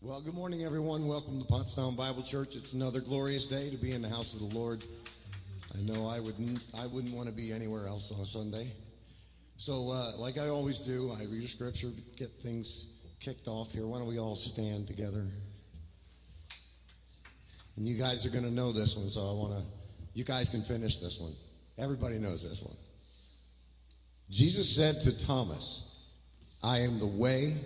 Well, 0.00 0.20
good 0.20 0.34
morning, 0.34 0.64
everyone. 0.64 1.08
Welcome 1.08 1.40
to 1.40 1.44
Pottstown 1.44 1.96
Bible 1.96 2.22
Church. 2.22 2.54
It's 2.54 2.72
another 2.72 3.00
glorious 3.00 3.48
day 3.48 3.68
to 3.68 3.76
be 3.76 3.90
in 3.90 4.00
the 4.00 4.08
house 4.08 4.32
of 4.32 4.48
the 4.48 4.56
Lord. 4.56 4.84
I 5.76 5.82
know 5.82 6.06
I 6.06 6.20
wouldn't, 6.20 6.62
I 6.78 6.86
wouldn't 6.86 7.12
want 7.12 7.28
to 7.28 7.34
be 7.34 7.50
anywhere 7.50 7.88
else 7.88 8.12
on 8.12 8.20
a 8.20 8.24
Sunday. 8.24 8.70
So, 9.56 9.90
uh, 9.90 10.12
like 10.16 10.38
I 10.38 10.50
always 10.50 10.78
do, 10.78 11.10
I 11.18 11.24
read 11.24 11.42
a 11.42 11.48
scripture 11.48 11.90
to 11.90 12.16
get 12.16 12.30
things 12.40 12.86
kicked 13.18 13.48
off 13.48 13.72
here. 13.72 13.88
Why 13.88 13.98
don't 13.98 14.06
we 14.06 14.20
all 14.20 14.36
stand 14.36 14.86
together? 14.86 15.24
And 17.76 17.88
you 17.88 17.98
guys 17.98 18.24
are 18.24 18.30
going 18.30 18.44
to 18.44 18.54
know 18.54 18.70
this 18.70 18.96
one, 18.96 19.08
so 19.08 19.28
I 19.28 19.32
want 19.32 19.54
to, 19.54 19.62
you 20.14 20.22
guys 20.22 20.48
can 20.48 20.62
finish 20.62 20.98
this 20.98 21.18
one. 21.18 21.34
Everybody 21.76 22.20
knows 22.20 22.48
this 22.48 22.62
one. 22.62 22.76
Jesus 24.30 24.72
said 24.76 25.00
to 25.00 25.26
Thomas, 25.26 25.82
I 26.62 26.82
am 26.82 27.00
the 27.00 27.06
way, 27.06 27.56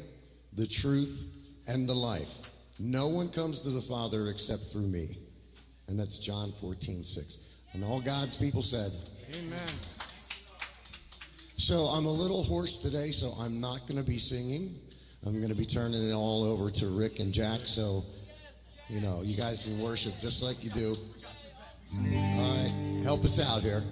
the 0.54 0.66
truth, 0.66 1.28
and 1.72 1.88
the 1.88 1.94
life. 1.94 2.50
No 2.78 3.08
one 3.08 3.28
comes 3.28 3.62
to 3.62 3.70
the 3.70 3.80
Father 3.80 4.28
except 4.28 4.64
through 4.64 4.88
me. 4.88 5.18
And 5.88 5.98
that's 5.98 6.18
John 6.18 6.52
14, 6.52 7.02
6. 7.02 7.36
And 7.72 7.84
all 7.84 8.00
God's 8.00 8.36
people 8.36 8.62
said, 8.62 8.92
Amen. 9.34 9.60
So 11.56 11.84
I'm 11.84 12.06
a 12.06 12.12
little 12.12 12.42
hoarse 12.42 12.78
today, 12.78 13.12
so 13.12 13.34
I'm 13.40 13.60
not 13.60 13.86
going 13.86 13.98
to 13.98 14.06
be 14.06 14.18
singing. 14.18 14.74
I'm 15.24 15.38
going 15.38 15.52
to 15.52 15.58
be 15.58 15.64
turning 15.64 16.08
it 16.08 16.12
all 16.12 16.44
over 16.44 16.70
to 16.70 16.86
Rick 16.88 17.20
and 17.20 17.32
Jack. 17.32 17.60
So, 17.64 18.04
you 18.88 19.00
know, 19.00 19.22
you 19.22 19.36
guys 19.36 19.64
can 19.64 19.80
worship 19.80 20.18
just 20.18 20.42
like 20.42 20.62
you 20.62 20.70
do. 20.70 20.96
All 21.94 22.02
right, 22.02 23.00
help 23.02 23.24
us 23.24 23.38
out 23.38 23.62
here. 23.62 23.82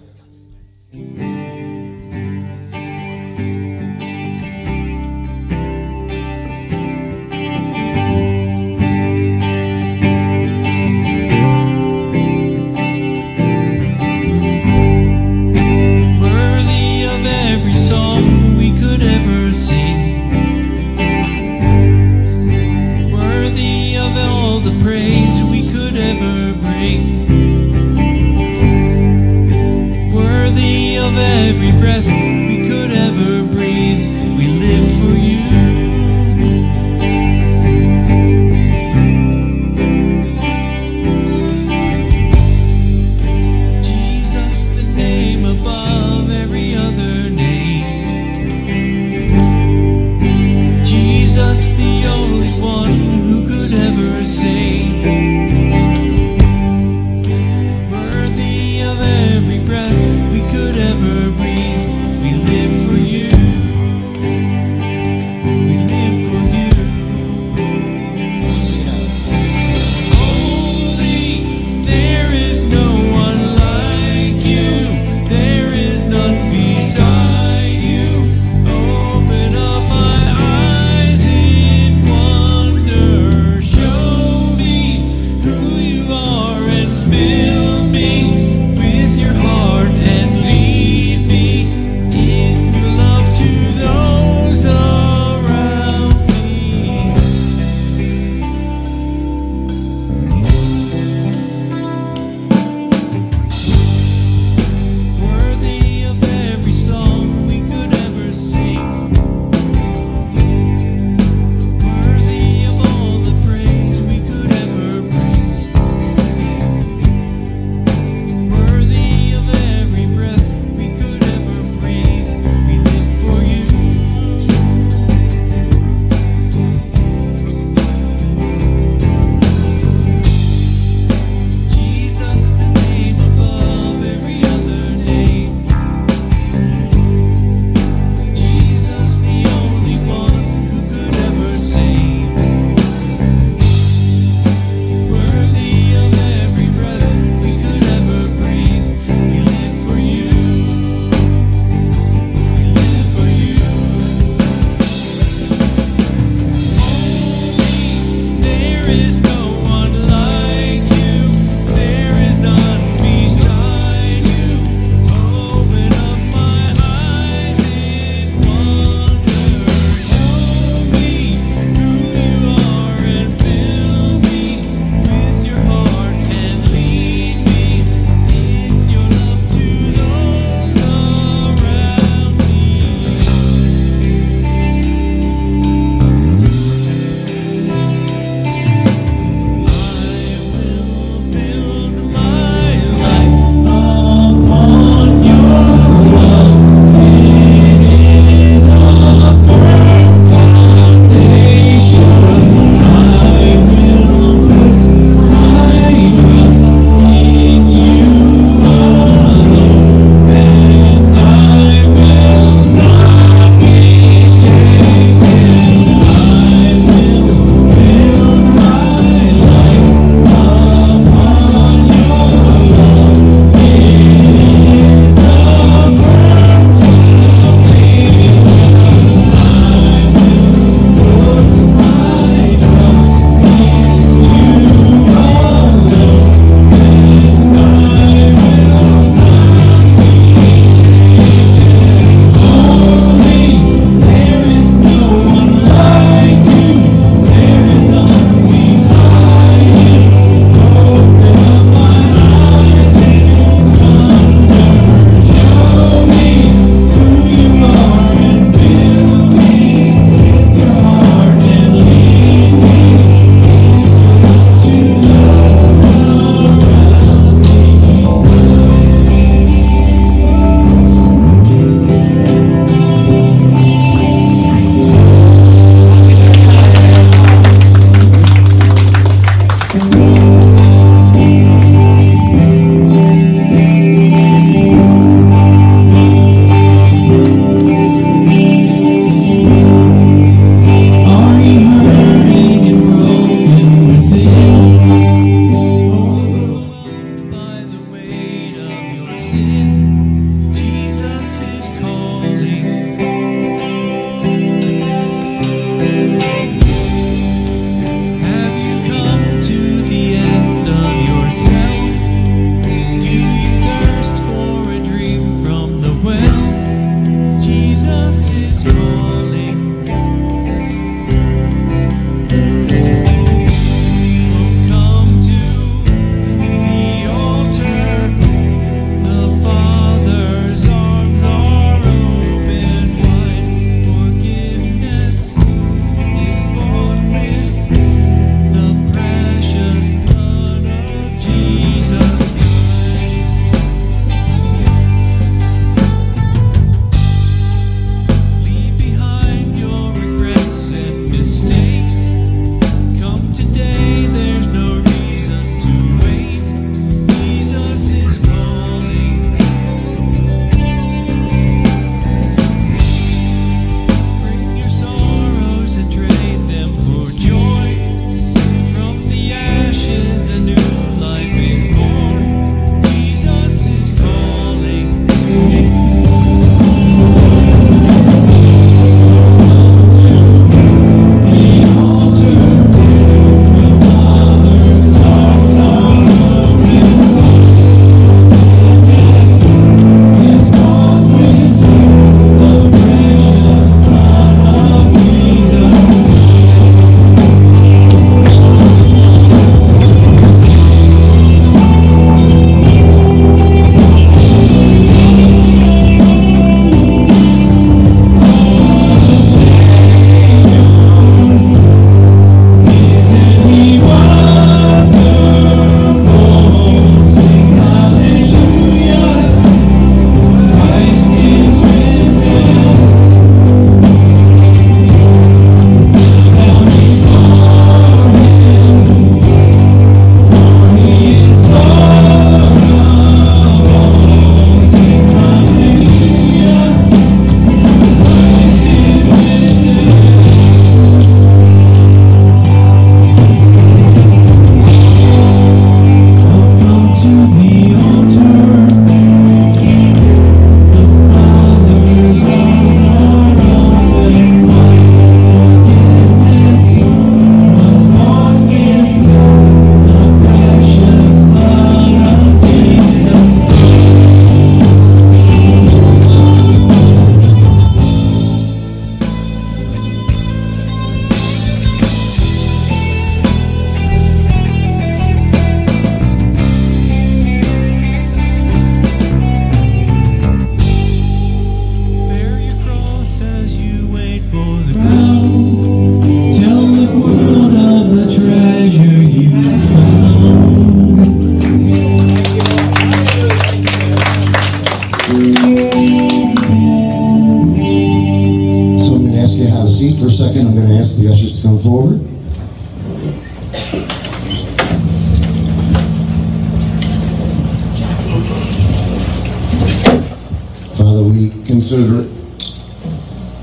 Father, 511.20 511.39
we 511.39 511.46
consider 511.46 512.03
it 512.03 512.11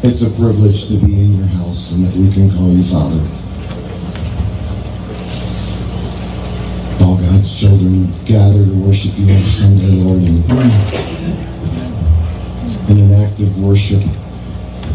it's 0.03 0.21
a 0.21 0.29
privilege 0.29 0.87
to 0.89 0.95
be 1.05 1.19
in 1.19 1.37
your 1.37 1.47
house 1.47 1.91
and 1.91 2.05
that 2.05 2.15
we 2.15 2.31
can 2.31 2.49
call 2.49 2.69
you 2.69 2.83
Father. 2.83 3.19
All 7.03 7.17
God's 7.17 7.59
children 7.59 8.05
gather 8.25 8.63
to 8.63 8.73
worship 8.75 9.11
you 9.17 9.33
on 9.33 9.43
Sunday, 9.43 9.89
Lord, 10.01 10.21
and 10.21 10.45
in 12.89 12.97
an 13.05 13.25
act 13.25 13.39
of 13.41 13.59
worship, 13.59 14.01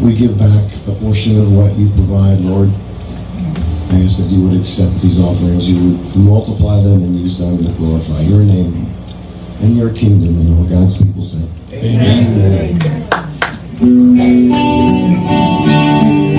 we 0.01 0.15
give 0.15 0.37
back 0.37 0.65
a 0.87 0.91
portion 1.03 1.39
of 1.39 1.51
what 1.51 1.75
you 1.77 1.89
provide, 1.89 2.39
Lord. 2.39 2.69
I 3.91 4.03
ask 4.03 4.23
that 4.23 4.29
you 4.31 4.47
would 4.47 4.59
accept 4.59 5.01
these 5.01 5.19
offerings, 5.19 5.69
you 5.69 5.97
would 5.97 6.15
multiply 6.15 6.81
them 6.81 7.03
and 7.03 7.19
use 7.19 7.37
them 7.37 7.57
to 7.57 7.71
glorify 7.75 8.21
your 8.21 8.43
name 8.43 8.87
and 9.61 9.77
your 9.77 9.93
kingdom, 9.93 10.39
and 10.39 10.57
all 10.57 10.65
God's 10.65 10.97
people 10.97 11.21
say. 11.21 11.62
Amen. 11.81 12.73
I 15.25 16.32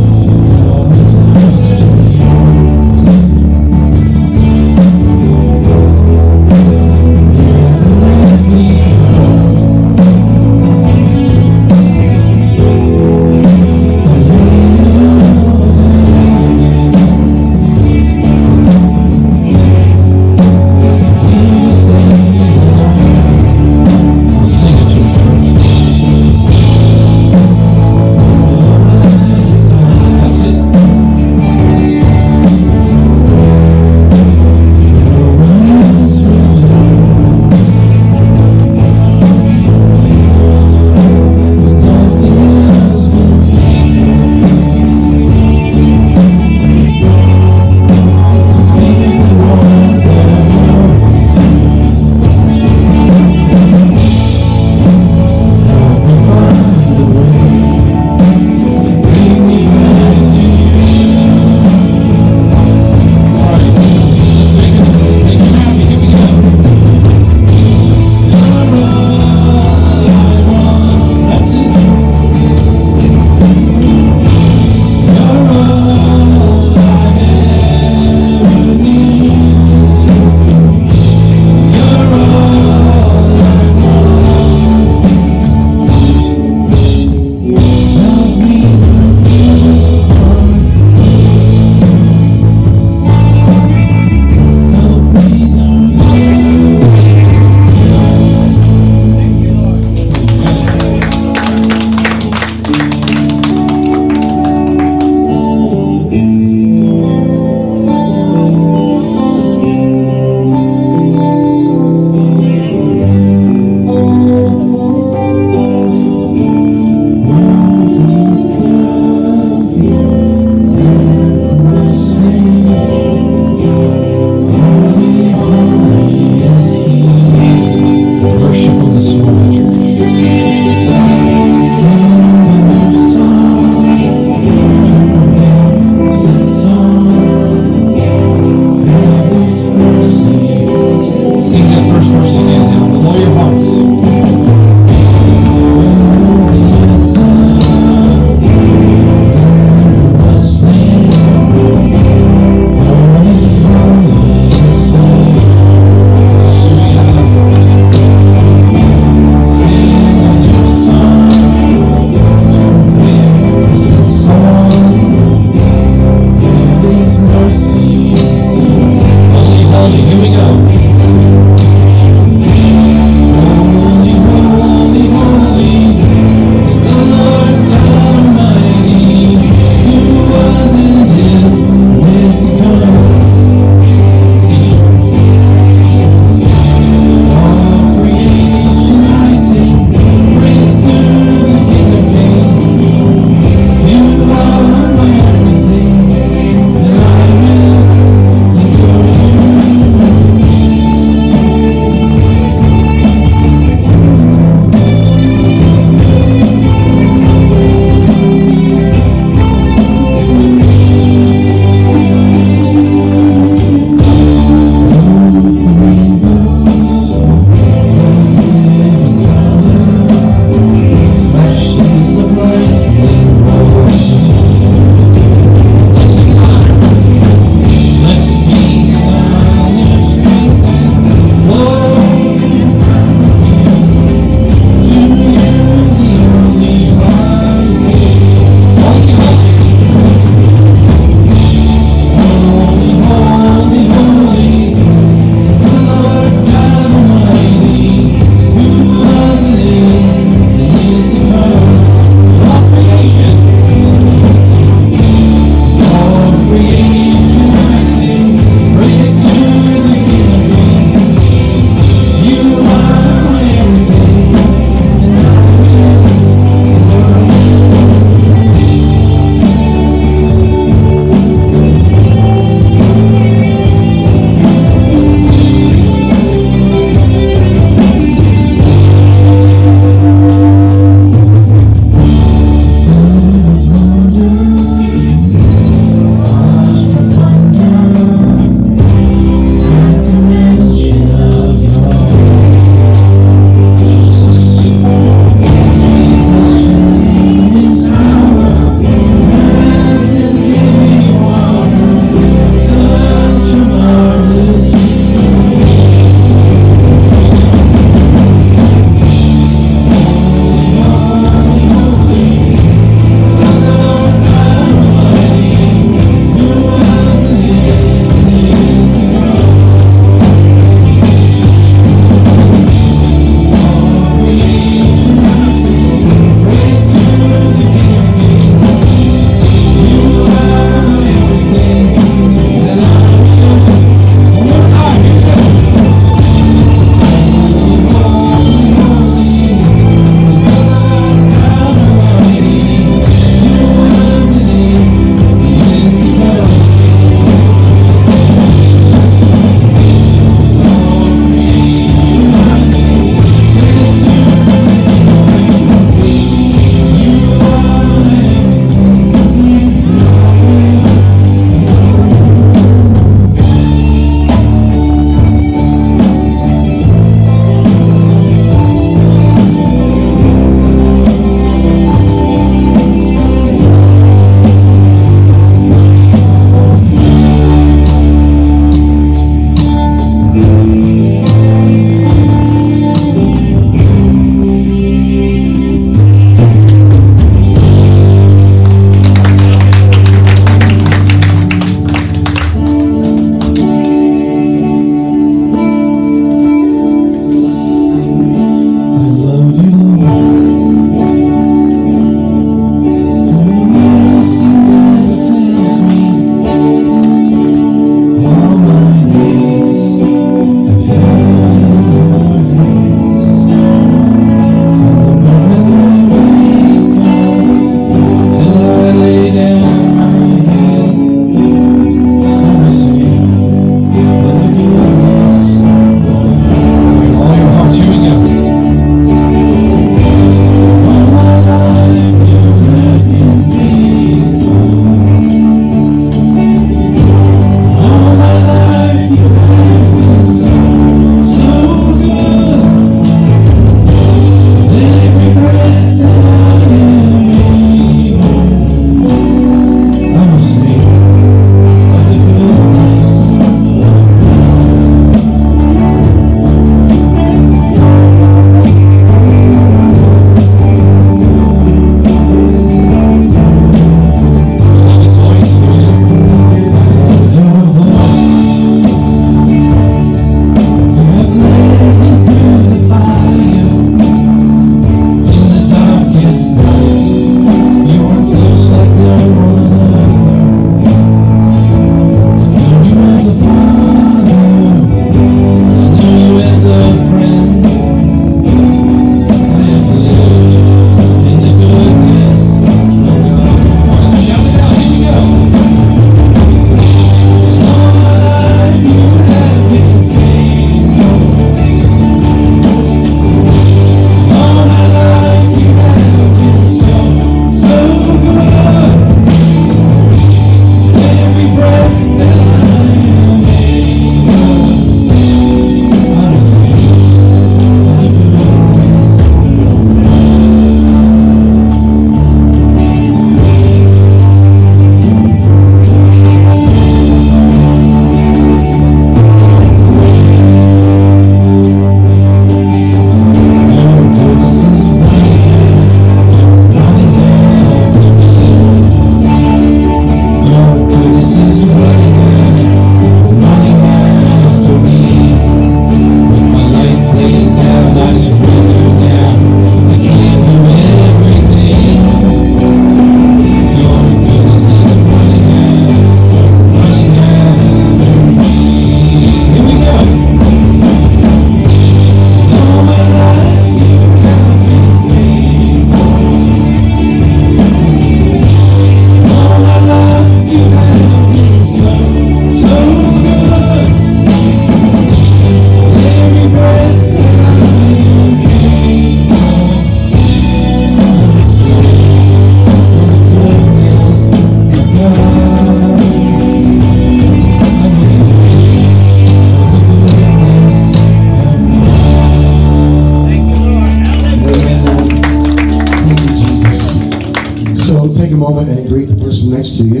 next 599.72 599.78
to 599.78 599.84
you. 599.84 600.00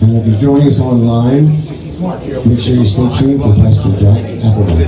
And 0.00 0.18
if 0.18 0.26
you're 0.26 0.40
joining 0.54 0.68
us 0.68 0.80
online, 0.80 1.46
make 2.48 2.60
sure 2.60 2.74
you 2.74 2.86
stay 2.86 3.08
tuned 3.18 3.42
for 3.42 3.54
Pastor 3.54 3.90
Jack 3.98 4.24
Applebaum. 4.44 4.78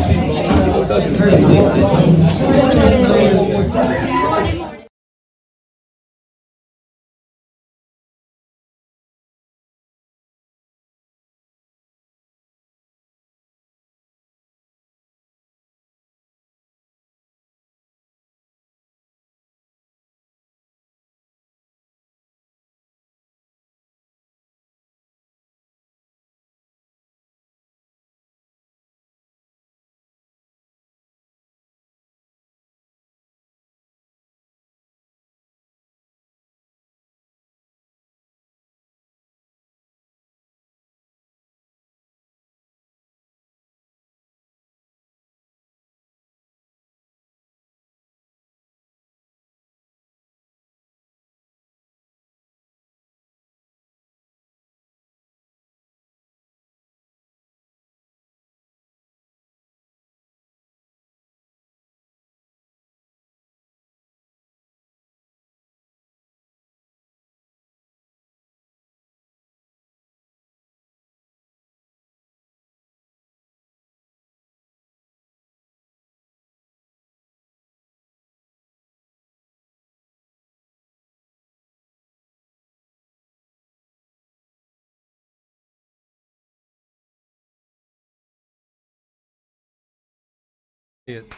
It. 91.14 91.32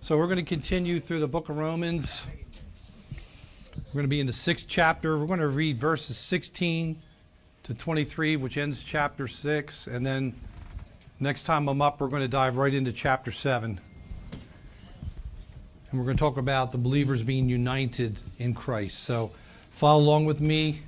So 0.00 0.16
we're 0.16 0.26
going 0.26 0.38
to 0.38 0.44
continue 0.44 1.00
through 1.00 1.18
the 1.18 1.26
book 1.26 1.48
of 1.48 1.56
Romans. 1.56 2.26
We're 3.76 3.92
going 3.92 4.04
to 4.04 4.08
be 4.08 4.20
in 4.20 4.26
the 4.26 4.32
sixth 4.32 4.68
chapter. 4.68 5.18
We're 5.18 5.26
going 5.26 5.40
to 5.40 5.48
read 5.48 5.78
verses 5.78 6.16
16 6.16 7.02
to 7.64 7.74
23, 7.74 8.36
which 8.36 8.56
ends 8.56 8.84
chapter 8.84 9.26
6. 9.26 9.88
And 9.88 10.06
then 10.06 10.32
next 11.18 11.42
time 11.42 11.68
I'm 11.68 11.82
up, 11.82 12.00
we're 12.00 12.06
going 12.06 12.22
to 12.22 12.28
dive 12.28 12.56
right 12.56 12.72
into 12.72 12.92
chapter 12.92 13.32
7. 13.32 13.80
And 15.90 16.00
we're 16.00 16.04
going 16.04 16.16
to 16.16 16.20
talk 16.20 16.36
about 16.36 16.70
the 16.70 16.78
believers 16.78 17.24
being 17.24 17.48
united 17.48 18.22
in 18.38 18.54
Christ. 18.54 19.00
So 19.00 19.32
follow 19.70 20.02
along 20.02 20.26
with 20.26 20.40
me. 20.40 20.82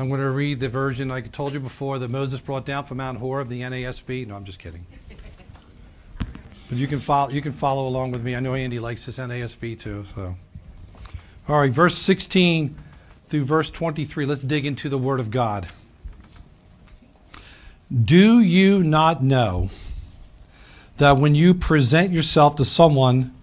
I'm 0.00 0.08
going 0.08 0.20
to 0.20 0.30
read 0.30 0.60
the 0.60 0.68
version, 0.70 1.10
I 1.10 1.20
told 1.20 1.52
you 1.52 1.60
before, 1.60 1.98
that 1.98 2.08
Moses 2.08 2.40
brought 2.40 2.64
down 2.64 2.86
from 2.86 2.96
Mount 2.96 3.18
Horeb, 3.18 3.48
the 3.48 3.60
NASB. 3.60 4.26
No, 4.26 4.34
I'm 4.34 4.44
just 4.44 4.58
kidding. 4.58 4.86
But 6.70 6.78
you 6.78 6.86
can 6.86 7.00
follow. 7.00 7.28
You 7.28 7.42
can 7.42 7.52
follow 7.52 7.86
along 7.86 8.12
with 8.12 8.24
me. 8.24 8.34
I 8.34 8.40
know 8.40 8.54
Andy 8.54 8.78
likes 8.78 9.04
this 9.04 9.18
NASB 9.18 9.78
too. 9.78 10.06
So, 10.14 10.34
all 11.46 11.60
right, 11.60 11.70
verse 11.70 11.98
16 11.98 12.74
through 13.24 13.44
verse 13.44 13.70
23. 13.70 14.24
Let's 14.24 14.40
dig 14.40 14.64
into 14.64 14.88
the 14.88 14.96
Word 14.96 15.20
of 15.20 15.30
God. 15.30 15.68
Do 17.92 18.40
you 18.40 18.82
not 18.82 19.22
know 19.22 19.68
that 20.96 21.18
when 21.18 21.34
you 21.34 21.52
present 21.52 22.10
yourself 22.10 22.56
to 22.56 22.64
someone 22.64 23.34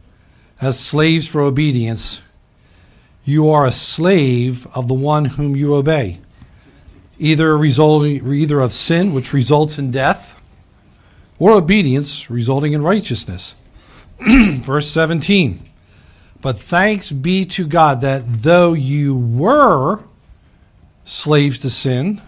as 0.60 0.80
slaves 0.80 1.28
for 1.28 1.42
obedience, 1.42 2.22
you 3.24 3.48
are 3.48 3.68
a 3.68 3.72
slave 3.72 4.66
of 4.76 4.88
the 4.88 4.96
one 4.96 5.26
whom 5.26 5.56
you 5.56 5.76
obey? 5.76 6.18
Either 7.20 7.58
resulting 7.58 8.34
either 8.34 8.60
of 8.60 8.72
sin 8.72 9.14
which 9.14 9.34
results 9.34 9.80
in 9.80 9.92
death 9.92 10.40
or 11.40 11.52
obedience 11.52 12.30
resulting 12.30 12.74
in 12.74 12.82
righteousness. 12.82 13.56
Verse 14.20 14.90
17 14.90 15.62
but 16.40 16.60
thanks 16.60 17.12
be 17.12 17.46
to 17.46 17.68
god 17.68 18.02
that 18.02 18.22
though 18.26 18.74
you 18.74 19.16
were 19.16 20.04
slaves 21.04 21.60
to 21.60 21.70
sin 21.70 22.22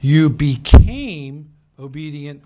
you 0.00 0.28
became 0.28 1.50
obedient 1.78 2.42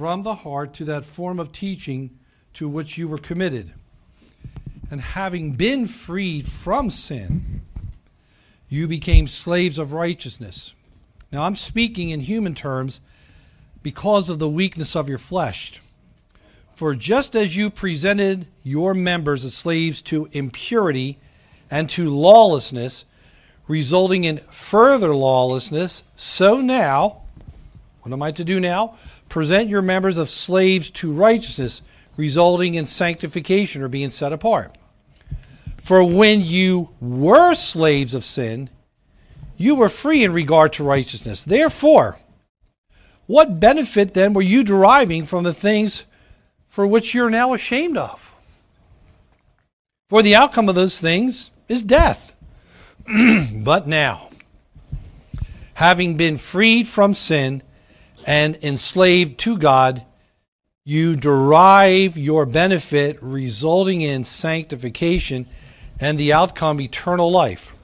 from 0.00 0.22
the 0.22 0.34
heart 0.34 0.74
to 0.74 0.84
that 0.84 1.04
form 1.04 1.38
of 1.38 1.52
teaching 1.52 2.10
to 2.52 2.68
which 2.68 2.98
you 2.98 3.06
were 3.06 3.18
committed. 3.18 3.72
And 4.90 5.00
having 5.00 5.52
been 5.52 5.86
freed 5.86 6.46
from 6.46 6.90
sin 6.90 7.60
you 8.68 8.88
became 8.88 9.26
slaves 9.26 9.78
of 9.78 9.92
righteousness 9.92 10.74
now, 11.32 11.44
I'm 11.44 11.54
speaking 11.54 12.10
in 12.10 12.20
human 12.20 12.54
terms 12.54 13.00
because 13.82 14.28
of 14.28 14.38
the 14.38 14.48
weakness 14.48 14.96
of 14.96 15.08
your 15.08 15.18
flesh. 15.18 15.80
For 16.74 16.94
just 16.94 17.36
as 17.36 17.56
you 17.56 17.70
presented 17.70 18.46
your 18.64 18.94
members 18.94 19.44
as 19.44 19.54
slaves 19.54 20.02
to 20.02 20.28
impurity 20.32 21.18
and 21.70 21.88
to 21.90 22.10
lawlessness, 22.10 23.04
resulting 23.68 24.24
in 24.24 24.38
further 24.38 25.14
lawlessness, 25.14 26.04
so 26.16 26.60
now, 26.60 27.22
what 28.02 28.12
am 28.12 28.22
I 28.22 28.32
to 28.32 28.44
do 28.44 28.58
now? 28.58 28.96
Present 29.28 29.68
your 29.68 29.82
members 29.82 30.16
of 30.16 30.28
slaves 30.28 30.90
to 30.92 31.12
righteousness, 31.12 31.82
resulting 32.16 32.74
in 32.74 32.86
sanctification 32.86 33.82
or 33.82 33.88
being 33.88 34.10
set 34.10 34.32
apart. 34.32 34.76
For 35.76 36.02
when 36.02 36.40
you 36.40 36.90
were 37.00 37.54
slaves 37.54 38.14
of 38.14 38.24
sin, 38.24 38.68
you 39.60 39.74
were 39.74 39.90
free 39.90 40.24
in 40.24 40.32
regard 40.32 40.72
to 40.72 40.82
righteousness. 40.82 41.44
Therefore, 41.44 42.16
what 43.26 43.60
benefit 43.60 44.14
then 44.14 44.32
were 44.32 44.40
you 44.40 44.64
deriving 44.64 45.26
from 45.26 45.44
the 45.44 45.52
things 45.52 46.06
for 46.66 46.86
which 46.86 47.14
you're 47.14 47.28
now 47.28 47.52
ashamed 47.52 47.98
of? 47.98 48.34
For 50.08 50.22
the 50.22 50.34
outcome 50.34 50.70
of 50.70 50.76
those 50.76 50.98
things 50.98 51.50
is 51.68 51.82
death. 51.82 52.34
but 53.58 53.86
now, 53.86 54.30
having 55.74 56.16
been 56.16 56.38
freed 56.38 56.88
from 56.88 57.12
sin 57.12 57.62
and 58.26 58.56
enslaved 58.64 59.38
to 59.40 59.58
God, 59.58 60.06
you 60.86 61.16
derive 61.16 62.16
your 62.16 62.46
benefit 62.46 63.18
resulting 63.20 64.00
in 64.00 64.24
sanctification 64.24 65.46
and 66.00 66.18
the 66.18 66.32
outcome 66.32 66.80
eternal 66.80 67.30
life. 67.30 67.74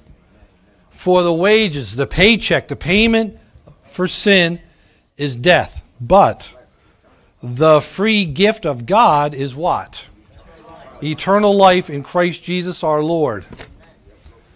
For 0.96 1.22
the 1.22 1.32
wages, 1.32 1.94
the 1.94 2.06
paycheck, 2.06 2.68
the 2.68 2.74
payment 2.74 3.38
for 3.84 4.08
sin 4.08 4.60
is 5.18 5.36
death. 5.36 5.82
But 6.00 6.52
the 7.42 7.82
free 7.82 8.24
gift 8.24 8.64
of 8.64 8.86
God 8.86 9.34
is 9.34 9.54
what? 9.54 10.08
Eternal 11.02 11.54
life 11.54 11.90
in 11.90 12.02
Christ 12.02 12.42
Jesus 12.42 12.82
our 12.82 13.02
Lord. 13.02 13.44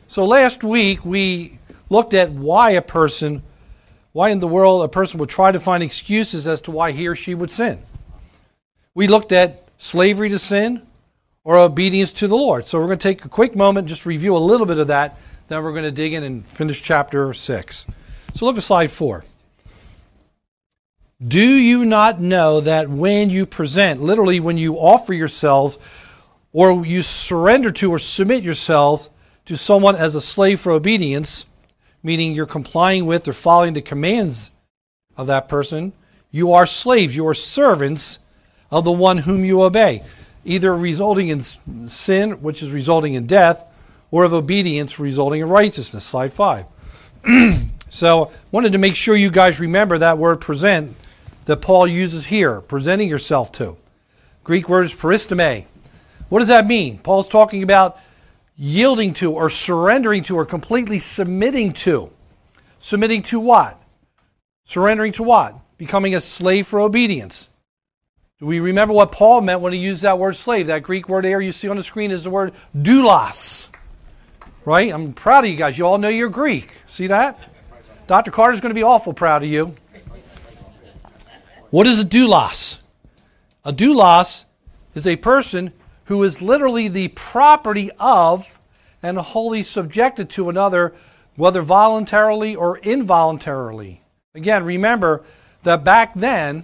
So 0.08 0.24
last 0.24 0.64
week 0.64 1.04
we 1.04 1.58
looked 1.90 2.14
at 2.14 2.30
why 2.30 2.70
a 2.70 2.82
person, 2.82 3.42
why 4.12 4.30
in 4.30 4.40
the 4.40 4.48
world 4.48 4.82
a 4.82 4.88
person 4.88 5.20
would 5.20 5.28
try 5.28 5.52
to 5.52 5.60
find 5.60 5.82
excuses 5.82 6.46
as 6.46 6.62
to 6.62 6.70
why 6.70 6.90
he 6.92 7.06
or 7.06 7.14
she 7.14 7.34
would 7.34 7.50
sin. 7.50 7.80
We 8.94 9.08
looked 9.08 9.30
at 9.30 9.62
slavery 9.76 10.30
to 10.30 10.38
sin 10.38 10.84
or 11.44 11.58
obedience 11.58 12.14
to 12.14 12.26
the 12.26 12.36
Lord. 12.36 12.64
So 12.64 12.80
we're 12.80 12.86
going 12.86 12.98
to 12.98 13.08
take 13.08 13.26
a 13.26 13.28
quick 13.28 13.54
moment 13.54 13.88
just 13.88 14.06
review 14.06 14.34
a 14.34 14.38
little 14.38 14.66
bit 14.66 14.78
of 14.78 14.88
that 14.88 15.18
then 15.50 15.64
we're 15.64 15.72
going 15.72 15.82
to 15.82 15.90
dig 15.90 16.12
in 16.12 16.22
and 16.22 16.46
finish 16.46 16.80
chapter 16.80 17.34
6. 17.34 17.86
So 18.34 18.46
look 18.46 18.56
at 18.56 18.62
slide 18.62 18.88
4. 18.88 19.24
Do 21.26 21.44
you 21.44 21.84
not 21.84 22.20
know 22.20 22.60
that 22.60 22.88
when 22.88 23.30
you 23.30 23.46
present, 23.46 24.00
literally 24.00 24.38
when 24.38 24.56
you 24.56 24.76
offer 24.76 25.12
yourselves, 25.12 25.76
or 26.52 26.86
you 26.86 27.02
surrender 27.02 27.72
to 27.72 27.90
or 27.90 27.98
submit 27.98 28.44
yourselves 28.44 29.10
to 29.46 29.56
someone 29.56 29.96
as 29.96 30.14
a 30.14 30.20
slave 30.20 30.60
for 30.60 30.70
obedience, 30.70 31.46
meaning 32.04 32.32
you're 32.32 32.46
complying 32.46 33.04
with 33.04 33.26
or 33.26 33.32
following 33.32 33.72
the 33.72 33.82
commands 33.82 34.52
of 35.16 35.26
that 35.26 35.48
person, 35.48 35.92
you 36.30 36.52
are 36.52 36.64
slaves, 36.64 37.16
you 37.16 37.26
are 37.26 37.34
servants 37.34 38.20
of 38.70 38.84
the 38.84 38.92
one 38.92 39.18
whom 39.18 39.44
you 39.44 39.62
obey, 39.62 40.04
either 40.44 40.76
resulting 40.76 41.26
in 41.26 41.42
sin, 41.42 42.40
which 42.40 42.62
is 42.62 42.70
resulting 42.70 43.14
in 43.14 43.26
death, 43.26 43.64
or 44.10 44.24
of 44.24 44.32
obedience 44.32 44.98
resulting 44.98 45.40
in 45.40 45.48
righteousness. 45.48 46.04
Slide 46.04 46.32
5. 46.32 46.66
so, 47.90 48.30
wanted 48.50 48.72
to 48.72 48.78
make 48.78 48.96
sure 48.96 49.14
you 49.16 49.30
guys 49.30 49.60
remember 49.60 49.98
that 49.98 50.18
word 50.18 50.40
present 50.40 50.96
that 51.46 51.58
Paul 51.58 51.86
uses 51.86 52.26
here, 52.26 52.60
presenting 52.60 53.08
yourself 53.08 53.52
to. 53.52 53.76
Greek 54.44 54.68
word 54.68 54.84
is 54.84 54.94
paristemi. 54.94 55.66
What 56.28 56.38
does 56.38 56.48
that 56.48 56.66
mean? 56.66 56.98
Paul's 56.98 57.28
talking 57.28 57.62
about 57.62 57.98
yielding 58.56 59.12
to 59.14 59.32
or 59.32 59.50
surrendering 59.50 60.22
to 60.24 60.36
or 60.36 60.46
completely 60.46 60.98
submitting 60.98 61.72
to. 61.72 62.10
Submitting 62.78 63.22
to 63.22 63.40
what? 63.40 63.80
Surrendering 64.64 65.12
to 65.12 65.22
what? 65.22 65.56
Becoming 65.76 66.14
a 66.14 66.20
slave 66.20 66.66
for 66.66 66.80
obedience. 66.80 67.50
Do 68.38 68.46
we 68.46 68.60
remember 68.60 68.94
what 68.94 69.12
Paul 69.12 69.40
meant 69.42 69.60
when 69.60 69.72
he 69.72 69.78
used 69.78 70.02
that 70.02 70.18
word 70.18 70.36
slave? 70.36 70.68
That 70.68 70.82
Greek 70.82 71.08
word 71.08 71.24
there 71.24 71.40
you 71.40 71.52
see 71.52 71.68
on 71.68 71.76
the 71.76 71.82
screen 71.82 72.10
is 72.10 72.24
the 72.24 72.30
word 72.30 72.54
doulos. 72.76 73.70
Right? 74.70 74.94
I'm 74.94 75.14
proud 75.14 75.42
of 75.42 75.50
you 75.50 75.56
guys. 75.56 75.76
You 75.76 75.84
all 75.84 75.98
know 75.98 76.06
you're 76.06 76.28
Greek. 76.28 76.70
See 76.86 77.08
that? 77.08 77.36
Dr. 78.06 78.30
Carter's 78.30 78.60
going 78.60 78.70
to 78.70 78.74
be 78.74 78.84
awful 78.84 79.12
proud 79.12 79.42
of 79.42 79.48
you. 79.48 79.74
What 81.70 81.88
is 81.88 81.98
a 81.98 82.04
doulos? 82.04 82.78
A 83.64 83.72
doulos 83.72 84.44
is 84.94 85.08
a 85.08 85.16
person 85.16 85.72
who 86.04 86.22
is 86.22 86.40
literally 86.40 86.86
the 86.86 87.08
property 87.08 87.90
of 87.98 88.60
and 89.02 89.18
wholly 89.18 89.64
subjected 89.64 90.30
to 90.30 90.50
another, 90.50 90.94
whether 91.34 91.62
voluntarily 91.62 92.54
or 92.54 92.78
involuntarily. 92.78 94.04
Again, 94.36 94.62
remember 94.62 95.24
that 95.64 95.82
back 95.82 96.14
then, 96.14 96.62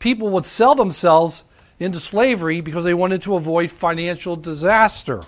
people 0.00 0.30
would 0.30 0.44
sell 0.44 0.74
themselves 0.74 1.44
into 1.78 2.00
slavery 2.00 2.60
because 2.60 2.84
they 2.84 2.94
wanted 2.94 3.22
to 3.22 3.36
avoid 3.36 3.70
financial 3.70 4.34
disaster. 4.34 5.22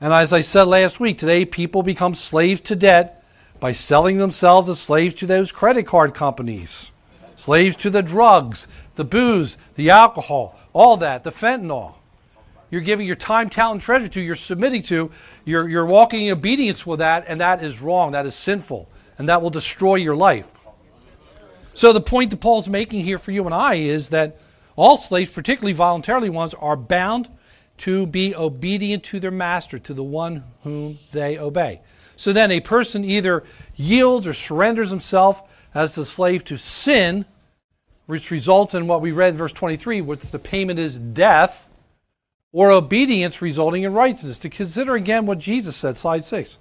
And 0.00 0.12
as 0.12 0.32
I 0.32 0.40
said 0.40 0.64
last 0.64 1.00
week, 1.00 1.16
today 1.16 1.46
people 1.46 1.82
become 1.82 2.12
slaves 2.12 2.60
to 2.62 2.76
debt 2.76 3.24
by 3.60 3.72
selling 3.72 4.18
themselves 4.18 4.68
as 4.68 4.78
slaves 4.78 5.14
to 5.14 5.26
those 5.26 5.52
credit 5.52 5.86
card 5.86 6.12
companies, 6.12 6.92
slaves 7.34 7.76
to 7.76 7.88
the 7.88 8.02
drugs, 8.02 8.68
the 8.94 9.04
booze, 9.04 9.56
the 9.76 9.88
alcohol, 9.88 10.58
all 10.74 10.98
that, 10.98 11.24
the 11.24 11.30
fentanyl. 11.30 11.94
You're 12.70 12.82
giving 12.82 13.06
your 13.06 13.16
time, 13.16 13.48
talent, 13.48 13.80
treasure 13.80 14.08
to, 14.08 14.20
you're 14.20 14.34
submitting 14.34 14.82
to, 14.82 15.10
you're, 15.46 15.68
you're 15.68 15.86
walking 15.86 16.26
in 16.26 16.32
obedience 16.32 16.86
with 16.86 16.98
that, 16.98 17.24
and 17.26 17.40
that 17.40 17.62
is 17.62 17.80
wrong, 17.80 18.12
that 18.12 18.26
is 18.26 18.34
sinful, 18.34 18.88
and 19.16 19.28
that 19.30 19.40
will 19.40 19.50
destroy 19.50 19.94
your 19.94 20.16
life. 20.16 20.50
So 21.72 21.92
the 21.92 22.00
point 22.02 22.30
that 22.30 22.40
Paul's 22.40 22.68
making 22.68 23.02
here 23.02 23.18
for 23.18 23.30
you 23.30 23.46
and 23.46 23.54
I 23.54 23.76
is 23.76 24.10
that 24.10 24.38
all 24.74 24.98
slaves, 24.98 25.30
particularly 25.30 25.72
voluntarily 25.72 26.28
ones, 26.28 26.52
are 26.54 26.76
bound 26.76 27.30
to 27.78 28.06
be 28.06 28.34
obedient 28.34 29.04
to 29.04 29.20
their 29.20 29.30
master, 29.30 29.78
to 29.78 29.94
the 29.94 30.02
one 30.02 30.42
whom 30.62 30.96
they 31.12 31.38
obey. 31.38 31.80
So 32.16 32.32
then 32.32 32.50
a 32.50 32.60
person 32.60 33.04
either 33.04 33.44
yields 33.76 34.26
or 34.26 34.32
surrenders 34.32 34.90
himself 34.90 35.42
as 35.74 35.96
a 35.98 36.04
slave 36.04 36.44
to 36.44 36.56
sin, 36.56 37.26
which 38.06 38.30
results 38.30 38.74
in 38.74 38.86
what 38.86 39.02
we 39.02 39.12
read 39.12 39.32
in 39.32 39.38
verse 39.38 39.52
23, 39.52 40.00
which 40.00 40.30
the 40.30 40.38
payment 40.38 40.78
is 40.78 40.98
death, 40.98 41.70
or 42.52 42.70
obedience 42.70 43.42
resulting 43.42 43.82
in 43.82 43.92
righteousness. 43.92 44.38
To 44.40 44.48
consider 44.48 44.94
again 44.94 45.26
what 45.26 45.38
Jesus 45.38 45.76
said, 45.76 45.96
slide 45.96 46.24
6. 46.24 46.58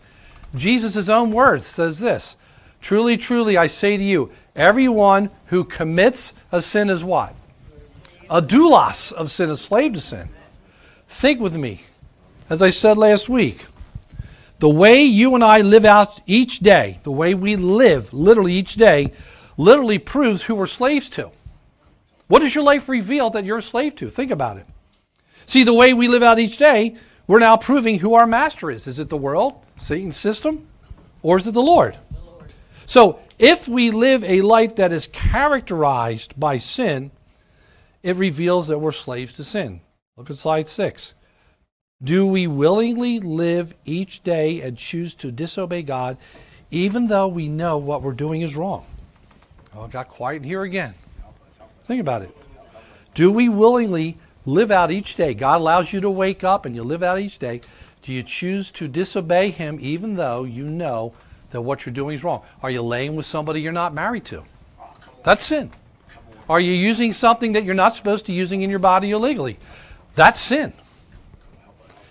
Jesus' 0.53 1.09
own 1.09 1.31
words 1.31 1.65
says 1.65 1.99
this 1.99 2.35
Truly, 2.81 3.17
truly, 3.17 3.57
I 3.57 3.67
say 3.67 3.95
to 3.95 4.03
you, 4.03 4.31
everyone 4.55 5.29
who 5.45 5.63
commits 5.63 6.33
a 6.51 6.61
sin 6.61 6.89
is 6.89 7.03
what? 7.03 7.33
A 8.29 8.41
doulos 8.41 9.13
of 9.13 9.31
sin, 9.31 9.49
a 9.49 9.55
slave 9.55 9.93
to 9.93 10.01
sin. 10.01 10.27
Think 11.15 11.39
with 11.39 11.55
me. 11.55 11.81
As 12.49 12.61
I 12.61 12.71
said 12.71 12.97
last 12.97 13.29
week, 13.29 13.65
the 14.59 14.69
way 14.69 15.03
you 15.03 15.33
and 15.33 15.45
I 15.45 15.61
live 15.61 15.85
out 15.85 16.19
each 16.25 16.59
day, 16.59 16.99
the 17.03 17.11
way 17.11 17.33
we 17.33 17.55
live 17.55 18.13
literally 18.13 18.51
each 18.51 18.75
day, 18.75 19.13
literally 19.57 19.97
proves 19.97 20.43
who 20.43 20.55
we're 20.55 20.67
slaves 20.67 21.09
to. 21.11 21.31
What 22.27 22.41
does 22.41 22.53
your 22.53 22.65
life 22.65 22.89
reveal 22.89 23.29
that 23.29 23.45
you're 23.45 23.59
a 23.59 23.63
slave 23.63 23.95
to? 23.95 24.09
Think 24.09 24.29
about 24.29 24.57
it. 24.57 24.65
See, 25.45 25.63
the 25.63 25.73
way 25.73 25.93
we 25.93 26.09
live 26.09 26.21
out 26.21 26.37
each 26.37 26.57
day, 26.57 26.97
we're 27.27 27.39
now 27.39 27.55
proving 27.55 27.97
who 27.97 28.15
our 28.15 28.27
master 28.27 28.69
is. 28.69 28.85
Is 28.85 28.99
it 28.99 29.07
the 29.07 29.17
world, 29.17 29.63
Satan's 29.77 30.17
system, 30.17 30.67
or 31.23 31.37
is 31.37 31.47
it 31.47 31.53
the 31.53 31.61
Lord? 31.61 31.95
The 32.11 32.29
Lord. 32.29 32.53
So, 32.87 33.19
if 33.39 33.69
we 33.69 33.89
live 33.89 34.25
a 34.25 34.41
life 34.41 34.75
that 34.75 34.91
is 34.91 35.07
characterized 35.07 36.37
by 36.37 36.57
sin, 36.57 37.09
it 38.03 38.17
reveals 38.17 38.67
that 38.67 38.79
we're 38.79 38.91
slaves 38.91 39.31
to 39.35 39.43
sin. 39.45 39.79
Look 40.17 40.29
at 40.29 40.37
slide 40.37 40.69
six. 40.69 41.13
Do 42.01 42.25
we 42.25 42.47
willingly 42.47 43.19
live 43.19 43.75
each 43.83 44.23
day 44.23 44.61
and 44.61 44.77
choose 44.77 45.13
to 45.15 45.29
disobey 45.29 45.81
God, 45.81 46.17
even 46.71 47.07
though 47.07 47.27
we 47.27 47.49
know 47.49 47.77
what 47.77 48.01
we're 48.01 48.13
doing 48.13 48.41
is 48.41 48.55
wrong? 48.55 48.85
Oh, 49.75 49.85
it 49.85 49.91
got 49.91 50.07
quiet 50.07 50.45
here 50.45 50.63
again. 50.63 50.93
Think 51.85 51.99
about 51.99 52.21
it. 52.21 52.31
Do 53.13 53.29
we 53.29 53.49
willingly 53.49 54.17
live 54.45 54.71
out 54.71 54.89
each 54.89 55.15
day? 55.17 55.33
God 55.33 55.59
allows 55.59 55.91
you 55.91 55.99
to 55.99 56.09
wake 56.09 56.45
up 56.45 56.65
and 56.65 56.73
you 56.73 56.83
live 56.83 57.03
out 57.03 57.19
each 57.19 57.37
day. 57.37 57.59
Do 58.01 58.13
you 58.13 58.23
choose 58.23 58.71
to 58.73 58.87
disobey 58.87 59.49
Him 59.49 59.77
even 59.81 60.15
though 60.15 60.45
you 60.45 60.65
know 60.65 61.13
that 61.49 61.61
what 61.61 61.85
you're 61.85 61.93
doing 61.93 62.15
is 62.15 62.23
wrong? 62.23 62.41
Are 62.63 62.71
you 62.71 62.81
laying 62.81 63.17
with 63.17 63.25
somebody 63.25 63.59
you're 63.59 63.73
not 63.73 63.93
married 63.93 64.23
to? 64.25 64.43
That's 65.23 65.43
sin. 65.43 65.71
Are 66.47 66.59
you 66.59 66.71
using 66.71 67.11
something 67.11 67.51
that 67.53 67.65
you're 67.65 67.73
not 67.75 67.95
supposed 67.95 68.27
to 68.27 68.31
using 68.31 68.61
in 68.61 68.69
your 68.69 68.79
body 68.79 69.11
illegally? 69.11 69.57
That's 70.15 70.39
sin. 70.39 70.73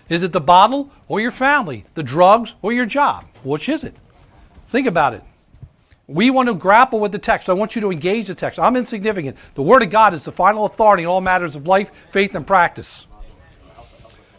Is 0.07 0.23
it 0.23 0.31
the 0.31 0.41
bottle 0.41 0.91
or 1.07 1.19
your 1.19 1.31
family? 1.31 1.83
The 1.95 2.03
drugs 2.03 2.55
or 2.61 2.71
your 2.71 2.85
job? 2.85 3.25
Which 3.43 3.67
is 3.69 3.83
it? 3.83 3.95
Think 4.67 4.87
about 4.87 5.13
it. 5.13 5.23
We 6.07 6.29
want 6.29 6.47
to 6.49 6.53
grapple 6.53 6.99
with 6.99 7.11
the 7.11 7.19
text. 7.19 7.49
I 7.49 7.53
want 7.53 7.75
you 7.75 7.81
to 7.81 7.91
engage 7.91 8.27
the 8.27 8.35
text. 8.35 8.59
I'm 8.59 8.75
insignificant. 8.75 9.37
The 9.55 9.63
Word 9.63 9.81
of 9.81 9.89
God 9.89 10.13
is 10.13 10.23
the 10.23 10.31
final 10.31 10.65
authority 10.65 11.03
in 11.03 11.09
all 11.09 11.21
matters 11.21 11.55
of 11.55 11.67
life, 11.67 11.91
faith, 12.11 12.35
and 12.35 12.45
practice. 12.45 13.07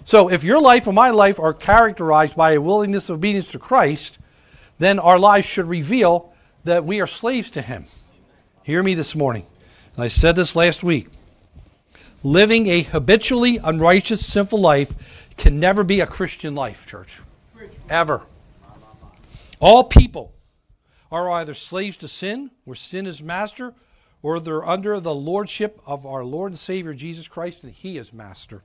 So 0.05 0.31
if 0.31 0.45
your 0.45 0.61
life 0.61 0.87
and 0.87 0.95
my 0.95 1.11
life 1.11 1.41
are 1.41 1.53
characterized 1.53 2.37
by 2.37 2.53
a 2.53 2.61
willingness 2.61 3.11
of 3.11 3.17
obedience 3.17 3.51
to 3.51 3.59
Christ, 3.59 4.21
then 4.79 5.01
our 5.01 5.19
lives 5.19 5.49
should 5.49 5.67
reveal 5.67 6.33
that 6.63 6.85
we 6.85 7.01
are 7.01 7.07
slaves 7.09 7.51
to 7.53 7.63
Him. 7.63 7.87
Hear 8.63 8.85
me 8.85 8.95
this 8.95 9.17
morning. 9.17 9.45
And 9.97 10.05
I 10.05 10.09
said 10.09 10.37
this 10.37 10.55
last 10.55 10.85
week. 10.85 11.09
Living 12.27 12.67
a 12.67 12.83
habitually 12.83 13.61
unrighteous, 13.63 14.27
sinful 14.27 14.61
life 14.61 15.29
can 15.37 15.61
never 15.61 15.85
be 15.85 16.01
a 16.01 16.09
Christian 16.09 16.57
life, 16.57 16.85
church. 16.85 17.21
Ever. 17.89 18.21
All 19.61 19.85
people 19.85 20.35
are 21.13 21.31
either 21.31 21.55
slaves 21.55 21.97
to 21.99 22.09
sin, 22.09 22.51
where 22.65 22.75
sin 22.75 23.07
is 23.07 23.23
master, 23.23 23.75
or 24.25 24.41
they're 24.41 24.69
under 24.69 24.99
the 24.99 25.15
lordship 25.15 25.81
of 25.87 26.05
our 26.05 26.25
Lord 26.25 26.51
and 26.51 26.59
Savior 26.59 26.93
Jesus 26.93 27.29
Christ, 27.29 27.63
and 27.63 27.73
He 27.73 27.97
is 27.97 28.13
master. 28.13 28.65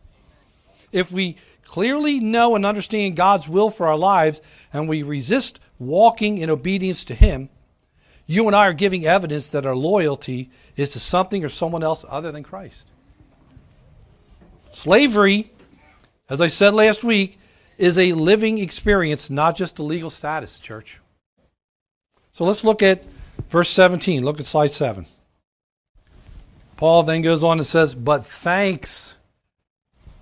If 0.91 1.11
we 1.11 1.37
clearly 1.63 2.19
know 2.19 2.55
and 2.55 2.65
understand 2.65 3.15
God's 3.15 3.47
will 3.47 3.69
for 3.69 3.85
our 3.85 3.95
lives 3.95 4.41
and 4.73 4.89
we 4.89 5.03
resist 5.03 5.59
walking 5.77 6.39
in 6.39 6.49
obedience 6.49 7.05
to 7.05 7.13
Him, 7.13 7.47
you 8.25 8.47
and 8.47 8.55
I 8.55 8.67
are 8.69 8.73
giving 8.73 9.05
evidence 9.05 9.49
that 9.49 9.67
our 9.67 9.75
loyalty 9.75 10.49
is 10.75 10.93
to 10.93 10.99
something 10.99 11.45
or 11.45 11.49
someone 11.49 11.83
else 11.83 12.03
other 12.09 12.31
than 12.31 12.41
Christ. 12.41 12.87
Slavery, 14.71 15.51
as 16.29 16.41
I 16.41 16.47
said 16.47 16.73
last 16.73 17.03
week, 17.03 17.37
is 17.77 17.99
a 17.99 18.13
living 18.13 18.57
experience, 18.57 19.29
not 19.29 19.55
just 19.55 19.79
a 19.79 19.83
legal 19.83 20.09
status, 20.09 20.59
church. 20.59 20.99
So 22.31 22.45
let's 22.45 22.63
look 22.63 22.81
at 22.81 23.03
verse 23.49 23.69
17. 23.69 24.23
Look 24.23 24.39
at 24.39 24.45
slide 24.45 24.71
7. 24.71 25.05
Paul 26.77 27.03
then 27.03 27.21
goes 27.21 27.43
on 27.43 27.59
and 27.59 27.65
says, 27.65 27.93
But 27.93 28.25
thanks 28.25 29.17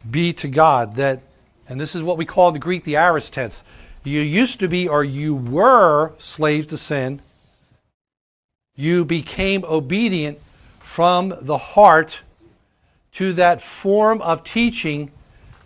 be 0.09 0.33
to 0.33 0.47
God 0.47 0.95
that, 0.95 1.21
and 1.67 1.79
this 1.79 1.95
is 1.95 2.01
what 2.01 2.17
we 2.17 2.25
call 2.25 2.51
the 2.51 2.59
Greek 2.59 2.83
the 2.83 2.95
aorist 2.95 3.33
tense. 3.33 3.63
You 4.03 4.21
used 4.21 4.59
to 4.61 4.67
be, 4.67 4.87
or 4.87 5.03
you 5.03 5.35
were 5.35 6.13
slaves 6.17 6.67
to 6.67 6.77
sin. 6.77 7.21
You 8.75 9.05
became 9.05 9.63
obedient 9.65 10.39
from 10.79 11.33
the 11.41 11.57
heart 11.57 12.23
to 13.13 13.33
that 13.33 13.61
form 13.61 14.21
of 14.21 14.43
teaching 14.43 15.11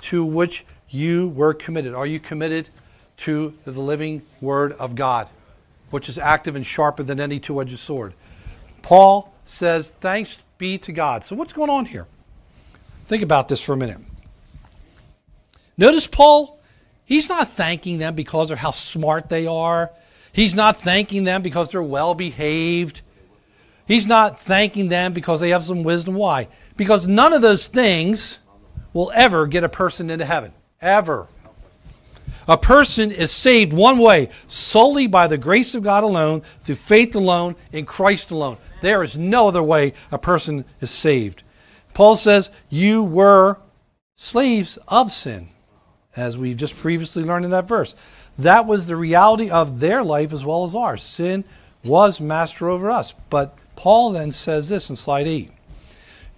to 0.02 0.26
which 0.26 0.66
you 0.90 1.30
were 1.30 1.54
committed. 1.54 1.94
Are 1.94 2.06
you 2.06 2.20
committed 2.20 2.70
to 3.18 3.54
the 3.66 3.72
living 3.72 4.22
Word 4.42 4.74
of 4.74 4.96
God? 4.96 5.28
which 5.94 6.10
is 6.10 6.18
active 6.18 6.56
and 6.56 6.66
sharper 6.66 7.04
than 7.04 7.20
any 7.20 7.40
two 7.40 7.62
edged 7.62 7.78
sword. 7.78 8.16
Paul 8.82 9.32
says, 9.46 9.92
Thanks 9.92 10.42
be 10.58 10.80
to 10.80 10.92
God. 10.92 11.24
So, 11.24 11.36
what's 11.36 11.54
going 11.54 11.70
on 11.70 11.86
here? 11.86 12.08
Think 13.06 13.22
about 13.22 13.48
this 13.48 13.62
for 13.62 13.74
a 13.74 13.78
minute. 13.78 14.00
Notice 15.78 16.08
Paul, 16.08 16.60
he's 17.06 17.30
not 17.30 17.52
thanking 17.52 18.00
them 18.00 18.16
because 18.16 18.50
of 18.50 18.58
how 18.58 18.72
smart 18.72 19.30
they 19.30 19.46
are. 19.46 19.92
He's 20.32 20.56
not 20.56 20.78
thanking 20.78 21.26
them 21.26 21.44
because 21.44 21.72
they're 21.72 21.84
well 21.84 22.16
behaved. 22.16 23.02
He's 23.88 24.08
not 24.08 24.40
thanking 24.40 24.90
them 24.90 25.14
because 25.14 25.42
they 25.42 25.50
have 25.50 25.64
some 25.64 25.84
wisdom. 25.84 26.16
Why? 26.16 26.48
Because 26.76 27.08
none 27.08 27.34
of 27.34 27.42
those 27.42 27.68
things 27.68 28.40
will 28.94 29.12
ever 29.14 29.48
get 29.48 29.64
a 29.64 29.70
person 29.70 30.10
into 30.10 30.26
heaven. 30.26 30.54
Ever. 30.82 31.28
A 32.48 32.58
person 32.58 33.12
is 33.12 33.32
saved 33.32 33.74
one 33.74 34.00
way, 34.00 34.30
solely 34.48 35.08
by 35.08 35.28
the 35.28 35.38
grace 35.38 35.76
of 35.76 35.84
God 35.84 36.04
alone, 36.04 36.42
through 36.60 36.76
faith 36.76 37.16
alone, 37.16 37.56
in 37.72 37.86
Christ 37.86 38.32
alone. 38.32 38.58
There 38.82 39.02
is 39.02 39.18
no 39.18 39.48
other 39.48 39.64
way 39.64 39.94
a 40.12 40.18
person 40.18 40.66
is 40.82 40.92
saved. 40.92 41.44
Paul 41.94 42.16
says, 42.16 42.52
You 42.70 43.04
were 43.04 43.60
slaves 44.16 44.78
of 44.90 45.12
sin, 45.12 45.48
as 46.18 46.38
we've 46.38 46.58
just 46.58 46.78
previously 46.78 47.24
learned 47.24 47.46
in 47.46 47.52
that 47.52 47.68
verse. 47.68 47.96
That 48.38 48.66
was 48.66 48.88
the 48.88 48.98
reality 48.98 49.50
of 49.50 49.80
their 49.80 50.04
life 50.04 50.34
as 50.34 50.44
well 50.44 50.66
as 50.66 50.76
ours. 50.76 51.02
Sin 51.02 51.46
was 51.84 52.20
master 52.20 52.68
over 52.70 52.92
us. 52.92 53.14
But 53.30 53.56
Paul 53.76 54.12
then 54.12 54.32
says 54.32 54.70
this 54.70 54.90
in 54.90 54.96
slide 54.96 55.28
8 55.28 55.53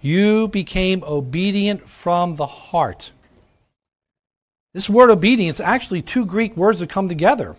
You 0.00 0.48
became 0.48 1.02
obedient 1.04 1.88
from 1.88 2.36
the 2.36 2.46
heart. 2.46 3.12
This 4.72 4.90
word 4.90 5.10
obedience 5.10 5.58
actually 5.58 6.02
two 6.02 6.26
Greek 6.26 6.56
words 6.56 6.80
that 6.80 6.90
come 6.90 7.08
together. 7.08 7.56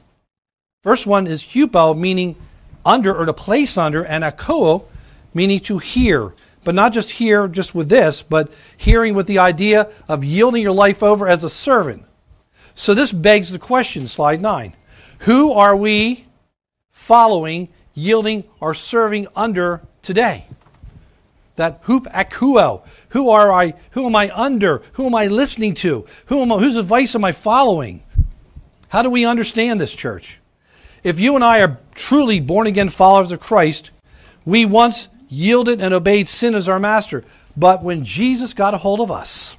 First 0.83 1.07
one 1.07 1.25
is 1.27 1.43
hupo, 1.43 1.97
meaning 1.97 2.35
under 2.85 3.13
or 3.13 3.25
to 3.25 3.33
place 3.33 3.77
under, 3.77 4.05
and 4.05 4.23
akouo, 4.23 4.85
meaning 5.33 5.59
to 5.61 5.79
hear. 5.79 6.33
But 6.63 6.75
not 6.75 6.93
just 6.93 7.11
hear 7.11 7.47
just 7.47 7.73
with 7.73 7.89
this, 7.89 8.21
but 8.21 8.51
hearing 8.77 9.13
with 9.13 9.27
the 9.27 9.39
idea 9.39 9.89
of 10.07 10.23
yielding 10.23 10.61
your 10.61 10.73
life 10.73 11.01
over 11.01 11.27
as 11.27 11.43
a 11.43 11.49
servant. 11.49 12.03
So 12.75 12.93
this 12.93 13.11
begs 13.11 13.51
the 13.51 13.59
question, 13.59 14.05
slide 14.07 14.41
9. 14.41 14.73
Who 15.19 15.53
are 15.53 15.75
we 15.75 16.25
following, 16.89 17.69
yielding, 17.93 18.43
or 18.59 18.73
serving 18.73 19.27
under 19.35 19.81
today? 20.01 20.45
That 21.57 21.79
hoop 21.83 22.05
akuo. 22.05 22.57
Oh, 22.59 22.83
who 23.09 23.29
are 23.29 23.51
I? 23.51 23.73
Who 23.91 24.05
am 24.05 24.15
I 24.15 24.31
under? 24.33 24.81
Who 24.93 25.05
am 25.05 25.15
I 25.15 25.27
listening 25.27 25.73
to? 25.75 26.05
Who 26.27 26.41
am 26.41 26.51
I, 26.51 26.57
whose 26.59 26.75
advice 26.75 27.13
am 27.15 27.25
I 27.25 27.33
following? 27.33 28.03
How 28.89 29.01
do 29.01 29.09
we 29.09 29.25
understand 29.25 29.81
this, 29.81 29.95
church? 29.95 30.39
If 31.03 31.19
you 31.19 31.35
and 31.35 31.43
I 31.43 31.61
are 31.61 31.79
truly 31.95 32.39
born 32.39 32.67
again 32.67 32.89
followers 32.89 33.31
of 33.31 33.39
Christ, 33.39 33.91
we 34.45 34.65
once 34.65 35.09
yielded 35.29 35.81
and 35.81 35.93
obeyed 35.93 36.27
sin 36.27 36.55
as 36.55 36.69
our 36.69 36.79
master. 36.79 37.23
But 37.55 37.83
when 37.83 38.03
Jesus 38.03 38.53
got 38.53 38.73
a 38.73 38.77
hold 38.77 38.99
of 38.99 39.11
us, 39.11 39.57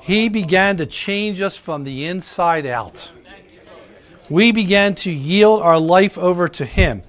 he 0.00 0.28
began 0.28 0.76
to 0.78 0.86
change 0.86 1.40
us 1.40 1.56
from 1.56 1.84
the 1.84 2.06
inside 2.06 2.66
out. 2.66 3.12
We 4.30 4.52
began 4.52 4.94
to 4.96 5.10
yield 5.10 5.62
our 5.62 5.78
life 5.78 6.16
over 6.16 6.48
to 6.48 6.64
him. 6.64 7.02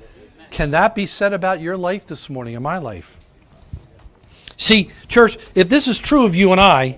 Can 0.56 0.72
that 0.72 0.96
be 0.96 1.06
said 1.06 1.34
about 1.34 1.60
your 1.60 1.76
life 1.76 2.06
this 2.06 2.30
morning 2.30 2.56
and 2.56 2.64
my 2.64 2.78
life? 2.78 3.20
See, 4.56 4.90
church, 5.10 5.38
if 5.54 5.68
this 5.68 5.90
is 5.90 6.00
true 6.00 6.24
of 6.24 6.34
you 6.34 6.54
and 6.54 6.62
I, 6.62 6.98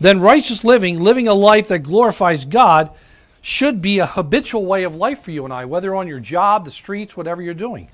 then 0.00 0.22
righteous 0.22 0.64
living, 0.64 0.98
living 0.98 1.28
a 1.28 1.34
life 1.34 1.68
that 1.68 1.80
glorifies 1.80 2.46
God, 2.46 2.90
should 3.42 3.82
be 3.82 3.98
a 3.98 4.06
habitual 4.06 4.64
way 4.64 4.84
of 4.84 4.96
life 4.96 5.20
for 5.20 5.32
you 5.32 5.44
and 5.44 5.52
I, 5.52 5.66
whether 5.66 5.94
on 5.94 6.08
your 6.08 6.18
job, 6.18 6.64
the 6.64 6.70
streets, 6.70 7.14
whatever 7.14 7.42
you're 7.42 7.52
doing. 7.52 7.90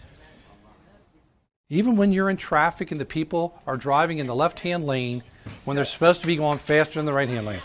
Even 1.68 1.96
when 1.96 2.12
you're 2.12 2.30
in 2.30 2.36
traffic 2.36 2.92
and 2.92 3.00
the 3.00 3.04
people 3.04 3.60
are 3.66 3.76
driving 3.76 4.18
in 4.18 4.28
the 4.28 4.34
left 4.36 4.60
hand 4.60 4.86
lane 4.86 5.24
when 5.64 5.74
they're 5.74 5.84
supposed 5.84 6.20
to 6.20 6.28
be 6.28 6.36
going 6.36 6.58
faster 6.58 7.00
in 7.00 7.04
the 7.04 7.12
right 7.12 7.28
hand 7.28 7.46
lane. 7.46 7.62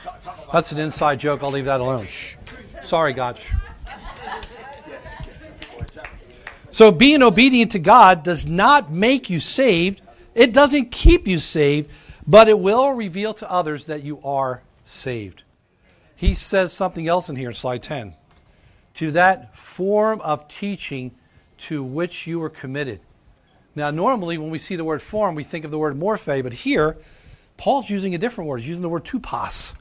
That's 0.51 0.71
an 0.71 0.79
inside 0.79 1.19
joke. 1.19 1.43
I'll 1.43 1.51
leave 1.51 1.65
that 1.65 1.79
alone. 1.79 2.07
Shh. 2.07 2.37
Sorry, 2.81 3.13
God. 3.13 3.39
So 6.77 6.91
being 6.91 7.23
obedient 7.23 7.71
to 7.71 7.79
God 7.79 8.21
does 8.21 8.45
not 8.45 8.91
make 8.91 9.31
you 9.31 9.39
saved. 9.39 10.03
It 10.35 10.53
doesn't 10.53 10.91
keep 10.91 11.27
you 11.27 11.39
saved, 11.39 11.89
but 12.27 12.47
it 12.47 12.59
will 12.59 12.91
reveal 12.91 13.33
to 13.33 13.51
others 13.51 13.87
that 13.87 14.03
you 14.03 14.19
are 14.23 14.61
saved. 14.83 15.41
He 16.15 16.35
says 16.35 16.71
something 16.71 17.07
else 17.07 17.29
in 17.29 17.35
here 17.35 17.51
slide 17.51 17.81
10. 17.81 18.13
To 18.93 19.09
that 19.09 19.55
form 19.55 20.21
of 20.21 20.47
teaching 20.47 21.15
to 21.65 21.83
which 21.83 22.27
you 22.27 22.39
were 22.39 22.51
committed. 22.51 22.99
Now, 23.73 23.89
normally 23.89 24.37
when 24.37 24.51
we 24.51 24.59
see 24.59 24.75
the 24.75 24.85
word 24.85 25.01
form, 25.01 25.33
we 25.33 25.43
think 25.43 25.65
of 25.65 25.71
the 25.71 25.79
word 25.79 25.99
morphe, 25.99 26.43
but 26.43 26.53
here, 26.53 26.95
Paul's 27.57 27.89
using 27.89 28.13
a 28.13 28.19
different 28.19 28.47
word. 28.47 28.57
He's 28.57 28.67
using 28.67 28.83
the 28.83 28.89
word 28.89 29.03
tupos. 29.03 29.75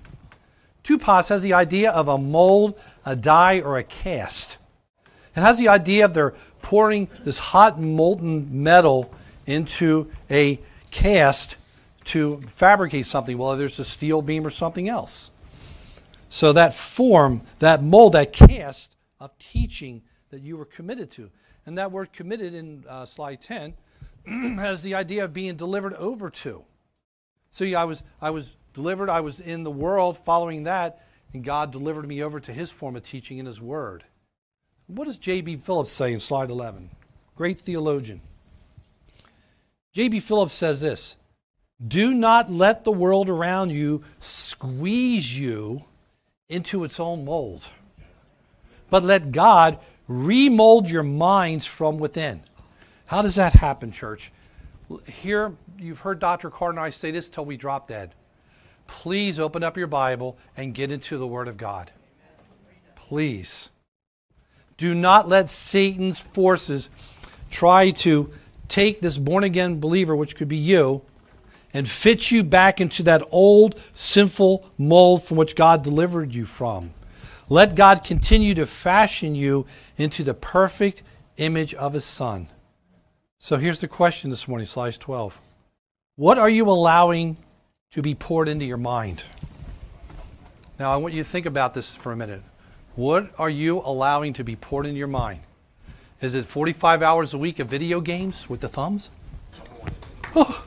Tupos 0.83 1.29
has 1.29 1.43
the 1.43 1.53
idea 1.53 1.91
of 1.91 2.09
a 2.09 2.17
mold, 2.17 2.81
a 3.05 3.15
die, 3.15 3.61
or 3.61 3.77
a 3.77 3.85
cast. 3.85 4.57
It 5.37 5.43
has 5.43 5.59
the 5.59 5.69
idea 5.69 6.07
of 6.07 6.15
they're 6.15 6.33
pouring 6.67 7.09
this 7.23 7.39
hot 7.39 7.79
molten 7.79 8.65
metal 8.65 9.09
into 9.47 10.11
a 10.33 10.59
cast 10.91 11.59
to 12.03 12.41
fabricate 12.41 13.07
something, 13.07 13.39
whether 13.39 13.57
there's 13.57 13.79
a 13.79 13.85
steel 13.85 14.21
beam 14.21 14.45
or 14.45 14.51
something 14.51 14.89
else. 14.89 15.31
So 16.29 16.53
that 16.55 16.75
form, 16.75 17.43
that 17.61 17.85
mold, 17.85 18.15
that 18.15 18.33
cast 18.33 18.97
of 19.21 19.39
teaching 19.39 20.03
that 20.31 20.43
you 20.43 20.57
were 20.57 20.65
committed 20.65 21.09
to. 21.13 21.31
And 21.67 21.79
that 21.79 21.93
word 21.93 22.13
committed 22.13 22.53
in 22.53 22.85
uh, 22.89 23.07
slide 23.07 23.41
10 23.41 23.75
has 24.57 24.83
the 24.83 24.97
idea 24.97 25.25
of 25.25 25.33
being 25.33 25.55
delivered 25.55 25.95
over 25.95 26.31
to. 26.31 26.65
See, 27.53 27.77
I 27.77 27.85
was, 27.85 28.03
I 28.21 28.31
was 28.31 28.57
delivered, 28.75 29.09
I 29.09 29.21
was 29.21 29.39
in 29.39 29.63
the 29.63 29.71
world 29.71 30.19
following 30.19 30.65
that, 30.65 31.07
and 31.33 31.45
God 31.45 31.71
delivered 31.71 32.09
me 32.09 32.25
over 32.25 32.41
to 32.41 32.53
his 32.53 32.73
form 32.73 32.97
of 32.97 33.05
teaching 33.05 33.39
in 33.39 33.47
his 33.47 33.63
word. 33.63 34.03
What 34.87 35.07
does 35.07 35.19
J.B. 35.19 35.57
Phillips 35.57 35.91
say 35.91 36.13
in 36.13 36.21
slide 36.21 36.51
11? 36.51 36.91
Great 37.35 37.59
theologian. 37.59 38.21
J.B. 39.93 40.21
Phillips 40.21 40.55
says 40.55 40.81
this 40.81 41.17
Do 41.87 42.15
not 42.15 42.51
let 42.51 42.85
the 42.85 42.93
world 42.93 43.29
around 43.29 43.71
you 43.71 44.05
squeeze 44.21 45.39
you 45.39 45.85
into 46.49 46.85
its 46.85 47.01
own 47.01 47.25
mold, 47.25 47.67
but 48.91 49.03
let 49.03 49.33
God 49.33 49.79
remold 50.07 50.89
your 50.89 51.03
minds 51.03 51.67
from 51.67 51.99
within. 51.99 52.43
How 53.07 53.23
does 53.23 53.37
that 53.37 53.55
happen, 53.55 53.91
church? 53.91 54.33
Here, 55.07 55.53
you've 55.79 56.01
heard 56.01 56.21
Dr. 56.21 56.51
Carter 56.51 56.79
and 56.79 56.81
I 56.81 56.91
say 56.91 57.11
this 57.11 57.29
till 57.29 57.45
we 57.45 57.57
drop 57.57 57.89
dead. 57.89 58.15
Please 58.87 59.41
open 59.41 59.65
up 59.65 59.77
your 59.77 59.89
Bible 59.89 60.39
and 60.57 60.75
get 60.75 60.93
into 60.93 61.19
the 61.19 61.27
Word 61.27 61.49
of 61.49 61.57
God. 61.57 61.91
Please. 62.95 63.71
Do 64.77 64.95
not 64.95 65.29
let 65.29 65.49
Satan's 65.49 66.21
forces 66.21 66.91
try 67.51 67.91
to 67.91 68.31
take 68.69 69.01
this 69.01 69.19
born 69.19 69.45
again 69.45 69.81
believer, 69.81 70.15
which 70.15 70.37
could 70.37 70.49
be 70.49 70.57
you, 70.57 71.03
and 71.73 71.89
fit 71.89 72.31
you 72.31 72.43
back 72.43 72.81
into 72.81 73.03
that 73.05 73.23
old 73.31 73.81
sinful 73.95 74.69
mold 74.79 75.23
from 75.23 75.37
which 75.37 75.57
God 75.57 75.83
delivered 75.83 76.35
you 76.35 76.45
from. 76.45 76.93
Let 77.49 77.75
God 77.75 78.05
continue 78.05 78.55
to 78.55 78.67
fashion 78.67 79.35
you 79.35 79.67
into 79.97 80.25
the 80.25 80.35
perfect 80.35 81.03
image 81.37 81.75
of 81.75 81.93
His 81.93 82.05
Son. 82.05 82.49
So 83.39 83.57
here's 83.57 83.81
the 83.81 83.89
question 83.89 84.31
this 84.31 84.49
morning, 84.49 84.67
slide 84.67 84.95
12. 84.95 85.39
What 86.17 86.39
are 86.39 86.49
you 86.49 86.69
allowing 86.69 87.37
to 87.93 88.03
be 88.03 88.15
poured 88.15 88.49
into 88.49 88.65
your 88.65 88.79
mind? 88.79 89.23
Now, 90.79 90.93
I 90.93 90.97
want 90.97 91.15
you 91.15 91.23
to 91.23 91.29
think 91.29 91.47
about 91.47 91.73
this 91.73 91.95
for 91.95 92.13
a 92.13 92.17
minute. 92.17 92.43
What 92.97 93.29
are 93.39 93.51
you 93.51 93.83
allowing 93.85 94.33
to 94.33 94.43
be 94.43 94.57
poured 94.57 94.87
into 94.87 94.99
your 94.99 95.07
mind? 95.07 95.41
Is 96.23 96.35
it 96.35 96.47
45 96.47 97.03
hours 97.03 97.35
a 97.35 97.39
week 97.39 97.59
of 97.59 97.69
video 97.69 98.01
games 98.01 98.49
with 98.49 98.63
the 98.63 98.69
thumbs? 98.69 99.11
Oh. 100.35 100.67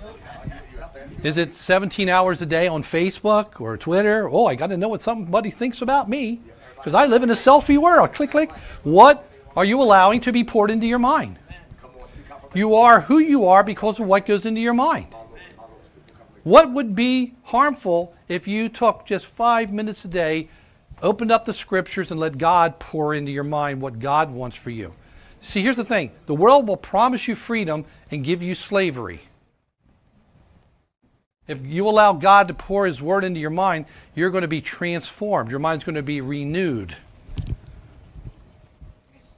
Is 1.24 1.40
it 1.40 1.56
17 1.56 2.08
hours 2.08 2.44
a 2.44 2.46
day 2.46 2.68
on 2.68 2.84
Facebook 2.84 3.60
or 3.60 3.78
Twitter? 3.78 4.30
Oh, 4.30 4.46
I 4.46 4.54
got 4.54 4.68
to 4.68 4.78
know 4.78 4.90
what 4.90 5.02
somebody 5.02 5.50
thinks 5.50 5.82
about 5.82 6.08
me 6.08 6.40
because 6.76 6.94
I 6.94 7.08
live 7.08 7.24
in 7.24 7.32
a 7.32 7.34
selfie 7.34 7.80
world. 7.80 8.14
Click, 8.14 8.30
click. 8.30 8.52
What 8.84 9.28
are 9.58 9.66
you 9.66 9.82
allowing 9.82 10.22
to 10.22 10.32
be 10.32 10.44
poured 10.44 10.70
into 10.70 10.86
your 10.86 11.00
mind? 11.00 11.40
You 12.54 12.76
are 12.76 13.02
who 13.02 13.18
you 13.18 13.48
are 13.48 13.64
because 13.64 14.00
of 14.00 14.06
what 14.06 14.28
goes 14.28 14.46
into 14.46 14.62
your 14.62 14.76
mind. 14.76 15.08
What 16.44 16.72
would 16.74 16.94
be 16.94 17.34
harmful 17.46 18.14
if 18.28 18.48
you 18.48 18.70
took 18.70 19.08
just 19.08 19.26
five 19.26 19.74
minutes 19.74 20.06
a 20.06 20.08
day, 20.08 20.50
opened 21.02 21.32
up 21.32 21.46
the 21.46 21.54
scriptures, 21.54 22.12
and 22.12 22.20
let 22.20 22.38
God 22.38 22.80
pour 22.80 23.14
into 23.14 23.32
your 23.32 23.44
mind 23.44 23.82
what 23.82 24.00
God 24.00 24.32
wants 24.32 24.58
for 24.58 24.70
you? 24.70 24.94
See, 25.42 25.62
here's 25.62 25.78
the 25.78 25.86
thing 25.86 26.12
the 26.26 26.36
world 26.36 26.68
will 26.68 26.78
promise 26.78 27.28
you 27.28 27.36
freedom 27.36 27.86
and 28.12 28.24
give 28.24 28.44
you 28.44 28.56
slavery. 28.56 29.22
If 31.48 31.66
you 31.66 31.90
allow 31.90 32.14
God 32.14 32.48
to 32.50 32.54
pour 32.54 32.86
His 32.86 33.02
word 33.02 33.24
into 33.24 33.40
your 33.40 33.50
mind, 33.50 33.86
you're 34.16 34.30
going 34.30 34.44
to 34.44 34.48
be 34.48 34.62
transformed. 34.62 35.50
Your 35.50 35.60
mind's 35.60 35.84
going 35.84 35.96
to 35.96 36.04
be 36.04 36.22
renewed. 36.22 36.96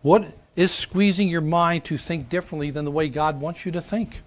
What 0.02 0.26
is 0.56 0.74
squeezing 0.74 1.30
your 1.30 1.42
mind 1.42 1.86
to 1.86 1.98
think 1.98 2.28
differently 2.28 2.70
than 2.72 2.84
the 2.84 2.92
way 2.92 3.08
God 3.08 3.40
wants 3.40 3.66
you 3.66 3.72
to 3.72 3.82
think? 3.82 4.22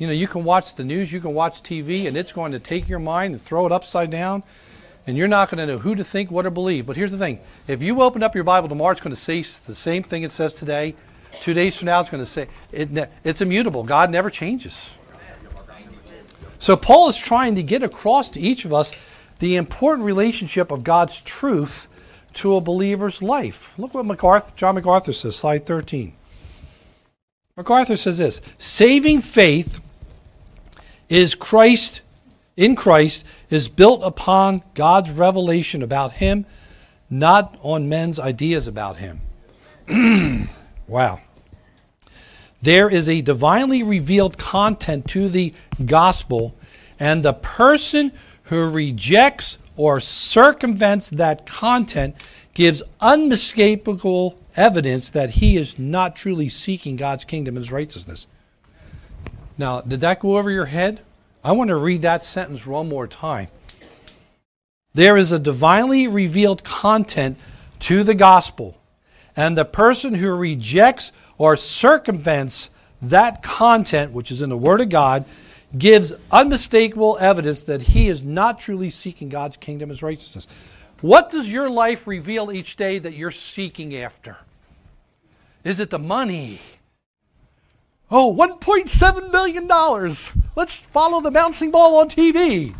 You 0.00 0.06
know, 0.06 0.14
you 0.14 0.26
can 0.26 0.44
watch 0.44 0.76
the 0.76 0.82
news, 0.82 1.12
you 1.12 1.20
can 1.20 1.34
watch 1.34 1.62
TV, 1.62 2.08
and 2.08 2.16
it's 2.16 2.32
going 2.32 2.52
to 2.52 2.58
take 2.58 2.88
your 2.88 2.98
mind 2.98 3.34
and 3.34 3.40
throw 3.40 3.66
it 3.66 3.72
upside 3.72 4.10
down, 4.10 4.42
and 5.06 5.14
you're 5.14 5.28
not 5.28 5.50
going 5.50 5.58
to 5.58 5.66
know 5.66 5.78
who 5.78 5.94
to 5.94 6.02
think, 6.02 6.30
what 6.30 6.42
to 6.44 6.50
believe. 6.50 6.86
But 6.86 6.96
here's 6.96 7.12
the 7.12 7.18
thing 7.18 7.38
if 7.68 7.82
you 7.82 8.00
open 8.00 8.22
up 8.22 8.34
your 8.34 8.42
Bible 8.42 8.66
tomorrow, 8.66 8.92
it's 8.92 9.00
going 9.02 9.14
to 9.14 9.20
say 9.20 9.42
the 9.42 9.74
same 9.74 10.02
thing 10.02 10.22
it 10.22 10.30
says 10.30 10.54
today. 10.54 10.94
Two 11.32 11.52
days 11.52 11.76
from 11.76 11.86
now, 11.86 12.00
it's 12.00 12.08
going 12.08 12.22
to 12.22 12.26
say 12.26 12.48
it, 12.72 13.10
it's 13.24 13.42
immutable. 13.42 13.84
God 13.84 14.10
never 14.10 14.30
changes. 14.30 14.90
So 16.58 16.76
Paul 16.76 17.10
is 17.10 17.18
trying 17.18 17.54
to 17.56 17.62
get 17.62 17.82
across 17.82 18.30
to 18.30 18.40
each 18.40 18.64
of 18.64 18.72
us 18.72 18.94
the 19.38 19.56
important 19.56 20.06
relationship 20.06 20.70
of 20.70 20.82
God's 20.82 21.20
truth 21.20 21.88
to 22.34 22.56
a 22.56 22.60
believer's 22.62 23.22
life. 23.22 23.78
Look 23.78 23.92
what 23.92 24.06
MacArthur, 24.06 24.54
John 24.56 24.76
MacArthur 24.76 25.12
says, 25.12 25.36
slide 25.36 25.66
13. 25.66 26.14
MacArthur 27.56 27.96
says 27.96 28.16
this 28.16 28.40
saving 28.56 29.20
faith 29.20 29.80
is 31.10 31.34
Christ 31.34 32.00
in 32.56 32.76
Christ 32.76 33.26
is 33.50 33.68
built 33.68 34.02
upon 34.02 34.62
God's 34.74 35.10
revelation 35.10 35.82
about 35.82 36.12
him, 36.12 36.46
not 37.10 37.58
on 37.62 37.88
men's 37.88 38.18
ideas 38.18 38.66
about 38.66 38.96
him. 38.96 39.20
wow. 40.86 41.20
There 42.62 42.90
is 42.90 43.08
a 43.08 43.22
divinely 43.22 43.82
revealed 43.82 44.36
content 44.36 45.08
to 45.08 45.28
the 45.28 45.54
gospel, 45.86 46.54
and 46.98 47.22
the 47.22 47.32
person 47.32 48.12
who 48.44 48.68
rejects 48.68 49.58
or 49.76 50.00
circumvents 50.00 51.08
that 51.10 51.46
content 51.46 52.14
gives 52.52 52.82
unmistakable 53.00 54.38
evidence 54.56 55.10
that 55.10 55.30
he 55.30 55.56
is 55.56 55.78
not 55.78 56.14
truly 56.14 56.48
seeking 56.50 56.96
God's 56.96 57.24
kingdom 57.24 57.56
and 57.56 57.64
his 57.64 57.72
righteousness. 57.72 58.26
Now, 59.60 59.82
did 59.82 60.00
that 60.00 60.20
go 60.20 60.38
over 60.38 60.50
your 60.50 60.64
head? 60.64 61.00
I 61.44 61.52
want 61.52 61.68
to 61.68 61.76
read 61.76 62.00
that 62.00 62.24
sentence 62.24 62.66
one 62.66 62.88
more 62.88 63.06
time. 63.06 63.48
There 64.94 65.18
is 65.18 65.32
a 65.32 65.38
divinely 65.38 66.08
revealed 66.08 66.64
content 66.64 67.36
to 67.80 68.02
the 68.02 68.14
gospel, 68.14 68.80
and 69.36 69.58
the 69.58 69.66
person 69.66 70.14
who 70.14 70.34
rejects 70.34 71.12
or 71.36 71.56
circumvents 71.56 72.70
that 73.02 73.42
content, 73.42 74.12
which 74.12 74.32
is 74.32 74.40
in 74.40 74.48
the 74.48 74.56
Word 74.56 74.80
of 74.80 74.88
God, 74.88 75.26
gives 75.76 76.14
unmistakable 76.32 77.18
evidence 77.20 77.64
that 77.64 77.82
he 77.82 78.08
is 78.08 78.24
not 78.24 78.58
truly 78.58 78.88
seeking 78.88 79.28
God's 79.28 79.58
kingdom 79.58 79.90
as 79.90 80.02
righteousness. 80.02 80.46
What 81.02 81.30
does 81.30 81.52
your 81.52 81.68
life 81.68 82.06
reveal 82.06 82.50
each 82.50 82.76
day 82.76 82.98
that 82.98 83.12
you're 83.12 83.30
seeking 83.30 83.94
after? 83.96 84.38
Is 85.64 85.80
it 85.80 85.90
the 85.90 85.98
money? 85.98 86.60
Oh, 88.10 88.34
$1.7 88.36 89.30
million. 89.30 89.68
Let's 90.56 90.76
follow 90.76 91.20
the 91.20 91.30
bouncing 91.30 91.70
ball 91.70 92.00
on 92.00 92.08
TV. 92.08 92.74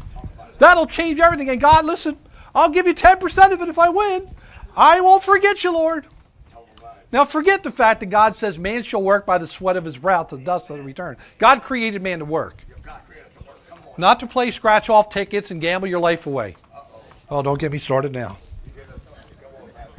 That'll 0.59 0.87
change 0.87 1.21
everything. 1.21 1.51
And 1.51 1.61
God, 1.61 1.85
listen, 1.85 2.17
I'll 2.55 2.71
give 2.71 2.87
you 2.87 2.95
10% 2.95 3.53
of 3.53 3.61
it 3.61 3.69
if 3.69 3.79
I 3.79 3.89
win. 3.89 4.29
I 4.77 5.01
won't 5.01 5.23
forget 5.23 5.63
you, 5.63 5.73
Lord. 5.73 6.07
Now, 7.13 7.25
forget 7.25 7.63
the 7.63 7.71
fact 7.71 8.01
that 8.01 8.07
God 8.07 8.37
says 8.37 8.59
man 8.59 8.83
shall 8.83 9.03
work 9.03 9.27
by 9.27 9.39
the 9.39 9.47
sweat 9.47 9.77
of 9.77 9.85
his 9.85 9.99
brow 9.99 10.23
to 10.25 10.37
dust 10.37 10.71
of 10.71 10.77
the 10.77 10.83
return. 10.83 11.17
God 11.39 11.63
created 11.63 12.03
man 12.03 12.21
to 12.21 12.25
work, 12.25 12.63
not 13.99 14.21
to 14.21 14.27
play 14.27 14.51
scratch 14.53 14.89
off 14.89 15.09
tickets 15.11 15.51
and 15.51 15.61
gamble 15.61 15.89
your 15.89 15.99
life 15.99 16.27
away. 16.27 16.57
Oh, 17.29 17.43
don't 17.43 17.59
get 17.59 17.73
me 17.73 17.79
started 17.79 18.13
now. 18.13 18.37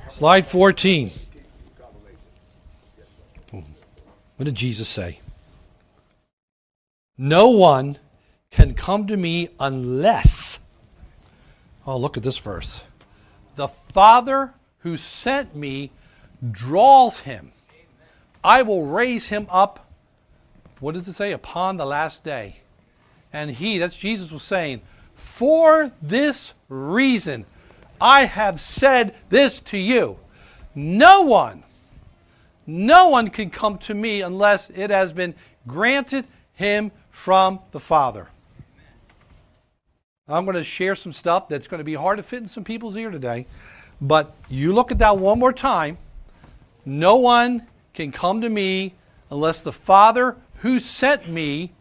Slide 0.09 0.45
14. 0.45 1.11
What 3.51 4.45
did 4.45 4.55
Jesus 4.55 4.88
say? 4.88 5.20
No 7.18 7.49
one 7.49 7.97
can 8.49 8.74
come 8.74 9.07
to 9.07 9.18
me 9.18 9.49
unless. 9.59 10.59
Oh, 11.86 11.97
look 11.97 12.18
at 12.18 12.24
this 12.24 12.38
verse. 12.38 12.84
The 13.55 13.68
Father 13.68 14.53
who 14.80 14.97
sent 14.97 15.55
me 15.55 15.91
draws 16.51 17.20
him. 17.20 17.51
I 18.43 18.64
will 18.64 18.88
raise 18.88 19.28
him 19.28 19.47
up. 19.49 19.88
What 20.80 20.93
does 20.93 21.07
it 21.07 21.14
say? 21.14 21.32
Upon 21.32 21.78
the 21.78 21.86
last 21.86 22.24
day. 22.24 22.57
And 23.32 23.51
he, 23.51 23.78
that's 23.78 23.97
Jesus, 23.97 24.32
was 24.32 24.43
saying, 24.43 24.82
For 25.14 25.91
this 26.01 26.53
reason 26.70 27.45
I 27.99 28.26
have 28.26 28.59
said 28.59 29.16
this 29.30 29.59
to 29.62 29.78
you. 29.78 30.18
No 30.74 31.22
one, 31.22 31.64
no 32.66 33.09
one 33.09 33.30
can 33.30 33.49
come 33.49 33.78
to 33.80 33.93
me 33.93 34.22
unless 34.22 34.70
it 34.72 34.89
has 34.89 35.14
been 35.14 35.36
granted 35.68 36.26
him 36.53 36.91
from 37.22 37.59
the 37.69 37.80
Father. 37.80 38.30
I'm 40.28 40.43
going 40.43 40.57
to 40.57 40.63
share 40.63 40.95
some 40.95 41.11
stuff 41.11 41.47
that's 41.47 41.67
going 41.67 41.78
to 41.78 41.84
be 41.84 41.93
hard 41.93 42.17
to 42.17 42.24
fit 42.24 42.39
in 42.39 42.47
some 42.47 42.63
people's 42.63 42.95
ear 42.95 43.11
today. 43.11 43.45
But 44.01 44.34
you 44.49 44.74
look 44.74 44.91
at 44.91 44.97
that 44.97 45.19
one 45.19 45.38
more 45.38 45.53
time. 45.53 45.99
No 46.84 47.17
one 47.17 47.67
can 47.93 48.11
come 48.11 48.41
to 48.41 48.49
me 48.49 48.95
unless 49.30 49.61
the 49.61 49.72
Father 49.72 50.36
who 50.61 50.80
sent 50.80 51.28
me 51.28 51.74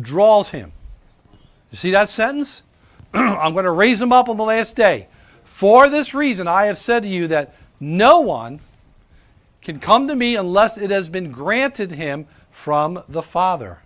draws 0.00 0.48
him. 0.48 0.72
You 1.70 1.76
see 1.76 1.92
that 1.92 2.08
sentence? 2.08 2.62
I'm 3.14 3.52
going 3.52 3.66
to 3.66 3.70
raise 3.70 4.00
him 4.00 4.12
up 4.12 4.28
on 4.28 4.36
the 4.36 4.42
last 4.42 4.74
day. 4.74 5.06
For 5.44 5.88
this 5.88 6.12
reason, 6.12 6.48
I 6.48 6.64
have 6.64 6.76
said 6.76 7.04
to 7.04 7.08
you 7.08 7.28
that 7.28 7.54
no 7.78 8.18
one 8.18 8.58
can 9.62 9.78
come 9.78 10.08
to 10.08 10.16
me 10.16 10.34
unless 10.34 10.76
it 10.76 10.90
has 10.90 11.08
been 11.08 11.30
granted 11.30 11.92
him 11.92 12.26
from 12.50 13.00
the 13.08 13.22
Father. 13.22 13.78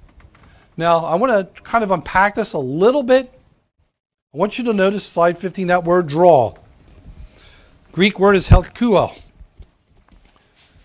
Now, 0.77 1.05
I 1.05 1.15
want 1.17 1.55
to 1.55 1.63
kind 1.63 1.85
of 1.85 1.91
unpack 1.91 2.35
this 2.35 2.53
a 2.53 2.59
little 2.59 3.03
bit. 3.03 3.33
I 4.35 4.39
want 4.39 4.59
you 4.59 4.65
to 4.65 4.73
notice 4.73 5.05
slide 5.05 5.37
15, 5.37 5.67
that 5.67 5.85
word 5.85 6.07
draw. 6.07 6.55
Greek 7.93 8.19
word 8.19 8.37
is 8.37 8.49
helkuo. 8.49 9.19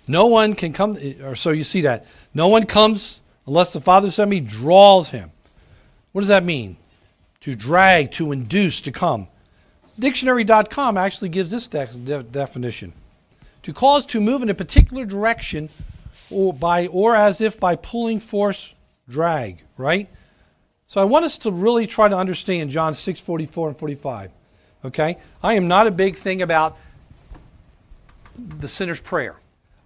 No 0.08 0.28
one 0.28 0.54
can 0.54 0.74
come, 0.74 0.98
or 1.24 1.36
so 1.36 1.52
you 1.52 1.64
see 1.64 1.82
that. 1.82 2.06
No 2.34 2.48
one 2.50 2.66
comes 2.66 3.22
unless 3.46 3.74
the 3.74 3.82
Father 3.82 4.12
sent 4.12 4.30
me 4.30 4.42
draws 4.42 5.10
him. 5.10 5.32
What 6.12 6.22
does 6.22 6.28
that 6.28 6.44
mean? 6.44 6.78
To 7.42 7.56
drag, 7.56 8.12
to 8.14 8.32
induce, 8.32 8.82
to 8.82 8.92
come. 8.92 9.28
Dictionary.com 10.00 10.98
actually 10.98 11.30
gives 11.30 11.52
this 11.52 11.68
de- 11.68 11.86
de- 11.86 12.24
definition 12.24 12.94
to 13.64 13.74
cause 13.74 14.06
to 14.06 14.22
move 14.22 14.42
in 14.42 14.50
a 14.50 14.54
particular 14.54 15.06
direction 15.06 15.70
or 16.30 16.54
by 16.54 16.88
or 16.88 17.16
as 17.16 17.42
if 17.42 17.60
by 17.60 17.76
pulling 17.76 18.20
force 18.20 18.74
drag 19.10 19.62
right 19.78 20.10
so 20.88 21.02
i 21.02 21.04
want 21.04 21.26
us 21.26 21.38
to 21.38 21.52
really 21.52 21.88
try 21.88 22.08
to 22.08 22.16
understand 22.16 22.70
john 22.70 22.94
6 22.94 23.22
44 23.22 23.70
and 23.70 23.78
45 23.78 24.32
okay 24.86 25.18
i 25.42 25.54
am 25.54 25.68
not 25.68 25.88
a 25.88 25.92
big 25.92 26.16
thing 26.16 26.42
about 26.42 26.78
the 28.38 28.68
sinner's 28.68 29.02
prayer 29.02 29.38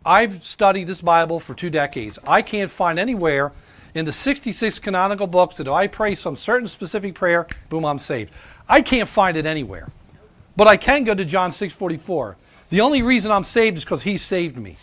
I've 0.05 0.41
studied 0.41 0.87
this 0.87 1.01
Bible 1.01 1.39
for 1.39 1.53
two 1.53 1.69
decades. 1.69 2.17
I 2.27 2.41
can't 2.41 2.71
find 2.71 2.97
anywhere 2.97 3.51
in 3.93 4.05
the 4.05 4.11
66 4.11 4.79
canonical 4.79 5.27
books 5.27 5.57
that 5.57 5.67
if 5.67 5.73
I 5.73 5.85
pray 5.85 6.15
some 6.15 6.35
certain 6.35 6.67
specific 6.67 7.13
prayer, 7.13 7.45
boom, 7.69 7.85
I'm 7.85 7.99
saved. 7.99 8.33
I 8.67 8.81
can't 8.81 9.07
find 9.07 9.37
it 9.37 9.45
anywhere. 9.45 9.89
But 10.55 10.67
I 10.67 10.77
can 10.77 11.03
go 11.03 11.13
to 11.13 11.23
John 11.23 11.51
6:44. 11.51 12.35
The 12.69 12.81
only 12.81 13.03
reason 13.03 13.31
I'm 13.31 13.43
saved 13.43 13.77
is 13.77 13.85
because 13.85 14.01
he 14.01 14.17
saved 14.17 14.57
me. 14.57 14.75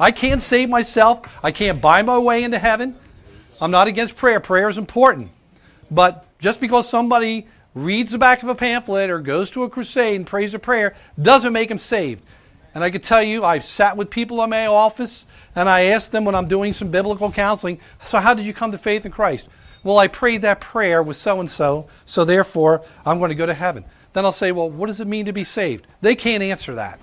I 0.00 0.10
can't 0.10 0.40
save 0.40 0.68
myself. 0.68 1.38
I 1.44 1.52
can't 1.52 1.80
buy 1.80 2.02
my 2.02 2.18
way 2.18 2.42
into 2.42 2.58
heaven. 2.58 2.96
I'm 3.60 3.70
not 3.70 3.88
against 3.88 4.16
prayer. 4.16 4.40
Prayer 4.40 4.68
is 4.68 4.78
important. 4.78 5.30
But 5.90 6.24
just 6.38 6.60
because 6.60 6.88
somebody 6.88 7.46
reads 7.74 8.10
the 8.10 8.18
back 8.18 8.42
of 8.42 8.48
a 8.48 8.54
pamphlet 8.54 9.10
or 9.10 9.20
goes 9.20 9.50
to 9.52 9.62
a 9.64 9.68
crusade 9.68 10.16
and 10.16 10.26
prays 10.26 10.54
a 10.54 10.58
prayer 10.58 10.94
doesn't 11.20 11.52
make 11.52 11.68
them 11.68 11.78
saved. 11.78 12.24
And 12.74 12.84
I 12.84 12.90
can 12.90 13.00
tell 13.00 13.22
you, 13.22 13.44
I've 13.44 13.64
sat 13.64 13.96
with 13.96 14.10
people 14.10 14.42
in 14.42 14.50
my 14.50 14.66
office 14.66 15.26
and 15.54 15.68
I 15.68 15.82
asked 15.84 16.12
them 16.12 16.24
when 16.24 16.34
I'm 16.34 16.48
doing 16.48 16.72
some 16.72 16.90
biblical 16.90 17.32
counseling, 17.32 17.80
so 18.04 18.18
how 18.18 18.34
did 18.34 18.44
you 18.44 18.52
come 18.52 18.72
to 18.72 18.78
faith 18.78 19.06
in 19.06 19.12
Christ? 19.12 19.48
Well, 19.82 19.98
I 19.98 20.08
prayed 20.08 20.42
that 20.42 20.60
prayer 20.60 21.02
with 21.02 21.16
so 21.16 21.40
and 21.40 21.50
so, 21.50 21.86
so 22.04 22.24
therefore 22.24 22.82
I'm 23.04 23.18
going 23.18 23.30
to 23.30 23.34
go 23.34 23.46
to 23.46 23.54
heaven. 23.54 23.84
Then 24.12 24.24
I'll 24.24 24.32
say, 24.32 24.52
well, 24.52 24.68
what 24.68 24.88
does 24.88 25.00
it 25.00 25.06
mean 25.06 25.26
to 25.26 25.32
be 25.32 25.44
saved? 25.44 25.86
They 26.00 26.14
can't 26.14 26.42
answer 26.42 26.74
that. 26.74 26.98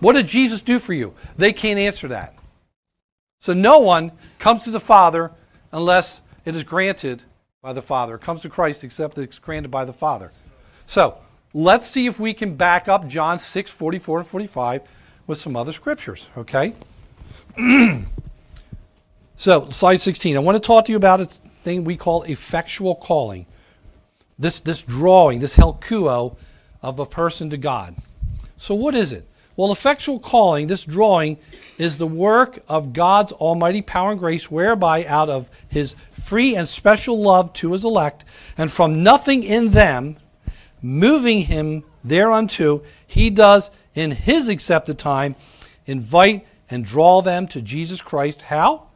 What 0.00 0.16
did 0.16 0.26
Jesus 0.26 0.62
do 0.62 0.78
for 0.78 0.92
you? 0.92 1.14
They 1.36 1.52
can't 1.52 1.78
answer 1.78 2.08
that. 2.08 2.34
So 3.38 3.54
no 3.54 3.78
one 3.78 4.12
comes 4.38 4.64
to 4.64 4.70
the 4.70 4.80
Father 4.80 5.30
unless 5.74 6.22
it 6.44 6.54
is 6.56 6.64
granted 6.64 7.22
by 7.60 7.72
the 7.72 7.82
Father. 7.82 8.14
It 8.14 8.20
comes 8.20 8.42
to 8.42 8.48
Christ 8.48 8.84
except 8.84 9.16
that 9.16 9.22
it's 9.22 9.38
granted 9.38 9.70
by 9.70 9.84
the 9.84 9.92
Father. 9.92 10.30
So 10.86 11.18
let's 11.52 11.86
see 11.86 12.06
if 12.06 12.18
we 12.18 12.32
can 12.32 12.54
back 12.54 12.88
up 12.88 13.06
John 13.06 13.38
6, 13.38 13.70
44 13.70 14.20
and 14.20 14.26
45 14.26 14.82
with 15.26 15.36
some 15.36 15.56
other 15.56 15.72
scriptures, 15.72 16.28
okay? 16.38 16.74
so, 19.36 19.68
slide 19.70 19.96
16. 19.96 20.36
I 20.36 20.40
want 20.40 20.56
to 20.56 20.64
talk 20.64 20.84
to 20.86 20.92
you 20.92 20.96
about 20.96 21.20
a 21.20 21.26
thing 21.26 21.84
we 21.84 21.96
call 21.96 22.22
effectual 22.22 22.94
calling. 22.94 23.46
This, 24.38 24.60
this 24.60 24.82
drawing, 24.82 25.40
this 25.40 25.56
helkuo 25.56 26.36
of 26.82 27.00
a 27.00 27.06
person 27.06 27.50
to 27.50 27.56
God. 27.56 27.96
So, 28.56 28.74
what 28.74 28.94
is 28.94 29.12
it? 29.12 29.26
Well, 29.56 29.70
effectual 29.70 30.18
calling, 30.18 30.66
this 30.66 30.84
drawing, 30.84 31.38
is 31.78 31.98
the 31.98 32.06
work 32.06 32.58
of 32.68 32.92
God's 32.92 33.32
almighty 33.32 33.82
power 33.82 34.10
and 34.10 34.18
grace, 34.18 34.50
whereby 34.50 35.04
out 35.04 35.28
of 35.28 35.48
his 35.68 35.94
free 36.10 36.56
and 36.56 36.66
special 36.66 37.20
love 37.20 37.52
to 37.54 37.72
his 37.72 37.84
elect, 37.84 38.24
and 38.58 38.70
from 38.70 39.02
nothing 39.02 39.44
in 39.44 39.70
them, 39.70 40.16
moving 40.82 41.42
him 41.42 41.84
thereunto, 42.02 42.82
he 43.06 43.30
does 43.30 43.70
in 43.94 44.10
his 44.10 44.48
accepted 44.48 44.98
time 44.98 45.36
invite 45.86 46.46
and 46.68 46.84
draw 46.84 47.22
them 47.22 47.46
to 47.48 47.62
Jesus 47.62 48.02
Christ. 48.02 48.42
How? 48.42 48.88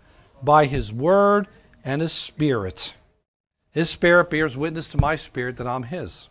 By 0.42 0.66
his 0.66 0.92
word 0.92 1.46
and 1.84 2.02
his 2.02 2.12
spirit. 2.12 2.96
His 3.70 3.90
spirit 3.90 4.30
bears 4.30 4.56
witness 4.56 4.88
to 4.88 4.98
my 4.98 5.16
spirit 5.16 5.56
that 5.58 5.66
I'm 5.66 5.84
his. 5.84 6.27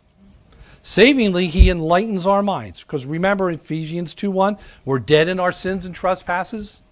Savingly, 0.82 1.46
he 1.46 1.70
enlightens 1.70 2.26
our 2.26 2.42
minds. 2.42 2.82
Because 2.82 3.06
remember 3.06 3.50
Ephesians 3.50 4.14
2 4.14 4.30
1, 4.30 4.56
we're 4.84 4.98
dead 4.98 5.28
in 5.28 5.40
our 5.40 5.52
sins 5.52 5.84
and 5.84 5.94
trespasses. 5.94 6.82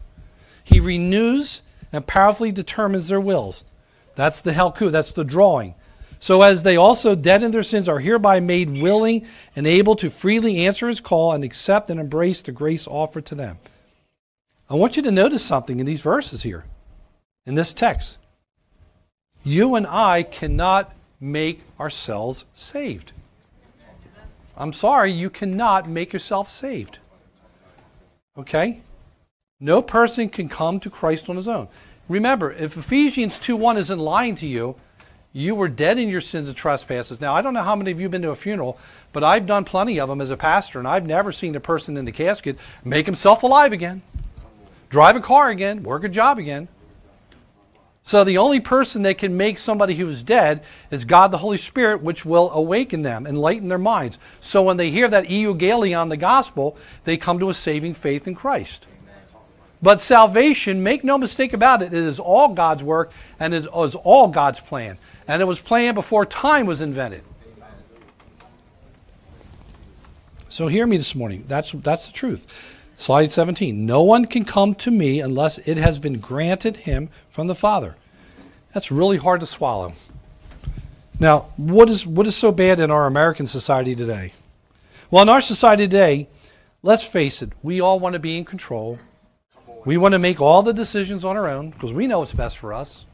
He 0.65 0.81
renews 0.81 1.63
and 1.93 2.07
powerfully 2.07 2.53
determines 2.53 3.09
their 3.09 3.21
wills. 3.21 3.65
That's 4.17 4.41
the 4.41 4.53
helku, 4.53 4.91
that's 4.91 5.13
the 5.13 5.25
drawing. 5.25 5.75
So 6.19 6.43
as 6.43 6.63
they 6.63 6.77
also 6.77 7.15
dead 7.15 7.43
in 7.43 7.51
their 7.51 7.63
sins 7.63 7.89
are 7.89 7.99
hereby 7.99 8.41
made 8.41 8.71
willing 8.71 9.27
and 9.55 9.67
able 9.67 9.95
to 9.97 10.11
freely 10.11 10.67
answer 10.67 10.89
his 10.89 11.01
call 11.01 11.33
and 11.33 11.45
accept 11.45 11.91
and 11.91 12.01
embrace 12.01 12.43
the 12.43 12.53
grace 12.53 12.89
offered 12.89 13.27
to 13.27 13.35
them. 13.35 13.59
I 14.69 14.75
want 14.75 14.97
you 14.97 15.03
to 15.05 15.11
notice 15.11 15.45
something 15.45 15.79
in 15.79 15.87
these 15.87 16.03
verses 16.03 16.43
here, 16.43 16.65
in 17.45 17.55
this 17.55 17.73
text. 17.73 18.19
You 19.45 19.77
and 19.77 19.87
I 19.87 20.25
cannot 20.25 20.93
make 21.21 21.63
ourselves 21.79 22.47
saved. 22.53 23.13
I'm 24.57 24.73
sorry, 24.73 25.11
you 25.11 25.31
cannot 25.31 25.89
make 25.89 26.13
yourself 26.13 26.49
saved. 26.49 26.99
Okay? 28.39 28.81
No 29.61 29.83
person 29.83 30.29
can 30.29 30.49
come 30.49 30.81
to 30.81 30.91
Christ 30.91 31.29
on 31.29 31.37
his 31.37 31.49
own. 31.49 31.69
Remember, 32.09 32.53
if 32.53 32.77
Ephesians 32.77 33.39
2 33.39 33.57
1 33.57 33.77
isn't 33.77 33.99
lying 33.99 34.35
to 34.37 34.47
you, 34.47 34.77
you 35.33 35.55
were 35.55 35.69
dead 35.69 35.99
in 35.99 36.09
your 36.09 36.21
sins 36.21 36.49
and 36.49 36.57
trespasses. 36.57 37.21
Now, 37.21 37.35
I 37.35 37.43
don't 37.43 37.53
know 37.53 37.63
how 37.63 37.77
many 37.77 37.91
of 37.91 37.99
you 37.99 38.05
have 38.05 38.13
been 38.13 38.23
to 38.23 38.31
a 38.31 38.37
funeral, 38.37 38.79
but 39.13 39.23
I've 39.23 39.47
done 39.47 39.65
plenty 39.65 40.01
of 40.01 40.09
them 40.09 40.21
as 40.21 40.31
a 40.31 40.37
pastor, 40.37 40.79
and 40.79 40.89
I've 40.89 41.07
never 41.07 41.31
seen 41.33 41.55
a 41.55 41.61
person 41.61 41.97
in 41.97 42.05
the 42.05 42.13
casket 42.13 42.57
make 42.85 43.05
himself 43.05 43.43
alive 43.43 43.73
again, 43.73 44.01
drive 44.89 45.17
a 45.17 45.21
car 45.21 45.51
again, 45.51 45.83
work 45.83 46.05
a 46.05 46.09
job 46.09 46.39
again. 46.39 46.69
So 48.07 48.23
the 48.23 48.39
only 48.39 48.61
person 48.61 49.03
that 49.03 49.19
can 49.19 49.37
make 49.37 49.59
somebody 49.59 49.97
who 49.97 50.09
is 50.09 50.23
dead 50.23 50.63
is 50.93 51.05
God 51.05 51.33
the 51.33 51.39
Holy 51.39 51.57
Spirit, 51.57 52.03
which 52.03 52.25
will 52.25 52.53
awaken 52.53 53.03
them, 53.03 53.27
enlighten 53.27 53.69
their 53.69 53.79
minds. 53.79 54.21
So 54.39 54.63
when 54.63 54.77
they 54.77 54.91
hear 54.91 55.09
that 55.09 55.25
euangelion, 55.25 56.09
the 56.09 56.17
gospel, 56.17 56.77
they 57.03 57.17
come 57.17 57.41
to 57.41 57.51
a 57.51 57.55
saving 57.55 57.95
faith 57.95 58.29
in 58.29 58.37
Christ. 58.37 58.87
But 59.83 60.01
salvation, 60.01 60.85
make 60.85 61.03
no 61.03 61.19
mistake 61.19 61.53
about 61.53 61.83
it, 61.83 61.87
it 61.87 61.95
is 61.95 62.21
all 62.21 62.55
God's 62.55 62.85
work 62.85 63.11
and 63.41 63.53
it 63.53 63.65
is 63.65 63.97
all 63.97 64.29
God's 64.29 64.61
plan. 64.61 64.99
And 65.27 65.43
it 65.43 65.47
was 65.47 65.59
planned 65.59 65.97
before 65.97 66.25
time 66.25 66.67
was 66.67 66.81
invented. 66.81 67.25
So 70.49 70.69
hear 70.69 70.87
me 70.87 70.97
this 70.97 71.17
morning. 71.17 71.45
That's, 71.49 71.73
that's 71.73 72.07
the 72.07 72.13
truth. 72.13 72.76
Slide 72.97 73.31
17. 73.31 73.85
No 73.85 74.03
one 74.03 74.25
can 74.25 74.45
come 74.45 74.75
to 74.75 74.91
me 74.91 75.21
unless 75.21 75.59
it 75.59 75.77
has 75.77 75.99
been 75.99 76.19
granted 76.19 76.79
him 76.79 77.11
from 77.31 77.47
the 77.47 77.55
Father. 77.55 77.95
That's 78.73 78.91
really 78.91 79.19
hard 79.19 79.41
to 79.41 79.47
swallow. 79.47 79.93
Now, 81.21 81.47
what 81.57 81.89
is, 81.89 82.07
what 82.07 82.27
is 82.27 82.35
so 82.35 82.53
bad 82.53 82.81
in 82.81 82.91
our 82.91 83.07
American 83.07 83.47
society 83.47 83.95
today? 83.95 84.33
Well, 85.11 85.23
in 85.23 85.29
our 85.29 85.41
society 85.41 85.85
today, 85.85 86.29
let's 86.83 87.07
face 87.07 87.43
it, 87.43 87.53
we 87.63 87.81
all 87.81 88.01
want 88.01 88.15
to 88.15 88.19
be 88.19 88.37
in 88.37 88.45
control. 88.45 88.99
We 89.85 89.99
want 89.99 90.13
to 90.13 90.19
make 90.19 90.41
all 90.41 90.63
the 90.63 90.73
decisions 90.75 91.25
on 91.25 91.37
our 91.37 91.49
own 91.49 91.71
because 91.71 91.93
we 91.93 92.07
know 92.07 92.19
what's 92.19 92.33
best 92.33 92.59
for 92.59 92.73
us. 92.73 93.07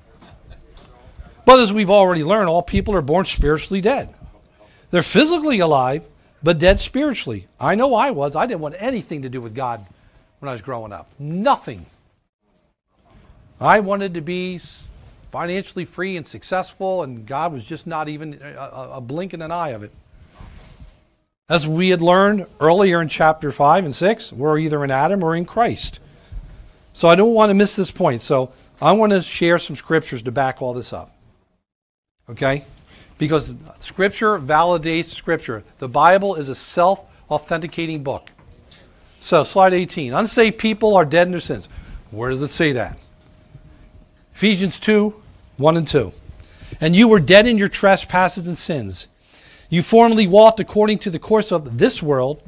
But 1.44 1.58
as 1.58 1.72
we've 1.72 1.90
already 1.90 2.24
learned, 2.24 2.48
all 2.48 2.62
people 2.62 2.94
are 2.94 3.02
born 3.02 3.24
spiritually 3.24 3.80
dead. 3.80 4.14
They're 4.90 5.02
physically 5.02 5.58
alive, 5.58 6.06
but 6.42 6.58
dead 6.58 6.78
spiritually. 6.78 7.46
I 7.60 7.74
know 7.74 7.94
I 7.94 8.10
was. 8.10 8.36
I 8.36 8.46
didn't 8.46 8.60
want 8.60 8.74
anything 8.78 9.22
to 9.22 9.28
do 9.28 9.40
with 9.40 9.54
God 9.54 9.84
when 10.40 10.48
I 10.48 10.52
was 10.52 10.62
growing 10.62 10.92
up. 10.92 11.08
Nothing. 11.18 11.86
I 13.60 13.80
wanted 13.80 14.14
to 14.14 14.20
be 14.20 14.58
financially 15.30 15.84
free 15.84 16.16
and 16.16 16.26
successful, 16.26 17.02
and 17.02 17.26
God 17.26 17.52
was 17.52 17.64
just 17.64 17.86
not 17.86 18.08
even 18.08 18.40
a, 18.42 18.90
a 18.94 19.00
blink 19.00 19.34
in 19.34 19.40
an 19.40 19.52
eye 19.52 19.70
of 19.70 19.82
it. 19.82 19.92
As 21.48 21.68
we 21.68 21.90
had 21.90 22.02
learned 22.02 22.46
earlier 22.60 23.00
in 23.00 23.08
chapter 23.08 23.52
5 23.52 23.84
and 23.84 23.94
6, 23.94 24.32
we're 24.32 24.58
either 24.58 24.82
in 24.84 24.90
Adam 24.90 25.22
or 25.22 25.36
in 25.36 25.44
Christ. 25.44 26.00
So 26.92 27.08
I 27.08 27.14
don't 27.14 27.34
want 27.34 27.50
to 27.50 27.54
miss 27.54 27.76
this 27.76 27.90
point. 27.90 28.20
So 28.20 28.52
I 28.80 28.92
want 28.92 29.12
to 29.12 29.22
share 29.22 29.58
some 29.58 29.76
scriptures 29.76 30.22
to 30.22 30.32
back 30.32 30.60
all 30.60 30.74
this 30.74 30.92
up. 30.92 31.14
Okay? 32.28 32.64
Because 33.22 33.54
Scripture 33.78 34.36
validates 34.36 35.04
Scripture. 35.04 35.62
The 35.76 35.86
Bible 35.86 36.34
is 36.34 36.48
a 36.48 36.56
self 36.56 37.04
authenticating 37.30 38.02
book. 38.02 38.32
So, 39.20 39.44
slide 39.44 39.72
18. 39.72 40.12
Unsaved 40.12 40.58
people 40.58 40.96
are 40.96 41.04
dead 41.04 41.28
in 41.28 41.30
their 41.30 41.38
sins. 41.38 41.68
Where 42.10 42.30
does 42.30 42.42
it 42.42 42.48
say 42.48 42.72
that? 42.72 42.98
Ephesians 44.34 44.80
2 44.80 45.14
1 45.56 45.76
and 45.76 45.86
2. 45.86 46.10
And 46.80 46.96
you 46.96 47.06
were 47.06 47.20
dead 47.20 47.46
in 47.46 47.58
your 47.58 47.68
trespasses 47.68 48.48
and 48.48 48.58
sins. 48.58 49.06
You 49.70 49.84
formerly 49.84 50.26
walked 50.26 50.58
according 50.58 50.98
to 50.98 51.10
the 51.10 51.20
course 51.20 51.52
of 51.52 51.78
this 51.78 52.02
world. 52.02 52.42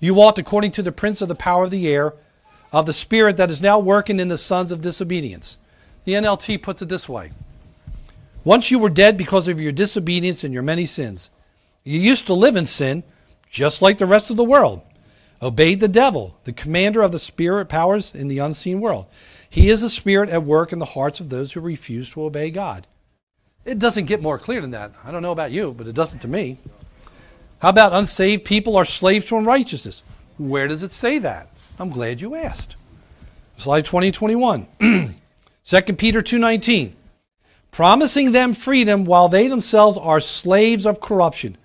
You 0.00 0.14
walked 0.14 0.40
according 0.40 0.72
to 0.72 0.82
the 0.82 0.90
prince 0.90 1.22
of 1.22 1.28
the 1.28 1.36
power 1.36 1.62
of 1.62 1.70
the 1.70 1.86
air, 1.86 2.14
of 2.72 2.86
the 2.86 2.92
spirit 2.92 3.36
that 3.36 3.48
is 3.48 3.62
now 3.62 3.78
working 3.78 4.18
in 4.18 4.26
the 4.26 4.38
sons 4.38 4.72
of 4.72 4.80
disobedience. 4.80 5.56
The 6.02 6.14
NLT 6.14 6.62
puts 6.62 6.82
it 6.82 6.88
this 6.88 7.08
way 7.08 7.30
once 8.44 8.70
you 8.70 8.78
were 8.78 8.90
dead 8.90 9.16
because 9.16 9.48
of 9.48 9.60
your 9.60 9.72
disobedience 9.72 10.44
and 10.44 10.54
your 10.54 10.62
many 10.62 10.86
sins. 10.86 11.30
You 11.84 11.98
used 11.98 12.26
to 12.26 12.34
live 12.34 12.56
in 12.56 12.66
sin, 12.66 13.02
just 13.50 13.82
like 13.82 13.98
the 13.98 14.06
rest 14.06 14.30
of 14.30 14.36
the 14.36 14.44
world. 14.44 14.82
Obeyed 15.42 15.80
the 15.80 15.88
devil, 15.88 16.38
the 16.44 16.52
commander 16.52 17.02
of 17.02 17.12
the 17.12 17.18
spirit 17.18 17.68
powers 17.68 18.14
in 18.14 18.28
the 18.28 18.38
unseen 18.38 18.80
world. 18.80 19.06
He 19.48 19.68
is 19.68 19.82
a 19.82 19.90
spirit 19.90 20.30
at 20.30 20.44
work 20.44 20.72
in 20.72 20.78
the 20.78 20.84
hearts 20.84 21.20
of 21.20 21.28
those 21.28 21.52
who 21.52 21.60
refuse 21.60 22.12
to 22.12 22.24
obey 22.24 22.50
God. 22.50 22.86
It 23.64 23.78
doesn't 23.78 24.06
get 24.06 24.22
more 24.22 24.38
clear 24.38 24.60
than 24.60 24.70
that. 24.70 24.92
I 25.04 25.10
don't 25.10 25.22
know 25.22 25.32
about 25.32 25.50
you, 25.50 25.74
but 25.76 25.86
it 25.86 25.94
doesn't 25.94 26.20
to 26.20 26.28
me. 26.28 26.58
How 27.60 27.70
about 27.70 27.92
unsaved 27.92 28.44
people 28.44 28.76
are 28.76 28.84
slaves 28.84 29.26
to 29.26 29.36
unrighteousness? 29.36 30.02
Where 30.38 30.68
does 30.68 30.82
it 30.82 30.92
say 30.92 31.18
that? 31.18 31.48
I'm 31.78 31.90
glad 31.90 32.20
you 32.20 32.34
asked. 32.34 32.76
Slide 33.56 33.84
20, 33.84 34.12
21. 34.12 34.66
2 35.64 35.82
Peter 35.94 36.22
2.19 36.22 36.92
promising 37.70 38.32
them 38.32 38.52
freedom 38.52 39.04
while 39.04 39.28
they 39.28 39.46
themselves 39.46 39.96
are 39.98 40.20
slaves 40.20 40.86
of 40.86 41.00
corruption. 41.00 41.56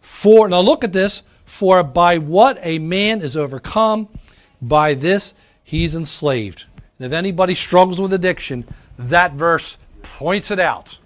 For 0.00 0.48
now 0.48 0.60
look 0.60 0.84
at 0.84 0.92
this, 0.92 1.22
for 1.44 1.82
by 1.82 2.18
what 2.18 2.58
a 2.62 2.78
man 2.78 3.20
is 3.20 3.36
overcome, 3.36 4.08
by 4.60 4.94
this 4.94 5.34
he's 5.62 5.94
enslaved. 5.94 6.64
And 6.98 7.06
if 7.06 7.12
anybody 7.12 7.54
struggles 7.54 8.00
with 8.00 8.12
addiction, 8.12 8.66
that 8.98 9.32
verse 9.32 9.76
points 10.02 10.50
it 10.50 10.60
out. 10.60 10.98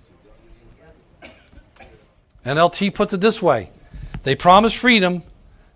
NLT 2.45 2.95
puts 2.95 3.13
it 3.13 3.21
this 3.21 3.43
way 3.43 3.71
They 4.23 4.37
promise 4.37 4.73
freedom, 4.73 5.23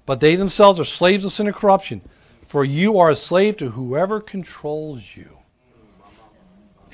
but 0.07 0.21
they 0.21 0.37
themselves 0.37 0.79
are 0.79 0.85
slaves 0.85 1.25
of 1.25 1.33
sin 1.33 1.47
and 1.47 1.57
corruption. 1.57 2.01
For 2.43 2.65
you 2.65 2.99
are 2.99 3.11
a 3.11 3.17
slave 3.17 3.57
to 3.59 3.71
whoever 3.71 4.21
controls 4.21 5.17
you. 5.17 5.40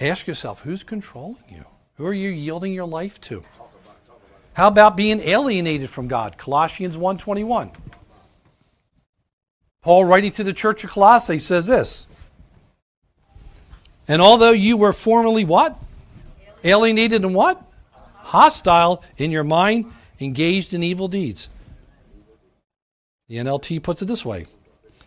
Ask 0.00 0.26
yourself, 0.26 0.60
who's 0.60 0.84
controlling 0.84 1.42
you? 1.48 1.64
Who 1.96 2.06
are 2.06 2.12
you 2.12 2.28
yielding 2.30 2.74
your 2.74 2.86
life 2.86 3.20
to? 3.22 3.42
How 4.52 4.68
about 4.68 4.96
being 4.96 5.20
alienated 5.20 5.88
from 5.88 6.08
God? 6.08 6.36
Colossians 6.36 6.98
1:21. 6.98 7.70
Paul 9.82 10.04
writing 10.04 10.32
to 10.32 10.44
the 10.44 10.52
church 10.52 10.84
of 10.84 10.90
Colossae 10.90 11.38
says 11.38 11.66
this. 11.66 12.08
And 14.08 14.20
although 14.20 14.52
you 14.52 14.76
were 14.76 14.92
formerly 14.92 15.44
what? 15.44 15.78
Alienated 16.64 17.24
and 17.24 17.34
what? 17.34 17.62
Hostile 18.14 19.02
in 19.16 19.30
your 19.30 19.44
mind, 19.44 19.92
engaged 20.20 20.74
in 20.74 20.82
evil 20.82 21.08
deeds. 21.08 21.48
The 23.28 23.36
NLT 23.36 23.82
puts 23.82 24.02
it 24.02 24.06
this 24.06 24.24
way. 24.24 24.46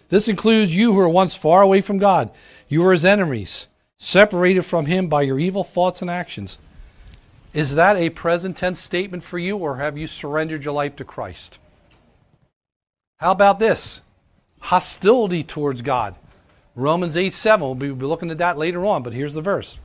This 0.10 0.28
includes 0.28 0.76
you 0.76 0.94
who 0.94 0.98
were 0.98 1.10
once 1.10 1.36
far 1.36 1.62
away 1.62 1.82
from 1.82 1.98
God. 1.98 2.32
You 2.68 2.82
were 2.82 2.92
his 2.92 3.06
enemies 3.06 3.68
separated 4.00 4.64
from 4.64 4.88
Him 4.88 5.08
by 5.08 5.22
your 5.22 5.38
evil 5.38 5.64
thoughts 5.64 6.02
and 6.02 6.10
actions. 6.10 6.58
Is 7.54 7.76
that 7.76 7.98
a 7.98 8.10
present 8.10 8.58
tense 8.58 8.80
statement 8.80 9.24
for 9.24 9.38
you, 9.38 9.58
or 9.58 9.78
have 9.78 9.98
you 9.98 10.08
surrendered 10.08 10.64
your 10.64 10.74
life 10.74 10.96
to 10.96 11.04
Christ? 11.04 11.60
How 13.18 13.32
about 13.32 13.60
this? 13.60 14.02
Hostility 14.62 15.44
towards 15.44 15.82
God. 15.82 16.16
Romans 16.76 17.18
8 17.18 17.32
7. 17.32 17.62
We'll 17.62 17.76
be 17.76 17.90
looking 17.90 18.32
at 18.32 18.38
that 18.38 18.58
later 18.58 18.86
on, 18.86 19.04
but 19.04 19.14
here's 19.14 19.34
the 19.34 19.42
verse. 19.42 19.80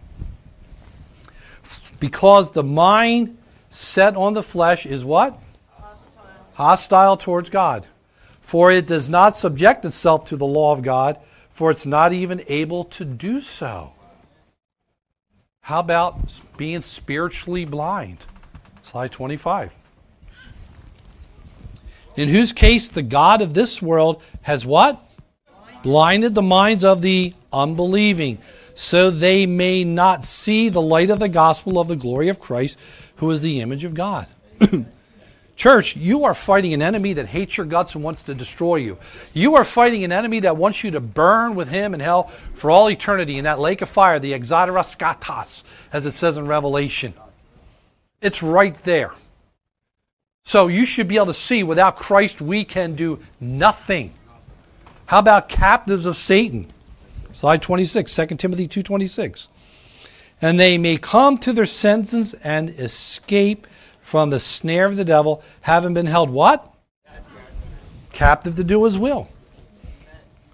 Because 1.99 2.53
the 2.53 2.63
mind 2.63 3.37
set 3.71 4.15
on 4.15 4.35
the 4.35 4.43
flesh 4.43 4.87
is 4.87 5.05
what? 5.05 5.39
Hostile. 5.71 6.27
Hostile 6.55 7.17
towards 7.17 7.51
God. 7.51 7.87
For 8.41 8.71
it 8.71 8.87
does 8.87 9.09
not 9.09 9.31
subject 9.31 9.85
itself 9.85 10.27
to 10.27 10.37
the 10.37 10.45
law 10.45 10.73
of 10.73 10.83
God, 10.83 11.19
for 11.49 11.71
it's 11.71 11.87
not 11.87 12.13
even 12.13 12.43
able 12.47 12.85
to 12.85 13.05
do 13.05 13.41
so. 13.41 13.95
How 15.65 15.81
about 15.81 16.43
being 16.59 16.83
spiritually 16.83 17.65
blind? 17.65 18.27
Slide 18.83 19.11
25. 19.11 19.75
In 22.17 22.29
whose 22.29 22.53
case 22.53 22.91
the 22.91 23.03
God 23.03 23.41
of 23.41 23.55
this 23.55 23.81
world 23.81 24.23
has 24.43 24.67
what? 24.67 25.03
Blinded 25.83 26.35
the 26.35 26.43
minds 26.43 26.85
of 26.85 27.01
the 27.01 27.33
unbelieving, 27.51 28.41
so 28.75 29.11
they 29.11 29.47
may 29.47 29.85
not 29.85 30.23
see 30.23 30.69
the 30.69 30.83
light 30.83 31.09
of 31.09 31.19
the 31.19 31.31
gospel 31.31 31.79
of 31.79 31.89
the 31.89 31.97
glory 31.97 32.29
of 32.29 32.39
Christ, 32.39 32.79
who 33.17 33.31
is 33.31 33.41
the 33.41 33.63
image 33.63 33.85
of 33.85 33.95
God. 33.95 34.27
Church, 35.57 35.97
you 35.97 36.25
are 36.25 36.35
fighting 36.35 36.75
an 36.75 36.83
enemy 36.83 37.13
that 37.13 37.27
hates 37.27 37.57
your 37.57 37.67
guts 37.67 37.95
and 37.95 38.03
wants 38.03 38.25
to 38.25 38.35
destroy 38.35 38.77
you. 38.77 38.99
You 39.33 39.55
are 39.55 39.65
fighting 39.65 40.03
an 40.03 40.11
enemy 40.11 40.41
that 40.41 40.57
wants 40.57 40.83
you 40.83 40.91
to 40.91 41.01
burn 41.01 41.55
with 41.55 41.71
him 41.71 41.95
in 41.95 42.01
hell 42.01 42.25
for 42.25 42.71
all 42.71 42.91
eternity 42.91 43.39
in 43.39 43.45
that 43.45 43.61
lake 43.61 43.81
of 43.81 43.89
fire, 43.89 44.19
the 44.19 44.33
exodoraskatas, 44.33 45.63
as 45.93 46.07
it 46.07 46.11
says 46.11 46.39
in 46.39 46.49
Revelation. 46.49 47.15
It's 48.21 48.43
right 48.43 48.77
there. 48.83 49.13
So 50.43 50.67
you 50.67 50.85
should 50.85 51.09
be 51.09 51.17
able 51.17 51.27
to 51.27 51.35
see 51.35 51.63
without 51.63 51.97
Christ 51.97 52.41
we 52.41 52.65
can 52.65 52.95
do 52.97 53.21
nothing. 53.41 54.13
How 55.07 55.21
about 55.21 55.49
captives 55.49 56.07
of 56.07 56.17
Satan? 56.17 56.71
Slide 57.33 57.63
26, 57.63 58.15
2 58.15 58.27
Timothy 58.37 58.69
2.26. 58.69 59.49
And 60.43 60.59
they 60.59 60.79
may 60.79 60.97
come 60.97 61.39
to 61.39 61.53
their 61.53 61.67
senses 61.67 62.35
and 62.35 62.71
escape 62.71 63.67
from 64.05 64.29
the 64.29 64.39
snare 64.39 64.85
of 64.85 64.97
the 64.97 65.05
devil, 65.05 65.43
having 65.63 65.95
been 65.95 66.05
held 66.05 66.29
what? 66.29 66.71
Captive 68.13 68.55
to 68.55 68.63
do 68.63 68.85
his 68.85 68.99
will. 68.99 69.29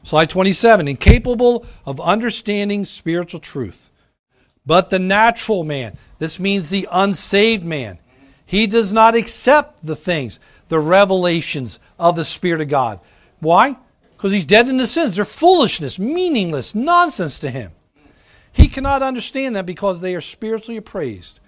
Slide 0.05 0.30
27. 0.30 0.86
Incapable 0.86 1.66
of 1.84 2.01
understanding 2.01 2.84
spiritual 2.84 3.40
truth. 3.40 3.90
But 4.64 4.88
the 4.88 5.01
natural 5.01 5.64
man, 5.64 5.98
this 6.18 6.38
means 6.38 6.70
the 6.70 6.86
unsaved 6.92 7.64
man, 7.64 7.98
he 8.46 8.68
does 8.68 8.92
not 8.92 9.16
accept 9.16 9.84
the 9.84 9.96
things, 9.96 10.38
the 10.68 10.78
revelations 10.78 11.80
of 11.98 12.14
the 12.14 12.24
Spirit 12.24 12.61
of 12.61 12.68
God. 12.68 13.01
Why? 13.40 13.76
Because 14.16 14.30
he's 14.30 14.46
dead 14.46 14.68
in 14.68 14.76
the 14.76 14.86
sins. 14.86 15.16
They're 15.16 15.24
foolishness, 15.24 15.98
meaningless, 15.98 16.76
nonsense 16.76 17.40
to 17.40 17.51
him. 17.51 17.72
He 18.53 18.68
cannot 18.68 19.03
understand 19.03 19.57
them 19.57 19.66
because 19.66 20.01
they 20.01 20.14
are 20.14 20.20
spiritually 20.20 20.76
appraised. 20.76 21.40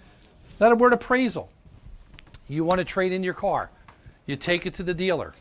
That 0.59 0.73
a 0.73 0.75
word 0.75 0.93
appraisal. 0.93 1.49
You 2.49 2.65
want 2.65 2.79
to 2.79 2.85
trade 2.85 3.13
in 3.13 3.23
your 3.23 3.35
car. 3.35 3.71
You 4.27 4.37
take 4.37 4.67
it 4.67 4.75
to 4.75 4.83
the 4.83 4.95
dealer. 4.95 5.35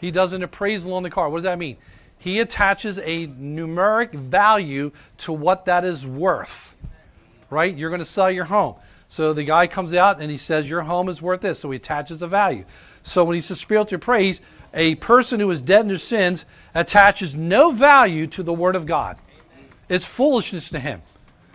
He 0.00 0.10
does 0.10 0.32
an 0.32 0.42
appraisal 0.42 0.94
on 0.94 1.02
the 1.02 1.10
car. 1.10 1.30
What 1.30 1.38
does 1.38 1.44
that 1.44 1.58
mean? 1.58 1.76
He 2.18 2.40
attaches 2.40 2.98
a 2.98 3.26
numeric 3.28 4.12
value 4.12 4.92
to 5.18 5.32
what 5.32 5.66
that 5.66 5.84
is 5.84 6.06
worth. 6.06 6.74
Right? 7.50 7.74
You're 7.74 7.90
going 7.90 8.00
to 8.00 8.04
sell 8.04 8.30
your 8.30 8.44
home. 8.44 8.76
So 9.08 9.32
the 9.32 9.44
guy 9.44 9.66
comes 9.66 9.94
out 9.94 10.20
and 10.20 10.30
he 10.30 10.36
says, 10.36 10.68
Your 10.68 10.82
home 10.82 11.08
is 11.08 11.22
worth 11.22 11.42
this. 11.42 11.60
So 11.60 11.70
he 11.70 11.76
attaches 11.76 12.22
a 12.22 12.26
value. 12.26 12.64
So 13.02 13.24
when 13.24 13.34
he 13.34 13.40
says 13.40 13.60
spiritual 13.60 13.98
praise, 13.98 14.40
a 14.72 14.96
person 14.96 15.38
who 15.38 15.50
is 15.50 15.62
dead 15.62 15.82
in 15.82 15.88
their 15.88 15.98
sins 15.98 16.46
attaches 16.74 17.36
no 17.36 17.70
value 17.70 18.26
to 18.28 18.42
the 18.42 18.52
Word 18.52 18.74
of 18.74 18.86
God. 18.86 19.18
It's 19.88 20.04
foolishness 20.04 20.70
to 20.70 20.80
him. 20.80 21.02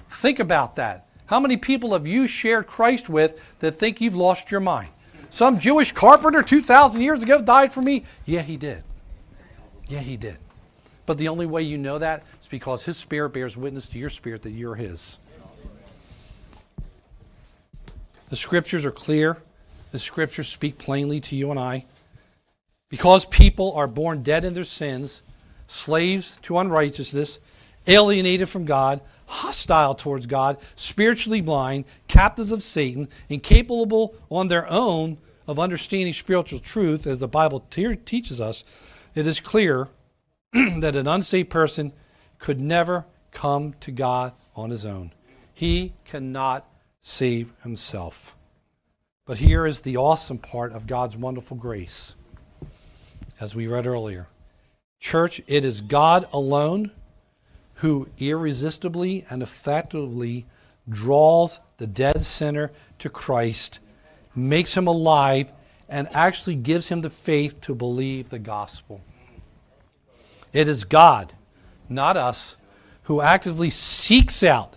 Think 0.10 0.40
about 0.40 0.76
that. 0.78 1.09
How 1.30 1.40
many 1.40 1.58
people 1.58 1.94
have 1.94 2.08
you 2.08 2.26
shared 2.26 2.66
Christ 2.66 3.08
with 3.08 3.40
that 3.60 3.76
think 3.76 4.02
you've 4.02 4.16
lost 4.16 4.50
your 4.50 4.62
mind? 4.62 4.90
Some 5.30 5.60
Jewish 5.60 5.92
carpenter 5.92 6.42
2,000 6.42 7.04
years 7.04 7.22
ago 7.22 7.40
died 7.40 7.72
for 7.72 7.84
me? 7.84 8.04
Yeah, 8.26 8.42
he 8.42 8.58
did. 8.58 8.82
Yeah, 9.88 10.00
he 10.00 10.18
did. 10.18 10.38
But 11.06 11.20
the 11.20 11.28
only 11.28 11.46
way 11.46 11.62
you 11.62 11.78
know 11.78 12.00
that 12.00 12.24
is 12.42 12.48
because 12.48 12.82
his 12.82 12.98
spirit 12.98 13.30
bears 13.30 13.56
witness 13.56 13.88
to 13.90 14.00
your 14.00 14.10
spirit 14.10 14.42
that 14.42 14.54
you're 14.54 14.74
his. 14.74 15.20
The 18.30 18.36
scriptures 18.36 18.84
are 18.84 18.92
clear. 18.92 19.38
The 19.92 20.00
scriptures 20.00 20.48
speak 20.48 20.80
plainly 20.80 21.20
to 21.20 21.36
you 21.36 21.52
and 21.52 21.60
I. 21.60 21.86
Because 22.90 23.26
people 23.26 23.74
are 23.74 23.88
born 23.88 24.24
dead 24.24 24.46
in 24.46 24.56
their 24.56 24.64
sins, 24.64 25.22
slaves 25.68 26.40
to 26.42 26.58
unrighteousness, 26.58 27.38
alienated 27.86 28.50
from 28.50 28.66
God, 28.66 29.02
hostile 29.30 29.94
towards 29.94 30.26
God, 30.26 30.58
spiritually 30.76 31.40
blind, 31.40 31.86
captives 32.08 32.52
of 32.52 32.64
Satan, 32.64 33.08
incapable 33.30 34.16
on 34.30 34.48
their 34.48 34.70
own 34.70 35.18
of 35.48 35.60
understanding 35.60 36.14
spiritual 36.14 36.60
truth, 36.60 37.08
as 37.08 37.20
the 37.20 37.28
Bible 37.28 37.62
te- 37.70 37.96
teaches 37.96 38.42
us, 38.42 38.64
it 39.16 39.26
is 39.26 39.40
clear 39.40 39.88
that 40.54 40.96
an 40.96 41.08
unsaved 41.08 41.50
person 41.50 41.94
could 42.40 42.60
never 42.60 43.06
come 43.32 43.74
to 43.82 43.92
God 43.92 44.34
on 44.56 44.70
his 44.70 44.86
own. 44.86 45.12
He 45.54 45.94
cannot 46.06 46.68
save 47.02 47.54
himself. 47.64 48.36
But 49.26 49.38
here 49.38 49.66
is 49.66 49.82
the 49.82 49.98
awesome 49.98 50.40
part 50.40 50.72
of 50.72 50.88
God's 50.88 51.18
wonderful 51.18 51.58
grace, 51.58 52.16
as 53.40 53.54
we 53.54 53.68
read 53.68 53.86
earlier. 53.86 54.28
Church, 55.00 55.40
it 55.48 55.64
is 55.64 55.82
God 55.82 56.28
alone 56.34 56.92
who 57.80 58.10
irresistibly 58.18 59.24
and 59.30 59.42
effectively 59.42 60.46
draws 60.90 61.62
the 61.78 61.88
dead 61.88 62.24
sinner 62.26 62.72
to 62.98 63.10
Christ, 63.10 63.80
makes 64.36 64.76
him 64.76 64.86
alive, 64.86 65.54
and 65.88 66.10
actually 66.14 66.56
gives 66.56 66.90
him 66.90 67.02
the 67.02 67.10
faith 67.10 67.62
to 67.62 67.74
believe 67.74 68.30
the 68.30 68.40
gospel. 68.40 69.00
It 70.52 70.68
is 70.68 70.84
God, 70.84 71.32
not 71.88 72.18
us, 72.18 72.58
who 73.04 73.22
actively 73.22 73.70
seeks 73.70 74.44
out 74.44 74.76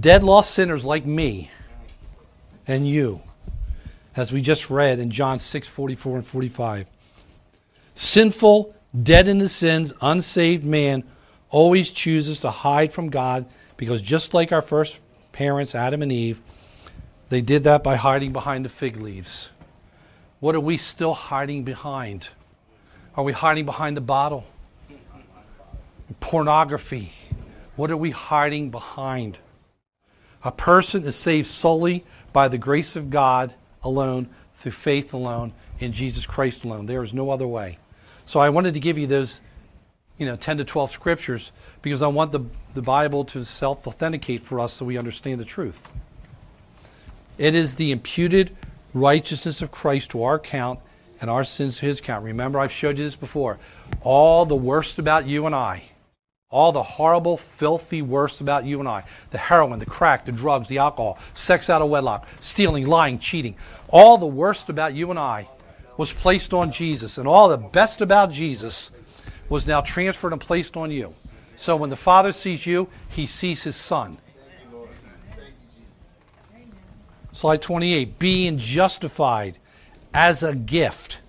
dead 0.00 0.24
lost 0.24 0.50
sinners 0.50 0.84
like 0.84 1.06
me 1.06 1.50
and 2.66 2.88
you, 2.88 3.22
as 4.16 4.32
we 4.32 4.40
just 4.40 4.70
read 4.70 4.98
in 4.98 5.08
John 5.08 5.38
6 5.38 5.68
44 5.68 6.16
and 6.16 6.26
45. 6.26 6.90
Sinful, 7.94 8.74
dead 9.04 9.28
in 9.28 9.38
his 9.38 9.54
sins, 9.54 9.92
unsaved 10.00 10.64
man 10.64 11.04
always 11.54 11.92
chooses 11.92 12.40
to 12.40 12.50
hide 12.50 12.92
from 12.92 13.10
God 13.10 13.46
because 13.76 14.02
just 14.02 14.34
like 14.34 14.50
our 14.50 14.60
first 14.60 15.00
parents, 15.30 15.76
Adam 15.76 16.02
and 16.02 16.10
Eve, 16.10 16.40
they 17.28 17.42
did 17.42 17.62
that 17.62 17.84
by 17.84 17.94
hiding 17.94 18.32
behind 18.32 18.64
the 18.64 18.68
fig 18.68 18.96
leaves. 18.96 19.50
What 20.40 20.56
are 20.56 20.60
we 20.60 20.76
still 20.76 21.14
hiding 21.14 21.62
behind? 21.62 22.28
Are 23.14 23.22
we 23.22 23.32
hiding 23.32 23.66
behind 23.66 23.96
the 23.96 24.00
bottle? 24.00 24.44
Pornography. 26.18 27.12
What 27.76 27.92
are 27.92 27.96
we 27.96 28.10
hiding 28.10 28.70
behind? 28.70 29.38
A 30.42 30.50
person 30.50 31.04
is 31.04 31.14
saved 31.14 31.46
solely 31.46 32.04
by 32.32 32.48
the 32.48 32.58
grace 32.58 32.96
of 32.96 33.10
God 33.10 33.54
alone, 33.84 34.28
through 34.52 34.72
faith 34.72 35.14
alone, 35.14 35.52
in 35.78 35.92
Jesus 35.92 36.26
Christ 36.26 36.64
alone. 36.64 36.86
There 36.86 37.02
is 37.04 37.14
no 37.14 37.30
other 37.30 37.46
way. 37.46 37.78
So 38.24 38.40
I 38.40 38.48
wanted 38.48 38.74
to 38.74 38.80
give 38.80 38.98
you 38.98 39.06
those, 39.06 39.40
you 40.18 40.26
know, 40.26 40.36
10 40.36 40.58
to 40.58 40.64
12 40.64 40.90
scriptures 40.90 41.52
because 41.82 42.02
I 42.02 42.06
want 42.08 42.32
the, 42.32 42.40
the 42.74 42.82
Bible 42.82 43.24
to 43.26 43.44
self 43.44 43.86
authenticate 43.86 44.40
for 44.40 44.60
us 44.60 44.72
so 44.74 44.84
we 44.84 44.98
understand 44.98 45.40
the 45.40 45.44
truth. 45.44 45.88
It 47.36 47.54
is 47.54 47.74
the 47.74 47.90
imputed 47.90 48.56
righteousness 48.92 49.60
of 49.60 49.72
Christ 49.72 50.12
to 50.12 50.22
our 50.22 50.36
account 50.36 50.78
and 51.20 51.28
our 51.28 51.42
sins 51.42 51.78
to 51.78 51.86
his 51.86 52.00
account. 52.00 52.24
Remember, 52.24 52.58
I've 52.58 52.70
showed 52.72 52.98
you 52.98 53.04
this 53.04 53.16
before. 53.16 53.58
All 54.02 54.46
the 54.46 54.54
worst 54.54 54.98
about 54.98 55.26
you 55.26 55.46
and 55.46 55.54
I 55.54 55.90
all 56.54 56.70
the 56.70 56.84
horrible, 56.84 57.36
filthy 57.36 58.00
worst 58.00 58.40
about 58.40 58.64
you 58.64 58.78
and 58.78 58.88
I 58.88 59.02
the 59.30 59.38
heroin, 59.38 59.80
the 59.80 59.86
crack, 59.86 60.24
the 60.24 60.30
drugs, 60.30 60.68
the 60.68 60.78
alcohol, 60.78 61.18
sex 61.34 61.68
out 61.68 61.82
of 61.82 61.90
wedlock, 61.90 62.28
stealing, 62.38 62.86
lying, 62.86 63.18
cheating 63.18 63.56
all 63.88 64.18
the 64.18 64.26
worst 64.26 64.68
about 64.68 64.94
you 64.94 65.10
and 65.10 65.18
I 65.18 65.48
was 65.96 66.12
placed 66.12 66.54
on 66.54 66.70
Jesus. 66.70 67.18
And 67.18 67.26
all 67.26 67.48
the 67.48 67.58
best 67.58 68.00
about 68.00 68.30
Jesus 68.30 68.92
was 69.54 69.68
now 69.68 69.80
transferred 69.80 70.32
and 70.32 70.40
placed 70.40 70.76
on 70.76 70.90
you. 70.90 71.14
So 71.54 71.76
when 71.76 71.88
the 71.88 71.94
Father 71.96 72.32
sees 72.32 72.66
you, 72.66 72.88
he 73.10 73.24
sees 73.24 73.62
his 73.62 73.76
Son. 73.76 74.18
Slide 77.30 77.62
28 77.62 78.18
being 78.18 78.58
justified 78.58 79.58
as 80.12 80.42
a 80.42 80.56
gift 80.56 81.20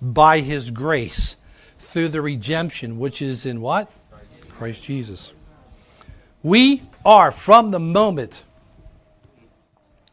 by 0.00 0.40
his 0.40 0.70
grace 0.70 1.36
through 1.78 2.08
the 2.08 2.22
redemption 2.22 2.98
which 2.98 3.20
is 3.20 3.44
in 3.44 3.60
what? 3.60 3.92
Christ 4.48 4.84
Jesus. 4.84 5.34
We 6.42 6.82
are, 7.04 7.30
from 7.30 7.70
the 7.70 7.80
moment 7.80 8.44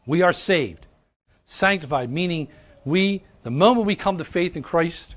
we 0.06 0.22
are 0.22 0.34
saved, 0.34 0.88
sanctified, 1.46 2.10
meaning 2.10 2.50
we, 2.84 3.24
the 3.44 3.52
moment 3.52 3.86
we 3.86 3.96
come 3.96 4.18
to 4.18 4.26
faith 4.26 4.58
in 4.58 4.64
Christ, 4.64 5.16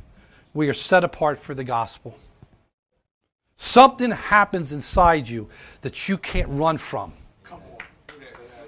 we 0.52 0.68
are 0.68 0.72
set 0.72 1.02
apart 1.02 1.40
for 1.40 1.52
the 1.52 1.64
gospel. 1.64 2.16
Something 3.56 4.10
happens 4.10 4.72
inside 4.72 5.28
you 5.28 5.48
that 5.82 6.08
you 6.08 6.18
can't 6.18 6.48
run 6.50 6.76
from. 6.76 7.12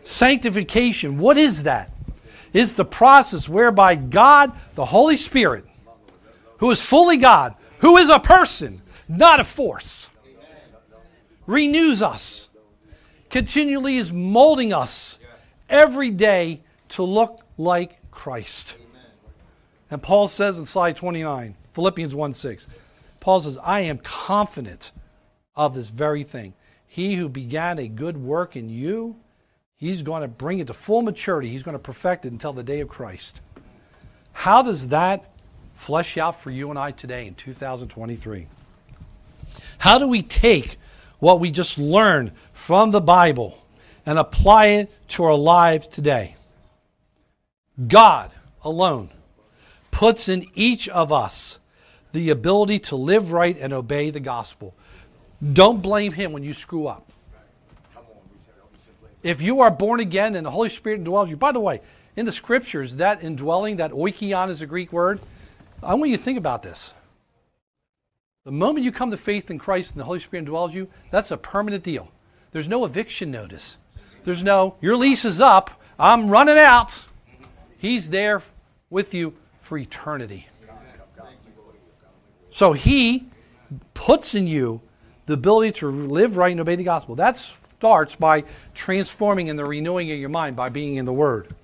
Sanctification, 0.05 1.19
what 1.19 1.37
is 1.37 1.65
that? 1.65 1.91
Is 2.53 2.75
the 2.75 2.85
process 2.85 3.49
whereby 3.49 3.97
God, 3.97 4.53
the 4.75 4.85
Holy 4.85 5.17
Spirit, 5.17 5.65
who 6.59 6.71
is 6.71 6.85
fully 6.85 7.17
God, 7.17 7.55
who 7.81 7.97
is 7.97 8.09
a 8.09 8.21
person, 8.21 8.81
not 9.09 9.41
a 9.41 9.45
force, 9.45 10.09
renews 11.47 12.03
us, 12.03 12.49
continually 13.31 13.97
is 13.97 14.13
molding 14.13 14.73
us 14.73 15.19
every 15.69 16.11
day 16.11 16.63
to 16.91 17.03
look 17.03 17.41
like 17.59 17.99
Christ. 18.11 18.77
And 19.91 20.03
Paul 20.03 20.29
says 20.29 20.59
in 20.59 20.67
slide 20.67 20.97
29, 20.97 21.55
Philippians 21.73 22.15
1 22.15 22.33
6, 22.33 22.67
Paul 23.27 23.41
says, 23.41 23.59
I 23.61 23.81
am 23.81 23.99
confident 23.99 24.93
of 25.57 25.75
this 25.75 25.91
very 25.91 26.23
thing. 26.23 26.55
He 26.87 27.17
who 27.17 27.29
began 27.29 27.81
a 27.81 27.89
good 27.89 28.17
work 28.17 28.55
in 28.55 28.69
you, 28.69 29.17
he's 29.75 30.03
going 30.03 30.23
to 30.23 30.29
bring 30.29 30.61
it 30.61 30.69
to 30.69 30.73
full 30.73 31.03
maturity. 31.03 31.49
He's 31.49 31.65
going 31.65 31.75
to 31.75 31.81
perfect 31.81 32.25
it 32.25 32.31
until 32.31 32.53
the 32.53 32.63
day 32.63 32.79
of 32.79 32.89
Christ. 32.89 33.41
How 34.31 34.63
does 34.63 34.87
that 34.89 35.33
flesh 35.73 36.17
out 36.19 36.41
for 36.41 36.53
you 36.53 36.71
and 36.71 36.79
I 36.79 36.93
today 36.93 37.27
in 37.27 37.35
2023? 37.35 38.47
How 39.79 39.99
do 39.99 40.07
we 40.07 40.23
take 40.23 40.77
what 41.19 41.41
we 41.41 41.51
just 41.51 41.81
learned 41.81 42.31
from 42.53 42.93
the 42.93 43.01
Bible 43.01 43.61
and 44.07 44.21
apply 44.21 44.67
it 44.67 45.09
to 45.09 45.25
our 45.25 45.35
lives 45.35 45.89
today? 45.89 46.37
God 47.89 48.31
alone 48.63 49.09
puts 49.91 50.29
in 50.29 50.47
each 50.55 50.89
of 50.89 51.11
us 51.11 51.59
the 52.17 52.31
ability 52.31 52.79
to 52.79 52.97
live 52.97 53.31
right 53.31 53.59
and 53.59 53.75
obey 53.75 54.09
the 54.09 54.21
gospel. 54.21 54.75
Don't 55.53 55.83
blame 55.83 56.13
Him 56.13 56.33
when 56.33 56.43
you 56.43 56.55
screw 56.55 56.87
up. 56.87 57.11
If 59.23 59.43
you 59.43 59.61
are 59.61 59.71
born 59.71 60.01
again 60.01 60.35
and 60.35 60.47
the 60.47 60.51
Holy 60.51 60.71
Spirit 60.71 61.05
indwells 61.05 61.29
you, 61.29 61.37
by 61.37 61.53
the 61.53 61.61
way, 61.61 61.83
in 62.17 62.25
the 62.25 62.33
scriptures, 62.33 62.97
that 62.97 63.23
indwelling, 63.23 63.77
that 63.77 63.91
oikion 63.91 64.49
is 64.49 64.63
a 64.63 64.67
Greek 64.67 64.93
word. 64.93 65.21
I 65.83 65.95
want 65.95 66.11
you 66.11 66.17
to 66.17 66.23
think 66.23 66.39
about 66.39 66.63
this. 66.63 66.95
The 68.45 68.53
moment 68.53 68.85
you 68.85 68.93
come 68.93 69.11
to 69.11 69.19
faith 69.19 69.51
in 69.51 69.59
Christ 69.59 69.91
and 69.91 70.01
the 70.01 70.05
Holy 70.05 70.21
Spirit 70.21 70.47
indwells 70.47 70.73
you, 70.73 70.89
that's 71.11 71.31
a 71.31 71.37
permanent 71.37 71.85
deal. 71.85 72.11
There's 72.53 72.69
no 72.69 72.87
eviction 72.87 73.31
notice. 73.31 73.77
There's 74.25 74.43
no, 74.43 74.77
your 74.81 74.97
lease 74.97 75.27
is 75.27 75.41
up, 75.41 75.83
I'm 75.99 76.31
running 76.31 76.57
out. 76.57 77.05
He's 77.79 78.09
there 78.09 78.43
with 78.89 79.13
you 79.13 79.35
for 79.61 79.77
eternity. 79.77 80.49
So 82.57 82.73
he 82.73 83.27
puts 83.93 84.35
in 84.35 84.47
you 84.47 84.81
the 85.27 85.35
ability 85.35 85.73
to 85.73 85.89
live 85.89 86.39
right 86.39 86.53
and 86.53 86.59
obey 86.59 86.75
the 86.75 86.85
gospel. 86.85 87.15
That 87.15 87.37
starts 87.37 88.17
by 88.17 88.45
transforming 88.73 89.51
and 89.51 89.59
the 89.59 89.67
renewing 89.67 90.11
of 90.11 90.19
your 90.19 90.31
mind 90.31 90.57
by 90.57 90.71
being 90.71 90.97
in 90.97 91.05
the 91.05 91.13
Word. 91.13 91.55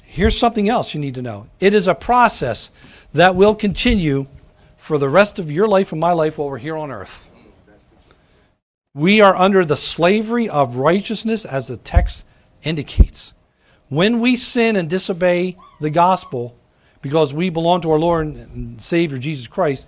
Here's 0.00 0.38
something 0.38 0.70
else 0.70 0.94
you 0.94 1.00
need 1.02 1.16
to 1.16 1.20
know 1.20 1.48
it 1.60 1.74
is 1.74 1.86
a 1.86 1.94
process 1.94 2.70
that 3.12 3.36
will 3.36 3.54
continue 3.54 4.26
for 4.78 4.96
the 4.96 5.10
rest 5.10 5.38
of 5.38 5.52
your 5.52 5.68
life 5.68 5.92
and 5.92 6.00
my 6.00 6.12
life 6.12 6.38
while 6.38 6.48
we're 6.48 6.56
here 6.56 6.78
on 6.78 6.90
earth. 6.90 7.28
We 8.94 9.20
are 9.20 9.36
under 9.36 9.66
the 9.66 9.76
slavery 9.76 10.48
of 10.48 10.76
righteousness, 10.76 11.44
as 11.44 11.68
the 11.68 11.76
text 11.76 12.24
indicates. 12.62 13.34
When 13.90 14.20
we 14.20 14.34
sin 14.34 14.76
and 14.76 14.88
disobey 14.88 15.58
the 15.78 15.90
gospel 15.90 16.57
because 17.02 17.32
we 17.32 17.50
belong 17.50 17.80
to 17.82 17.90
our 17.90 17.98
Lord 17.98 18.26
and 18.26 18.80
Savior 18.80 19.18
Jesus 19.18 19.46
Christ, 19.46 19.86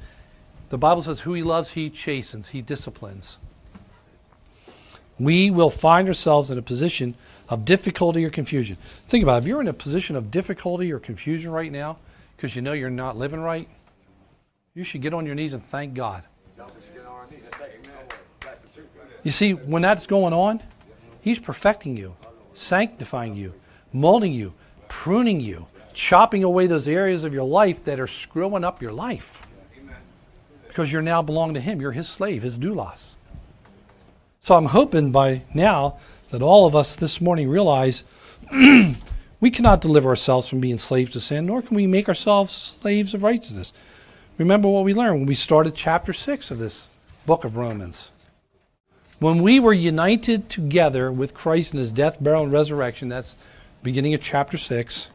the 0.68 0.78
Bible 0.78 1.02
says, 1.02 1.20
Who 1.20 1.34
he 1.34 1.42
loves, 1.42 1.70
he 1.70 1.90
chastens, 1.90 2.48
he 2.48 2.62
disciplines. 2.62 3.38
We 5.18 5.50
will 5.50 5.70
find 5.70 6.08
ourselves 6.08 6.50
in 6.50 6.56
a 6.56 6.62
position 6.62 7.14
of 7.48 7.64
difficulty 7.64 8.24
or 8.24 8.30
confusion. 8.30 8.76
Think 9.06 9.22
about 9.22 9.36
it. 9.36 9.38
If 9.40 9.48
you're 9.48 9.60
in 9.60 9.68
a 9.68 9.72
position 9.72 10.16
of 10.16 10.30
difficulty 10.30 10.92
or 10.92 10.98
confusion 10.98 11.50
right 11.50 11.70
now 11.70 11.98
because 12.36 12.56
you 12.56 12.62
know 12.62 12.72
you're 12.72 12.88
not 12.88 13.18
living 13.18 13.40
right, 13.40 13.68
you 14.74 14.84
should 14.84 15.02
get 15.02 15.12
on 15.12 15.26
your 15.26 15.34
knees 15.34 15.52
and 15.52 15.62
thank 15.62 15.92
God. 15.92 16.22
You 19.22 19.30
see, 19.30 19.52
when 19.52 19.82
that's 19.82 20.06
going 20.06 20.32
on, 20.32 20.60
He's 21.20 21.38
perfecting 21.38 21.96
you, 21.96 22.16
sanctifying 22.54 23.36
you, 23.36 23.52
molding 23.92 24.32
you, 24.32 24.54
pruning 24.88 25.40
you, 25.40 25.66
chopping 25.92 26.44
away 26.44 26.66
those 26.66 26.88
areas 26.88 27.24
of 27.24 27.34
your 27.34 27.44
life 27.44 27.84
that 27.84 28.00
are 28.00 28.06
screwing 28.06 28.64
up 28.64 28.82
your 28.82 28.92
life. 28.92 29.46
Because 30.68 30.92
you're 30.92 31.02
now 31.02 31.22
belong 31.22 31.54
to 31.54 31.60
Him. 31.60 31.80
You're 31.80 31.92
His 31.92 32.08
slave, 32.08 32.42
His 32.42 32.58
doulos. 32.58 33.16
So 34.40 34.54
I'm 34.54 34.66
hoping 34.66 35.12
by 35.12 35.42
now 35.54 35.98
that 36.30 36.42
all 36.42 36.66
of 36.66 36.74
us 36.74 36.96
this 36.96 37.20
morning 37.20 37.48
realize 37.48 38.04
we 39.40 39.50
cannot 39.50 39.80
deliver 39.80 40.08
ourselves 40.08 40.48
from 40.48 40.60
being 40.60 40.78
slaves 40.78 41.12
to 41.12 41.20
sin, 41.20 41.46
nor 41.46 41.60
can 41.62 41.76
we 41.76 41.86
make 41.86 42.08
ourselves 42.08 42.52
slaves 42.52 43.14
of 43.14 43.22
righteousness. 43.22 43.72
Remember 44.38 44.68
what 44.68 44.84
we 44.84 44.94
learned 44.94 45.18
when 45.18 45.26
we 45.26 45.34
started 45.34 45.74
chapter 45.74 46.12
6 46.12 46.50
of 46.50 46.58
this 46.58 46.88
book 47.26 47.44
of 47.44 47.56
Romans. 47.56 48.12
When 49.18 49.42
we 49.42 49.60
were 49.60 49.74
united 49.74 50.48
together 50.48 51.12
with 51.12 51.34
Christ 51.34 51.74
in 51.74 51.78
his 51.78 51.92
death, 51.92 52.22
burial, 52.22 52.44
and 52.44 52.52
resurrection, 52.52 53.10
that's 53.10 53.36
beginning 53.82 54.14
of 54.14 54.22
chapter 54.22 54.56
6, 54.56 55.10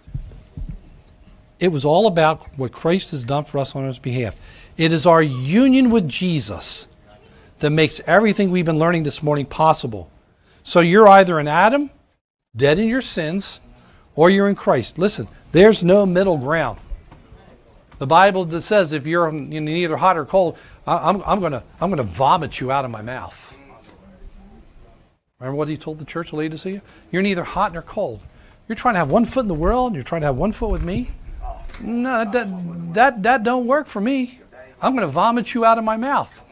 it 1.60 1.70
was 1.70 1.86
all 1.86 2.08
about 2.08 2.58
what 2.58 2.72
Christ 2.72 3.12
has 3.12 3.24
done 3.24 3.45
for 3.45 3.60
us 3.60 3.76
on 3.76 3.86
his 3.86 3.99
behalf. 3.99 4.36
It 4.78 4.91
is 4.91 5.06
our 5.06 5.24
union 5.24 5.89
with 5.89 6.08
Jesus 6.08 6.88
that 7.60 7.70
makes 7.70 8.01
everything 8.06 8.51
we've 8.51 8.66
been 8.66 8.80
learning 8.80 9.03
this 9.03 9.24
morning 9.24 9.45
possible. 9.45 10.12
So 10.64 10.82
you're 10.82 11.08
either 11.08 11.39
in 11.39 11.47
Adam, 11.47 11.89
dead 12.56 12.80
in 12.80 12.88
your 12.88 13.01
sins, 13.01 13.62
or 14.16 14.30
you're 14.30 14.49
in 14.49 14.56
Christ. 14.56 14.97
Listen, 14.97 15.28
there's 15.51 15.84
no 15.84 16.06
middle 16.06 16.38
ground. 16.38 16.80
The 17.97 18.08
Bible 18.08 18.43
that 18.45 18.62
says 18.62 18.91
if 18.91 19.08
you're 19.08 19.32
neither 19.32 19.95
hot 19.95 20.18
or 20.18 20.26
cold, 20.26 20.58
I'm, 20.86 21.24
I'm 21.26 21.39
going 21.39 21.53
to 21.53 21.64
I'm 21.80 21.95
to 21.95 22.03
vomit 22.03 22.60
you 22.60 22.72
out 22.72 22.84
of 22.84 22.91
my 22.91 23.01
mouth. 23.01 23.56
Remember 25.39 25.58
what 25.58 25.68
he 25.68 25.78
told 25.78 25.99
the 25.99 26.06
church 26.06 26.34
of 26.34 26.39
Laodicea? 26.39 26.82
You're 27.12 27.22
neither 27.22 27.43
hot 27.43 27.74
nor 27.74 27.82
cold. 27.82 28.22
You're 28.68 28.76
trying 28.76 28.95
to 28.95 28.99
have 28.99 29.12
one 29.12 29.26
foot 29.26 29.41
in 29.41 29.47
the 29.47 29.53
world, 29.53 29.88
and 29.88 29.95
you're 29.95 30.03
trying 30.03 30.22
to 30.22 30.28
have 30.28 30.38
one 30.38 30.51
foot 30.51 30.72
with 30.72 30.84
me. 30.84 31.12
No, 31.82 32.26
that 32.26 32.93
that 32.93 33.23
that 33.23 33.43
don't 33.43 33.67
work 33.67 33.88
for 33.88 34.01
me. 34.01 34.39
I'm 34.82 34.93
going 34.95 35.07
to 35.07 35.11
vomit 35.11 35.53
you 35.53 35.65
out 35.65 35.78
of 35.78 35.84
my 35.84 35.97
mouth. 35.97 36.43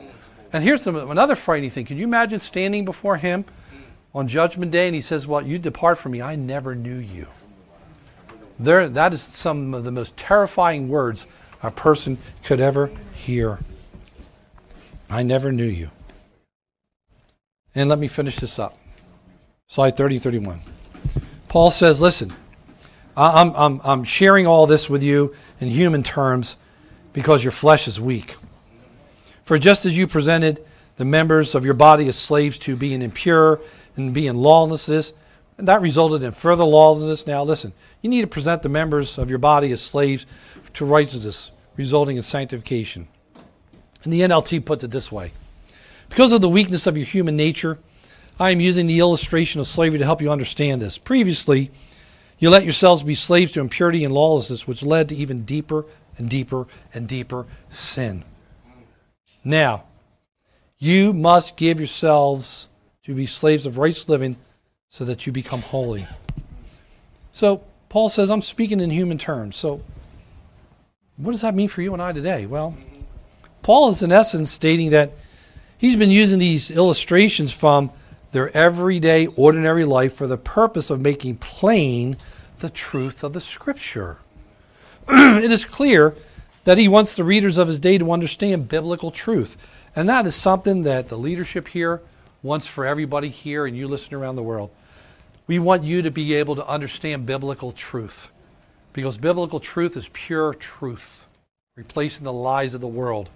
And 0.51 0.63
here's 0.63 0.85
another 0.85 1.35
frightening 1.35 1.71
thing. 1.71 1.85
Can 1.85 1.97
you 1.97 2.03
imagine 2.03 2.39
standing 2.39 2.85
before 2.85 3.17
him 3.17 3.45
on 4.13 4.27
Judgment 4.27 4.71
Day 4.71 4.87
and 4.87 4.95
he 4.95 5.01
says, 5.01 5.27
Well, 5.27 5.45
you 5.45 5.57
depart 5.57 5.97
from 5.97 6.11
me. 6.11 6.21
I 6.21 6.35
never 6.35 6.75
knew 6.75 6.97
you. 6.97 7.27
There, 8.59 8.87
that 8.87 9.13
is 9.13 9.21
some 9.21 9.73
of 9.73 9.83
the 9.83 9.91
most 9.91 10.15
terrifying 10.15 10.87
words 10.89 11.25
a 11.63 11.71
person 11.71 12.17
could 12.43 12.59
ever 12.59 12.91
hear. 13.13 13.59
I 15.09 15.23
never 15.23 15.51
knew 15.51 15.65
you. 15.65 15.89
And 17.73 17.89
let 17.89 17.97
me 17.97 18.07
finish 18.07 18.35
this 18.35 18.59
up. 18.59 18.77
Slide 19.67 19.97
30 19.97 20.19
31. 20.19 20.61
Paul 21.47 21.71
says, 21.71 21.99
Listen, 21.99 22.31
I'm, 23.15 23.55
I'm, 23.55 23.81
I'm 23.83 24.03
sharing 24.03 24.47
all 24.47 24.65
this 24.65 24.89
with 24.89 25.03
you 25.03 25.35
in 25.59 25.67
human 25.67 26.03
terms 26.03 26.57
because 27.13 27.43
your 27.43 27.51
flesh 27.51 27.87
is 27.87 27.99
weak. 28.01 28.35
For 29.43 29.57
just 29.57 29.85
as 29.85 29.97
you 29.97 30.07
presented 30.07 30.63
the 30.95 31.05
members 31.05 31.55
of 31.55 31.65
your 31.65 31.73
body 31.73 32.07
as 32.07 32.17
slaves 32.17 32.57
to 32.59 32.75
being 32.75 33.01
impure 33.01 33.59
and 33.95 34.13
being 34.13 34.35
lawlessness, 34.35 35.13
and 35.57 35.67
that 35.67 35.81
resulted 35.81 36.23
in 36.23 36.31
further 36.31 36.63
lawlessness. 36.63 37.27
Now, 37.27 37.43
listen, 37.43 37.73
you 38.01 38.09
need 38.09 38.21
to 38.21 38.27
present 38.27 38.63
the 38.63 38.69
members 38.69 39.17
of 39.17 39.29
your 39.29 39.39
body 39.39 39.71
as 39.71 39.81
slaves 39.81 40.25
to 40.73 40.85
righteousness, 40.85 41.51
resulting 41.77 42.15
in 42.15 42.23
sanctification. 42.23 43.07
And 44.03 44.11
the 44.11 44.21
NLT 44.21 44.65
puts 44.65 44.83
it 44.83 44.91
this 44.91 45.11
way 45.11 45.31
Because 46.09 46.31
of 46.31 46.41
the 46.41 46.49
weakness 46.49 46.87
of 46.87 46.97
your 46.97 47.05
human 47.05 47.35
nature, 47.35 47.77
I 48.39 48.49
am 48.49 48.59
using 48.59 48.87
the 48.87 48.99
illustration 48.99 49.61
of 49.61 49.67
slavery 49.67 49.99
to 49.99 50.05
help 50.05 50.21
you 50.21 50.31
understand 50.31 50.81
this. 50.81 50.97
Previously, 50.97 51.71
you 52.39 52.49
let 52.49 52.63
yourselves 52.63 53.03
be 53.03 53.15
slaves 53.15 53.51
to 53.53 53.61
impurity 53.61 54.03
and 54.03 54.13
lawlessness, 54.13 54.67
which 54.67 54.83
led 54.83 55.09
to 55.09 55.15
even 55.15 55.45
deeper 55.45 55.85
and 56.17 56.29
deeper 56.29 56.67
and 56.93 57.07
deeper 57.07 57.45
sin. 57.69 58.23
Now, 59.43 59.83
you 60.77 61.13
must 61.13 61.57
give 61.57 61.79
yourselves 61.79 62.69
to 63.03 63.13
be 63.13 63.25
slaves 63.25 63.65
of 63.65 63.77
righteous 63.77 64.09
living 64.09 64.37
so 64.89 65.05
that 65.05 65.25
you 65.25 65.31
become 65.33 65.61
holy. 65.61 66.05
So, 67.31 67.63
Paul 67.89 68.09
says, 68.09 68.29
I'm 68.29 68.41
speaking 68.41 68.79
in 68.79 68.89
human 68.89 69.17
terms. 69.17 69.55
So, 69.55 69.81
what 71.17 71.31
does 71.31 71.41
that 71.41 71.55
mean 71.55 71.67
for 71.67 71.81
you 71.81 71.93
and 71.93 72.01
I 72.01 72.11
today? 72.11 72.45
Well, 72.45 72.75
Paul 73.61 73.89
is 73.89 74.03
in 74.03 74.11
essence 74.11 74.51
stating 74.51 74.91
that 74.91 75.11
he's 75.77 75.95
been 75.95 76.11
using 76.11 76.39
these 76.39 76.71
illustrations 76.71 77.53
from 77.53 77.91
their 78.33 78.55
everyday, 78.55 79.27
ordinary 79.27 79.85
life 79.85 80.13
for 80.13 80.27
the 80.27 80.37
purpose 80.37 80.89
of 80.89 80.99
making 80.99 81.37
plain 81.37 82.17
the 82.59 82.69
truth 82.69 83.23
of 83.23 83.33
the 83.33 83.41
Scripture. 83.41 84.17
it 85.07 85.51
is 85.51 85.65
clear 85.65 86.15
that 86.65 86.77
he 86.77 86.87
wants 86.87 87.15
the 87.15 87.23
readers 87.23 87.57
of 87.57 87.67
his 87.67 87.79
day 87.79 87.97
to 87.97 88.11
understand 88.11 88.69
biblical 88.69 89.11
truth. 89.11 89.55
And 89.95 90.09
that 90.09 90.25
is 90.25 90.35
something 90.35 90.83
that 90.83 91.09
the 91.09 91.17
leadership 91.17 91.67
here 91.67 92.01
wants 92.41 92.67
for 92.67 92.85
everybody 92.85 93.29
here 93.29 93.65
and 93.65 93.77
you 93.77 93.87
listening 93.87 94.19
around 94.19 94.35
the 94.35 94.43
world. 94.43 94.71
We 95.45 95.59
want 95.59 95.83
you 95.83 96.01
to 96.01 96.11
be 96.11 96.33
able 96.35 96.55
to 96.55 96.67
understand 96.67 97.25
biblical 97.25 97.71
truth 97.71 98.31
because 98.93 99.17
biblical 99.17 99.59
truth 99.59 99.97
is 99.97 100.09
pure 100.09 100.53
truth, 100.53 101.27
replacing 101.75 102.23
the 102.23 102.33
lies 102.33 102.73
of 102.73 102.81
the 102.81 102.87
world. 102.87 103.29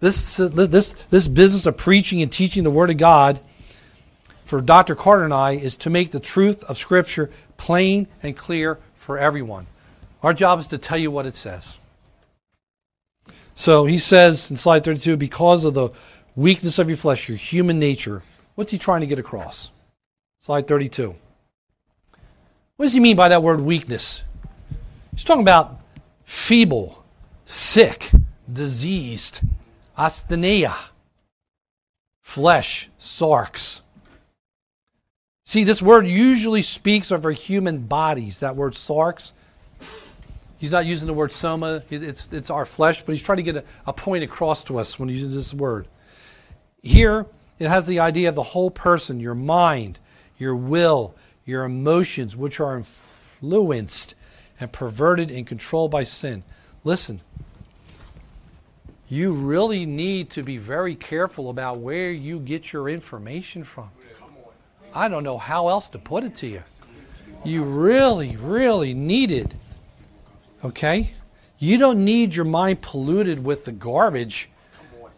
This, 0.00 0.36
this, 0.36 0.92
this 1.10 1.28
business 1.28 1.64
of 1.66 1.76
preaching 1.76 2.22
and 2.22 2.32
teaching 2.32 2.64
the 2.64 2.70
Word 2.70 2.90
of 2.90 2.96
God 2.96 3.38
for 4.44 4.60
Dr. 4.60 4.94
Carter 4.94 5.24
and 5.24 5.34
I 5.34 5.52
is 5.52 5.76
to 5.78 5.90
make 5.90 6.10
the 6.10 6.20
truth 6.20 6.64
of 6.64 6.76
Scripture 6.76 7.30
plain 7.56 8.08
and 8.22 8.36
clear 8.36 8.78
for 8.96 9.18
everyone. 9.18 9.66
Our 10.22 10.32
job 10.32 10.58
is 10.58 10.68
to 10.68 10.78
tell 10.78 10.98
you 10.98 11.10
what 11.10 11.26
it 11.26 11.34
says. 11.34 11.78
So 13.54 13.84
he 13.84 13.98
says 13.98 14.50
in 14.50 14.56
slide 14.56 14.84
32 14.84 15.16
because 15.16 15.64
of 15.64 15.74
the 15.74 15.90
weakness 16.36 16.78
of 16.78 16.88
your 16.88 16.96
flesh, 16.96 17.28
your 17.28 17.36
human 17.36 17.78
nature. 17.78 18.22
What's 18.54 18.70
he 18.70 18.78
trying 18.78 19.00
to 19.00 19.06
get 19.06 19.18
across? 19.18 19.72
Slide 20.40 20.66
32. 20.66 21.14
What 22.76 22.86
does 22.86 22.92
he 22.92 23.00
mean 23.00 23.16
by 23.16 23.28
that 23.28 23.42
word 23.42 23.60
weakness? 23.60 24.22
He's 25.12 25.24
talking 25.24 25.42
about 25.42 25.80
feeble, 26.24 27.04
sick, 27.44 28.10
diseased, 28.50 29.42
asthenia, 29.96 30.74
flesh, 32.22 32.88
sarx. 32.98 33.82
See, 35.52 35.64
this 35.64 35.82
word 35.82 36.06
usually 36.06 36.62
speaks 36.62 37.10
of 37.10 37.26
our 37.26 37.30
human 37.30 37.80
bodies. 37.80 38.38
That 38.38 38.56
word 38.56 38.72
sarx. 38.72 39.34
He's 40.56 40.70
not 40.70 40.86
using 40.86 41.06
the 41.06 41.12
word 41.12 41.30
soma. 41.30 41.82
It's, 41.90 42.26
it's 42.32 42.48
our 42.48 42.64
flesh, 42.64 43.02
but 43.02 43.12
he's 43.12 43.22
trying 43.22 43.36
to 43.36 43.42
get 43.42 43.56
a, 43.56 43.64
a 43.86 43.92
point 43.92 44.24
across 44.24 44.64
to 44.64 44.78
us 44.78 44.98
when 44.98 45.10
he 45.10 45.14
uses 45.14 45.34
this 45.34 45.52
word. 45.52 45.88
Here, 46.82 47.26
it 47.58 47.68
has 47.68 47.86
the 47.86 48.00
idea 48.00 48.30
of 48.30 48.34
the 48.34 48.42
whole 48.42 48.70
person, 48.70 49.20
your 49.20 49.34
mind, 49.34 49.98
your 50.38 50.56
will, 50.56 51.14
your 51.44 51.64
emotions, 51.64 52.34
which 52.34 52.58
are 52.58 52.78
influenced 52.78 54.14
and 54.58 54.72
perverted 54.72 55.30
and 55.30 55.46
controlled 55.46 55.90
by 55.90 56.04
sin. 56.04 56.44
Listen, 56.82 57.20
you 59.06 59.32
really 59.32 59.84
need 59.84 60.30
to 60.30 60.42
be 60.42 60.56
very 60.56 60.94
careful 60.94 61.50
about 61.50 61.76
where 61.76 62.10
you 62.10 62.38
get 62.38 62.72
your 62.72 62.88
information 62.88 63.64
from. 63.64 63.90
I 64.94 65.08
don't 65.08 65.24
know 65.24 65.38
how 65.38 65.68
else 65.68 65.88
to 65.90 65.98
put 65.98 66.24
it 66.24 66.34
to 66.36 66.46
you. 66.46 66.62
You 67.44 67.64
really, 67.64 68.36
really 68.36 68.94
need 68.94 69.30
it. 69.30 69.54
Okay? 70.64 71.10
You 71.58 71.78
don't 71.78 72.04
need 72.04 72.34
your 72.34 72.44
mind 72.44 72.80
polluted 72.82 73.44
with 73.44 73.64
the 73.64 73.72
garbage, 73.72 74.50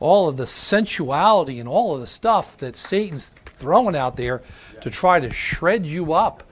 all 0.00 0.28
of 0.28 0.36
the 0.36 0.46
sensuality 0.46 1.60
and 1.60 1.68
all 1.68 1.94
of 1.94 2.00
the 2.00 2.06
stuff 2.06 2.56
that 2.58 2.76
Satan's 2.76 3.30
throwing 3.30 3.96
out 3.96 4.16
there 4.16 4.42
to 4.80 4.90
try 4.90 5.20
to 5.20 5.30
shred 5.30 5.86
you 5.86 6.12
up. 6.12 6.42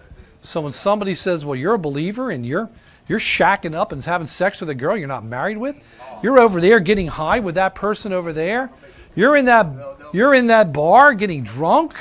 So 0.43 0.61
when 0.61 0.73
somebody 0.73 1.15
says, 1.15 1.45
"Well, 1.45 1.57
you're 1.57 1.75
a 1.75 1.79
believer 1.79 2.31
and 2.31 2.45
you're 2.45 2.69
you're 3.09 3.19
shacking 3.19 3.75
up 3.75 3.93
and 3.93 4.03
having 4.03 4.27
sex 4.27 4.61
with 4.61 4.71
a 4.71 4.75
girl 4.75 4.97
you're 4.97 5.09
not 5.09 5.25
married 5.25 5.59
with, 5.59 5.79
you're 6.23 6.39
over 6.39 6.61
there 6.61 6.81
getting 6.81 7.09
high 7.09 7.41
with 7.41 7.57
that 7.57 7.75
person 7.75 8.13
over 8.13 8.33
there, 8.33 8.71
you're 9.15 9.37
in 9.37 9.45
that 9.45 9.67
you're 10.13 10.35
in 10.35 10.47
that 10.49 10.73
bar 10.73 11.15
getting 11.15 11.43
drunk 11.45 11.95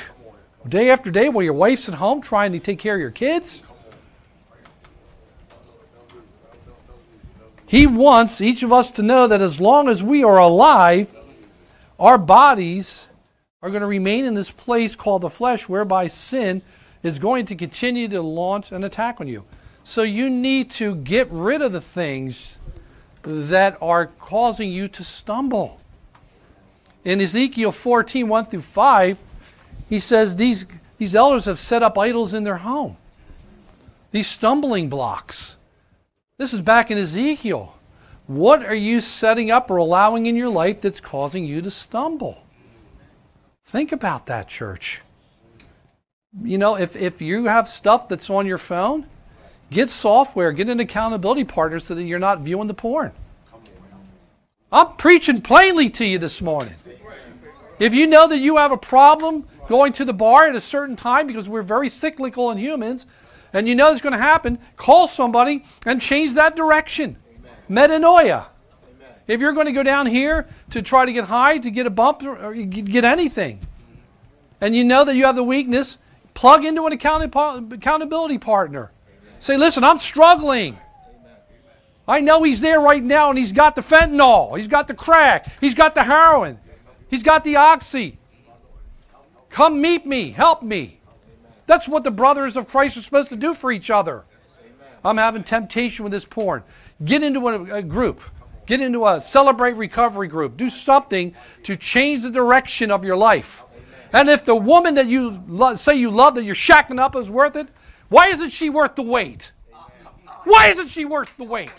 day 0.68 0.90
after 0.90 1.10
day 1.10 1.28
while 1.28 1.42
your 1.42 1.52
wife's 1.52 1.88
at 1.88 1.94
home 1.94 2.20
trying 2.20 2.52
to 2.52 2.58
take 2.58 2.78
care 2.78 2.94
of 2.94 3.00
your 3.00 3.10
kids." 3.10 3.64
He 7.66 7.86
wants 7.86 8.40
each 8.42 8.62
of 8.62 8.72
us 8.72 8.92
to 8.92 9.02
know 9.02 9.26
that 9.26 9.40
as 9.40 9.58
long 9.58 9.88
as 9.88 10.02
we 10.02 10.22
are 10.22 10.38
alive, 10.38 11.10
our 11.98 12.18
bodies 12.18 13.08
are 13.62 13.70
going 13.70 13.80
to 13.80 13.86
remain 13.86 14.26
in 14.26 14.34
this 14.34 14.50
place 14.50 14.94
called 14.94 15.22
the 15.22 15.30
flesh, 15.30 15.68
whereby 15.68 16.06
sin 16.06 16.60
is 17.02 17.18
going 17.18 17.46
to 17.46 17.54
continue 17.54 18.08
to 18.08 18.20
launch 18.20 18.72
an 18.72 18.84
attack 18.84 19.20
on 19.20 19.28
you. 19.28 19.44
So 19.84 20.02
you 20.02 20.28
need 20.28 20.70
to 20.72 20.96
get 20.96 21.28
rid 21.30 21.62
of 21.62 21.72
the 21.72 21.80
things 21.80 22.56
that 23.22 23.78
are 23.80 24.06
causing 24.20 24.70
you 24.70 24.86
to 24.88 25.02
stumble. 25.02 25.80
In 27.04 27.20
Ezekiel 27.20 27.72
14, 27.72 28.28
1 28.28 28.46
through 28.46 28.60
5, 28.60 29.18
he 29.92 30.00
says 30.00 30.36
these, 30.36 30.64
these 30.96 31.14
elders 31.14 31.44
have 31.44 31.58
set 31.58 31.82
up 31.82 31.98
idols 31.98 32.32
in 32.32 32.44
their 32.44 32.56
home, 32.56 32.96
these 34.10 34.26
stumbling 34.26 34.88
blocks. 34.88 35.58
This 36.38 36.54
is 36.54 36.62
back 36.62 36.90
in 36.90 36.96
Ezekiel. 36.96 37.76
What 38.26 38.64
are 38.64 38.74
you 38.74 39.02
setting 39.02 39.50
up 39.50 39.70
or 39.70 39.76
allowing 39.76 40.24
in 40.24 40.34
your 40.34 40.48
life 40.48 40.80
that's 40.80 40.98
causing 40.98 41.44
you 41.44 41.60
to 41.60 41.70
stumble? 41.70 42.42
Think 43.66 43.92
about 43.92 44.28
that, 44.28 44.48
church. 44.48 45.02
You 46.42 46.56
know, 46.56 46.78
if, 46.78 46.96
if 46.96 47.20
you 47.20 47.44
have 47.44 47.68
stuff 47.68 48.08
that's 48.08 48.30
on 48.30 48.46
your 48.46 48.56
phone, 48.56 49.06
get 49.70 49.90
software, 49.90 50.52
get 50.52 50.70
an 50.70 50.80
accountability 50.80 51.44
partner 51.44 51.78
so 51.78 51.94
that 51.94 52.04
you're 52.04 52.18
not 52.18 52.40
viewing 52.40 52.66
the 52.66 52.72
porn. 52.72 53.12
I'm 54.72 54.96
preaching 54.96 55.42
plainly 55.42 55.90
to 55.90 56.06
you 56.06 56.18
this 56.18 56.40
morning. 56.40 56.72
If 57.78 57.94
you 57.94 58.06
know 58.06 58.26
that 58.26 58.38
you 58.38 58.56
have 58.56 58.72
a 58.72 58.78
problem 58.78 59.46
going 59.68 59.92
to 59.94 60.04
the 60.04 60.12
bar 60.12 60.46
at 60.46 60.54
a 60.54 60.60
certain 60.60 60.96
time 60.96 61.26
because 61.26 61.48
we're 61.48 61.62
very 61.62 61.88
cyclical 61.88 62.50
in 62.50 62.58
humans, 62.58 63.06
and 63.52 63.68
you 63.68 63.74
know 63.74 63.90
it's 63.90 64.00
going 64.00 64.12
to 64.12 64.18
happen, 64.18 64.58
call 64.76 65.06
somebody 65.06 65.64
and 65.86 66.00
change 66.00 66.34
that 66.34 66.56
direction. 66.56 67.16
Metanoia. 67.70 68.46
If 69.28 69.40
you're 69.40 69.52
going 69.52 69.66
to 69.66 69.72
go 69.72 69.82
down 69.82 70.06
here 70.06 70.48
to 70.70 70.82
try 70.82 71.06
to 71.06 71.12
get 71.12 71.24
high, 71.24 71.58
to 71.58 71.70
get 71.70 71.86
a 71.86 71.90
bump, 71.90 72.22
or 72.22 72.54
get 72.54 73.04
anything, 73.04 73.60
and 74.60 74.74
you 74.74 74.84
know 74.84 75.04
that 75.04 75.16
you 75.16 75.24
have 75.24 75.36
the 75.36 75.44
weakness, 75.44 75.98
plug 76.34 76.64
into 76.64 76.86
an 76.86 76.92
accountability 76.92 78.38
partner. 78.38 78.90
Say, 79.38 79.56
listen, 79.56 79.84
I'm 79.84 79.98
struggling. 79.98 80.78
I 82.06 82.20
know 82.20 82.42
he's 82.42 82.60
there 82.60 82.80
right 82.80 83.02
now 83.02 83.30
and 83.30 83.38
he's 83.38 83.52
got 83.52 83.76
the 83.76 83.82
fentanyl, 83.82 84.56
he's 84.56 84.66
got 84.66 84.88
the 84.88 84.94
crack, 84.94 85.46
he's 85.60 85.74
got 85.74 85.94
the 85.94 86.02
heroin, 86.02 86.58
he's 87.08 87.22
got 87.22 87.44
the 87.44 87.56
oxy. 87.56 88.18
Come 89.52 89.80
meet 89.80 90.06
me, 90.06 90.30
help 90.30 90.62
me. 90.62 90.98
That's 91.66 91.86
what 91.86 92.04
the 92.04 92.10
brothers 92.10 92.56
of 92.56 92.68
Christ 92.68 92.96
are 92.96 93.02
supposed 93.02 93.28
to 93.28 93.36
do 93.36 93.54
for 93.54 93.70
each 93.70 93.90
other. 93.90 94.24
I'm 95.04 95.18
having 95.18 95.44
temptation 95.44 96.04
with 96.04 96.12
this 96.12 96.24
porn. 96.24 96.62
Get 97.04 97.22
into 97.22 97.46
a, 97.48 97.76
a 97.76 97.82
group. 97.82 98.22
Get 98.66 98.80
into 98.80 99.06
a 99.06 99.20
celebrate 99.20 99.74
recovery 99.74 100.28
group. 100.28 100.56
Do 100.56 100.70
something 100.70 101.34
to 101.64 101.76
change 101.76 102.22
the 102.22 102.30
direction 102.30 102.90
of 102.90 103.04
your 103.04 103.16
life. 103.16 103.64
And 104.12 104.28
if 104.28 104.44
the 104.44 104.56
woman 104.56 104.94
that 104.94 105.06
you 105.06 105.42
lo- 105.48 105.74
say 105.74 105.96
you 105.96 106.10
love 106.10 106.34
that 106.36 106.44
you're 106.44 106.54
shacking 106.54 106.98
up 106.98 107.14
is 107.16 107.28
worth 107.28 107.56
it, 107.56 107.68
why 108.08 108.28
isn't 108.28 108.50
she 108.50 108.70
worth 108.70 108.94
the 108.94 109.02
wait? 109.02 109.52
Why 110.44 110.68
isn't 110.68 110.88
she 110.88 111.04
worth 111.04 111.36
the 111.36 111.44
wait? 111.44 111.72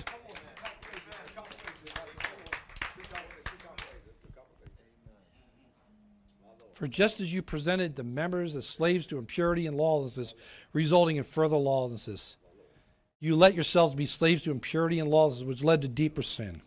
For 6.84 6.90
just 6.90 7.22
as 7.22 7.34
you 7.34 7.42
presented 7.42 7.96
the 7.96 8.04
members 8.04 8.58
as 8.58 8.68
slaves 8.68 9.08
to 9.08 9.18
impurity 9.18 9.68
and 9.68 9.78
lawlessness, 9.78 10.36
resulting 10.74 11.16
in 11.16 11.24
further 11.24 11.56
lawlessness, 11.56 12.36
you 13.22 13.38
let 13.38 13.54
yourselves 13.54 13.96
be 13.96 14.06
slaves 14.06 14.44
to 14.44 14.52
impurity 14.52 15.00
and 15.00 15.10
lawlessness, 15.10 15.48
which 15.48 15.64
led 15.64 15.82
to 15.84 15.88
deeper 15.88 16.22
sin. 16.22 16.62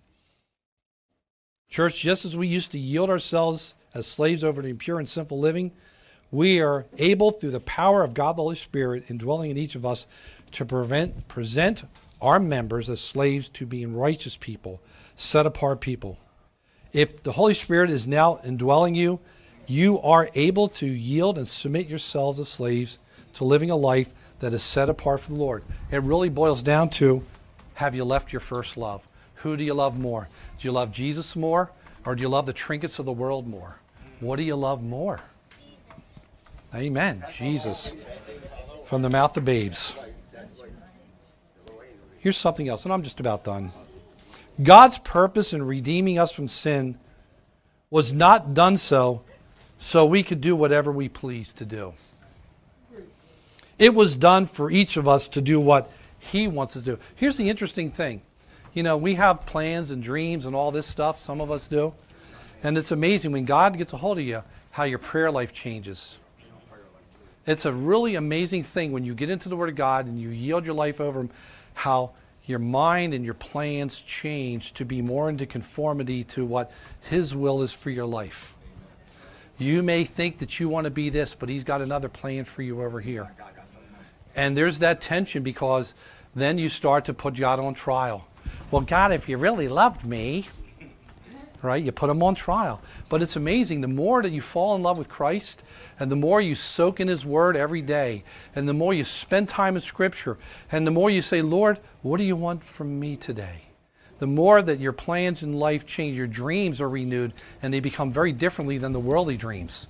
Church, 1.69 2.01
just 2.01 2.25
as 2.25 2.35
we 2.35 2.47
used 2.47 2.73
to 2.73 2.79
yield 2.79 3.11
ourselves 3.11 3.75
as 3.93 4.07
slaves 4.07 4.43
over 4.43 4.63
to 4.63 4.69
impure 4.69 4.99
and 4.99 5.07
sinful 5.07 5.39
living, 5.39 5.71
we 6.31 6.63
are 6.63 6.87
able, 6.97 7.31
through 7.31 7.51
the 7.51 7.61
power 7.61 8.03
of 8.03 8.15
God 8.15 8.39
the 8.39 8.43
Holy 8.43 8.57
Spirit 8.57 9.11
indwelling 9.11 9.51
in 9.51 9.59
each 9.59 9.75
of 9.75 9.85
us, 9.85 10.07
to 10.53 10.65
prevent, 10.65 11.29
present 11.29 11.85
our 12.23 12.41
members 12.41 12.89
as 12.89 13.03
slaves 13.03 13.51
to 13.51 13.67
being 13.67 13.95
righteous 13.95 14.39
people, 14.39 14.81
set 15.15 15.45
apart 15.45 15.83
people. 15.83 16.17
If 16.95 17.23
the 17.23 17.33
Holy 17.33 17.53
Spirit 17.53 17.91
is 17.91 18.07
now 18.07 18.41
indwelling 18.43 18.95
you, 18.95 19.21
you 19.67 20.01
are 20.01 20.29
able 20.35 20.69
to 20.69 20.87
yield 20.87 21.39
and 21.39 21.47
submit 21.47 21.89
yourselves 21.89 22.41
as 22.41 22.49
slaves 22.49 22.99
to 23.35 23.45
living 23.45 23.71
a 23.71 23.77
life 23.77 24.13
that 24.41 24.53
is 24.53 24.63
set 24.63 24.89
apart 24.89 25.21
for 25.21 25.33
the 25.33 25.39
Lord. 25.39 25.65
It 25.91 26.03
really 26.03 26.29
boils 26.29 26.63
down 26.63 26.91
to 26.91 27.23
have 27.75 27.95
you 27.95 28.05
left 28.05 28.33
your 28.33 28.41
first 28.41 28.77
love? 28.77 29.07
Who 29.37 29.57
do 29.57 29.65
you 29.65 29.75
love 29.75 29.99
more? 29.99 30.29
Do 30.59 30.67
you 30.67 30.73
love 30.73 30.91
Jesus 30.91 31.37
more 31.37 31.71
or 32.07 32.15
do 32.15 32.23
you 32.23 32.29
love 32.29 32.47
the 32.47 32.53
trinkets 32.53 32.99
of 32.99 33.05
the 33.05 33.13
world 33.13 33.47
more? 33.47 33.79
What 34.21 34.37
do 34.37 34.43
you 34.43 34.57
love 34.57 34.83
more? 34.83 35.21
Amen. 36.75 37.23
Jesus. 37.33 37.95
From 38.87 39.03
the 39.03 39.11
mouth 39.11 39.37
of 39.37 39.45
babes. 39.45 39.97
Here's 42.19 42.37
something 42.37 42.69
else, 42.69 42.85
and 42.85 42.93
I'm 42.93 43.03
just 43.03 43.21
about 43.21 43.45
done. 43.45 43.71
God's 44.63 44.99
purpose 44.99 45.53
in 45.53 45.63
redeeming 45.63 46.19
us 46.19 46.33
from 46.33 46.49
sin 46.49 46.99
was 47.91 48.13
not 48.13 48.55
done 48.55 48.77
so 48.77 49.23
so 49.79 50.07
we 50.07 50.23
could 50.23 50.41
do 50.41 50.57
whatever 50.57 50.91
we 50.91 51.09
pleased 51.09 51.59
to 51.59 51.65
do. 51.65 51.93
It 53.79 53.95
was 53.95 54.17
done 54.17 54.47
for 54.47 54.71
each 54.71 54.97
of 54.97 55.07
us 55.07 55.29
to 55.29 55.41
do 55.41 55.61
what 55.61 55.91
He 56.19 56.49
wants 56.49 56.77
us 56.77 56.83
to 56.85 56.97
do. 56.97 57.03
Here's 57.15 57.37
the 57.37 57.49
interesting 57.49 57.91
thing 57.91 58.23
you 58.73 58.83
know, 58.83 58.97
we 58.97 59.15
have 59.15 59.47
plans 59.47 59.91
and 59.91 60.03
dreams 60.03 60.45
and 60.45 60.55
all 60.55 60.71
this 60.71 60.87
stuff, 60.87 61.19
some 61.19 61.41
of 61.41 61.51
us 61.51 61.67
do. 61.67 61.95
And 62.63 62.77
it's 62.77 62.91
amazing 62.91 63.33
when 63.33 63.45
God 63.45 63.79
gets 63.79 63.93
a 63.93 63.97
hold 63.97 64.19
of 64.19 64.25
you 64.25 64.43
how 64.71 64.85
your 64.85 64.99
prayer 64.99 65.31
life 65.31 65.53
changes. 65.53 66.19
It's 67.47 67.65
a 67.65 67.73
really 67.73 68.17
amazing 68.17 68.65
thing 68.65 68.93
when 68.93 69.05
you 69.05 69.15
get 69.15 69.31
into 69.31 69.49
the 69.49 69.57
Word 69.57 69.69
of 69.69 69.77
God 69.77 70.07
and 70.07 70.21
you 70.21 70.31
yield 70.31 70.67
your 70.67 70.75
life 70.75 71.01
over 71.01 71.21
Him, 71.21 71.31
how 71.75 72.11
your 72.45 72.59
mind 72.59 73.15
and 73.15 73.25
your 73.25 73.35
plans 73.35 74.03
change 74.03 74.73
to 74.75 74.85
be 74.85 75.01
more 75.01 75.29
into 75.31 75.47
conformity 75.47 76.25
to 76.25 76.45
what 76.45 76.73
His 77.09 77.35
will 77.35 77.63
is 77.63 77.73
for 77.73 77.91
your 77.91 78.05
life. 78.05 78.56
You 79.59 79.83
may 79.83 80.05
think 80.05 80.39
that 80.39 80.61
you 80.61 80.69
want 80.69 80.85
to 80.85 80.91
be 80.91 81.09
this, 81.09 81.35
but 81.35 81.49
He's 81.49 81.65
got 81.65 81.81
another 81.81 82.09
plan 82.09 82.45
for 82.45 82.63
you 82.63 82.83
over 82.83 83.01
here. 83.01 83.31
And 84.35 84.57
there's 84.57 84.81
that 84.81 85.01
tension 85.01 85.43
because 85.43 85.95
then 86.35 86.59
you 86.59 86.69
start 86.69 87.07
to 87.07 87.15
put 87.15 87.35
God 87.35 87.59
on 87.59 87.73
trial. 87.73 88.29
Well, 88.71 88.83
God, 88.83 89.13
if 89.13 89.29
you 89.29 89.39
really 89.39 89.69
loved 89.69 90.05
me, 90.05 90.47
right? 91.63 91.83
You 91.83 91.93
put 91.93 92.11
him 92.11 92.23
on 92.23 92.35
trial. 92.35 92.81
But 93.09 93.23
it's 93.23 93.37
amazing. 93.37 93.81
The 93.81 93.89
more 93.89 94.23
that 94.23 94.33
you 94.33 94.41
fall 94.41 94.75
in 94.75 94.83
love 94.83 94.99
with 94.99 95.09
Christ, 95.09 95.63
and 95.99 96.11
the 96.11 96.17
more 96.17 96.41
you 96.41 96.55
soak 96.55 97.01
in 97.01 97.09
His 97.09 97.27
Word 97.27 97.57
every 97.57 97.83
day, 97.83 98.25
and 98.55 98.69
the 98.69 98.75
more 98.75 98.95
you 98.95 99.05
spend 99.05 99.49
time 99.49 99.75
in 99.75 99.81
Scripture, 99.81 100.39
and 100.71 100.87
the 100.87 100.91
more 100.91 101.11
you 101.11 101.23
say, 101.23 101.43
Lord, 101.43 101.79
what 102.03 102.19
do 102.19 102.25
you 102.25 102.37
want 102.37 102.65
from 102.65 102.99
me 102.99 103.17
today? 103.17 103.66
The 104.19 104.27
more 104.27 104.63
that 104.63 104.81
your 104.81 104.93
plans 104.93 105.43
in 105.43 105.53
life 105.53 105.85
change, 105.85 106.17
your 106.17 106.27
dreams 106.27 106.81
are 106.81 106.89
renewed, 106.89 107.33
and 107.63 107.73
they 107.73 107.81
become 107.81 108.11
very 108.11 108.33
differently 108.33 108.79
than 108.79 108.93
the 108.93 109.01
worldly 109.01 109.37
dreams. 109.37 109.87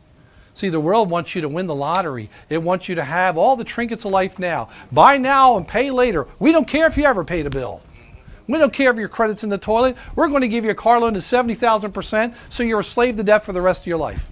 See, 0.55 0.69
the 0.69 0.81
world 0.81 1.11
wants 1.11 1.35
you 1.35 1.43
to 1.43 1.49
win 1.49 1.67
the 1.67 1.75
lottery. 1.75 2.31
It 2.49 2.63
wants 2.63 2.89
you 2.89 2.95
to 2.95 3.05
have 3.05 3.37
all 3.37 3.57
the 3.57 3.65
trinkets 3.65 4.05
of 4.05 4.11
life 4.11 4.39
now. 4.39 4.71
Buy 4.91 5.19
now 5.19 5.57
and 5.57 5.69
pay 5.69 5.91
later. 5.91 6.27
We 6.39 6.51
don't 6.51 6.67
care 6.67 6.87
if 6.87 6.97
you 6.97 7.05
ever 7.05 7.25
pay 7.25 7.43
the 7.43 7.51
bill. 7.51 7.83
We 8.49 8.59
don't 8.59 8.73
care 8.73 8.91
if 8.91 8.97
your 8.97 9.09
credit's 9.09 9.45
in 9.45 9.51
the 9.51 9.59
toilet. 9.59 9.97
We're 10.15 10.29
going 10.29 10.41
to 10.41 10.49
give 10.49 10.65
you 10.65 10.71
a 10.71 10.75
car 10.75 11.01
loan 11.01 11.15
to 11.15 11.21
70,000%, 11.21 12.35
so 12.49 12.63
you're 12.63 12.81
a 12.81 12.85
slave 12.85 13.17
to 13.17 13.25
debt 13.25 13.45
for 13.45 13.53
the 13.53 13.61
rest 13.61 13.83
of 13.83 13.87
your 13.87 13.99
life. 13.99 14.31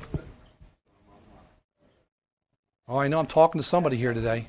Oh, 2.89 2.97
I 2.97 3.09
know 3.09 3.19
I'm 3.19 3.27
talking 3.27 3.61
to 3.61 3.66
somebody 3.66 3.97
here 3.97 4.15
today. 4.15 4.49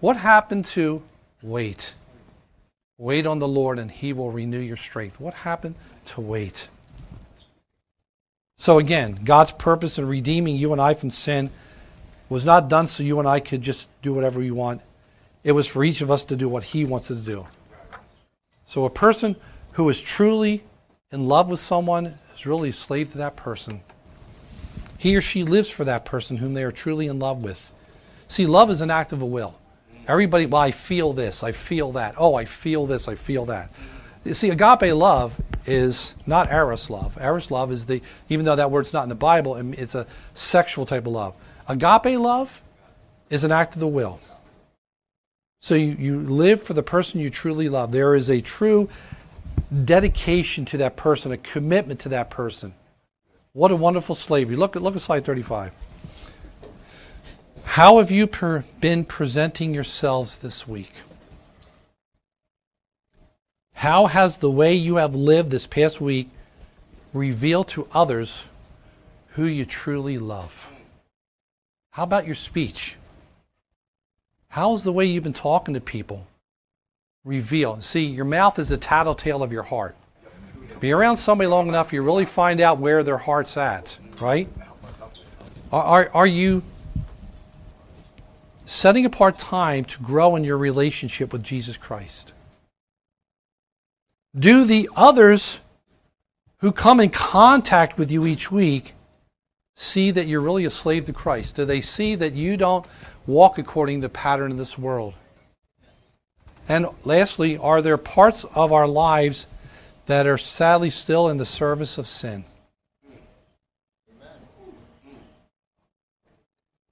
What 0.00 0.16
happened 0.16 0.64
to 0.66 1.02
wait? 1.42 1.94
Wait 2.98 3.26
on 3.26 3.38
the 3.38 3.48
Lord 3.48 3.78
and 3.78 3.90
he 3.90 4.12
will 4.12 4.30
renew 4.30 4.58
your 4.58 4.76
strength. 4.76 5.20
What 5.20 5.34
happened 5.34 5.74
to 6.06 6.20
wait? 6.20 6.68
So, 8.56 8.78
again, 8.78 9.18
God's 9.22 9.52
purpose 9.52 9.98
in 9.98 10.08
redeeming 10.08 10.56
you 10.56 10.72
and 10.72 10.80
I 10.80 10.94
from 10.94 11.10
sin 11.10 11.50
was 12.30 12.46
not 12.46 12.68
done 12.68 12.86
so 12.86 13.02
you 13.02 13.18
and 13.18 13.28
I 13.28 13.38
could 13.40 13.60
just 13.60 13.90
do 14.00 14.14
whatever 14.14 14.40
we 14.40 14.50
want. 14.50 14.80
It 15.44 15.52
was 15.52 15.68
for 15.68 15.84
each 15.84 16.00
of 16.00 16.10
us 16.10 16.24
to 16.26 16.36
do 16.36 16.48
what 16.48 16.64
he 16.64 16.84
wants 16.84 17.10
us 17.10 17.22
to 17.22 17.30
do. 17.30 17.46
So 18.64 18.84
a 18.84 18.90
person 18.90 19.36
who 19.72 19.88
is 19.90 20.02
truly 20.02 20.64
in 21.12 21.28
love 21.28 21.50
with 21.50 21.60
someone 21.60 22.14
is 22.34 22.46
really 22.46 22.70
a 22.70 22.72
slave 22.72 23.12
to 23.12 23.18
that 23.18 23.36
person. 23.36 23.82
He 24.98 25.14
or 25.14 25.20
she 25.20 25.44
lives 25.44 25.68
for 25.68 25.84
that 25.84 26.06
person 26.06 26.38
whom 26.38 26.54
they 26.54 26.64
are 26.64 26.70
truly 26.70 27.06
in 27.06 27.18
love 27.18 27.44
with. 27.44 27.72
See, 28.26 28.46
love 28.46 28.70
is 28.70 28.80
an 28.80 28.90
act 28.90 29.12
of 29.12 29.22
a 29.22 29.26
will. 29.26 29.54
Everybody, 30.08 30.46
well, 30.46 30.62
I 30.62 30.70
feel 30.70 31.12
this, 31.12 31.42
I 31.42 31.52
feel 31.52 31.92
that. 31.92 32.14
Oh, 32.18 32.34
I 32.34 32.44
feel 32.44 32.86
this, 32.86 33.08
I 33.08 33.14
feel 33.14 33.44
that. 33.46 33.70
You 34.24 34.34
see, 34.34 34.50
agape 34.50 34.92
love 34.94 35.40
is 35.66 36.14
not 36.26 36.50
eros 36.50 36.90
love. 36.90 37.16
Eros 37.20 37.50
love 37.50 37.70
is 37.70 37.84
the, 37.84 38.00
even 38.28 38.44
though 38.44 38.56
that 38.56 38.70
word's 38.70 38.92
not 38.92 39.04
in 39.04 39.08
the 39.08 39.14
Bible, 39.14 39.56
it's 39.56 39.94
a 39.94 40.06
sexual 40.34 40.84
type 40.84 41.06
of 41.06 41.12
love. 41.12 41.34
Agape 41.68 42.18
love 42.18 42.60
is 43.30 43.44
an 43.44 43.52
act 43.52 43.74
of 43.74 43.80
the 43.80 43.86
will. 43.86 44.20
So 45.58 45.74
you, 45.74 45.92
you 45.98 46.20
live 46.20 46.62
for 46.62 46.74
the 46.74 46.82
person 46.82 47.20
you 47.20 47.30
truly 47.30 47.68
love. 47.68 47.90
There 47.90 48.14
is 48.14 48.30
a 48.30 48.40
true 48.40 48.88
dedication 49.84 50.64
to 50.66 50.76
that 50.78 50.96
person, 50.96 51.32
a 51.32 51.36
commitment 51.36 52.00
to 52.00 52.10
that 52.10 52.30
person. 52.30 52.74
What 53.52 53.70
a 53.70 53.76
wonderful 53.76 54.14
slavery. 54.14 54.54
Look 54.54 54.76
at, 54.76 54.82
look 54.82 54.94
at 54.94 55.00
slide 55.00 55.24
35. 55.24 55.74
How 57.66 57.98
have 57.98 58.10
you 58.10 58.26
per, 58.26 58.64
been 58.80 59.04
presenting 59.04 59.74
yourselves 59.74 60.38
this 60.38 60.66
week? 60.66 60.92
How 63.74 64.06
has 64.06 64.38
the 64.38 64.50
way 64.50 64.72
you 64.72 64.96
have 64.96 65.14
lived 65.14 65.50
this 65.50 65.66
past 65.66 66.00
week 66.00 66.30
revealed 67.12 67.68
to 67.68 67.86
others 67.92 68.48
who 69.32 69.44
you 69.44 69.66
truly 69.66 70.16
love? 70.16 70.70
How 71.90 72.04
about 72.04 72.24
your 72.24 72.34
speech? 72.34 72.96
How's 74.48 74.82
the 74.82 74.92
way 74.92 75.04
you've 75.04 75.24
been 75.24 75.34
talking 75.34 75.74
to 75.74 75.80
people 75.80 76.26
reveal? 77.26 77.78
See, 77.82 78.06
your 78.06 78.24
mouth 78.24 78.58
is 78.58 78.70
the 78.70 78.78
tattletale 78.78 79.42
of 79.42 79.52
your 79.52 79.64
heart. 79.64 79.96
Be 80.80 80.92
around 80.92 81.16
somebody 81.16 81.48
long 81.48 81.68
enough, 81.68 81.92
you 81.92 82.00
really 82.00 82.24
find 82.24 82.62
out 82.62 82.78
where 82.78 83.02
their 83.02 83.18
heart's 83.18 83.58
at, 83.58 83.98
right? 84.18 84.48
Are, 85.70 85.82
are, 85.82 86.10
are 86.14 86.26
you 86.26 86.62
setting 88.66 89.06
apart 89.06 89.38
time 89.38 89.84
to 89.84 90.02
grow 90.02 90.36
in 90.36 90.44
your 90.44 90.58
relationship 90.58 91.32
with 91.32 91.42
Jesus 91.42 91.76
Christ? 91.76 92.34
Do 94.38 94.64
the 94.64 94.90
others 94.94 95.60
who 96.58 96.72
come 96.72 97.00
in 97.00 97.10
contact 97.10 97.96
with 97.96 98.10
you 98.10 98.26
each 98.26 98.50
week 98.50 98.92
see 99.74 100.10
that 100.10 100.26
you're 100.26 100.40
really 100.40 100.64
a 100.66 100.70
slave 100.70 101.04
to 101.06 101.12
Christ? 101.12 101.56
Do 101.56 101.64
they 101.64 101.80
see 101.80 102.16
that 102.16 102.34
you 102.34 102.56
don't 102.56 102.84
walk 103.26 103.58
according 103.58 104.00
to 104.00 104.08
the 104.08 104.12
pattern 104.12 104.50
of 104.50 104.58
this 104.58 104.76
world? 104.76 105.14
And 106.68 106.86
lastly, 107.04 107.56
are 107.58 107.80
there 107.80 107.96
parts 107.96 108.44
of 108.44 108.72
our 108.72 108.88
lives 108.88 109.46
that 110.06 110.26
are 110.26 110.38
sadly 110.38 110.90
still 110.90 111.28
in 111.28 111.36
the 111.36 111.46
service 111.46 111.98
of 111.98 112.06
sin? 112.06 112.44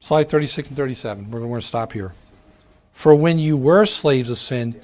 Slide 0.05 0.28
36 0.28 0.68
and 0.68 0.76
37. 0.76 1.31
We're 1.31 1.40
going 1.40 1.62
to 1.62 1.66
stop 1.66 1.94
here. 1.94 2.12
For 2.93 3.14
when 3.14 3.39
you 3.39 3.56
were 3.56 3.86
slaves 3.86 4.28
of 4.28 4.36
sin, 4.36 4.78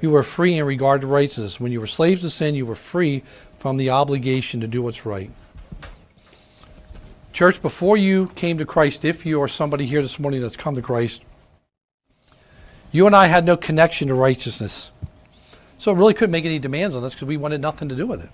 you 0.00 0.08
were 0.08 0.22
free 0.22 0.56
in 0.56 0.64
regard 0.64 1.02
to 1.02 1.06
righteousness. 1.06 1.60
When 1.60 1.72
you 1.72 1.78
were 1.78 1.86
slaves 1.86 2.24
of 2.24 2.32
sin, 2.32 2.54
you 2.54 2.64
were 2.64 2.74
free 2.74 3.22
from 3.58 3.76
the 3.76 3.90
obligation 3.90 4.62
to 4.62 4.66
do 4.66 4.80
what's 4.80 5.04
right. 5.04 5.30
Church, 7.34 7.60
before 7.60 7.98
you 7.98 8.28
came 8.28 8.56
to 8.56 8.64
Christ, 8.64 9.04
if 9.04 9.26
you 9.26 9.42
are 9.42 9.46
somebody 9.46 9.84
here 9.84 10.00
this 10.00 10.18
morning 10.18 10.40
that's 10.40 10.56
come 10.56 10.74
to 10.74 10.80
Christ, 10.80 11.22
you 12.92 13.06
and 13.06 13.14
I 13.14 13.26
had 13.26 13.44
no 13.44 13.58
connection 13.58 14.08
to 14.08 14.14
righteousness. 14.14 14.90
So 15.76 15.92
it 15.92 15.98
really 15.98 16.14
couldn't 16.14 16.32
make 16.32 16.46
any 16.46 16.58
demands 16.58 16.96
on 16.96 17.04
us 17.04 17.14
because 17.14 17.28
we 17.28 17.36
wanted 17.36 17.60
nothing 17.60 17.90
to 17.90 17.94
do 17.94 18.06
with 18.06 18.24
it. 18.24 18.30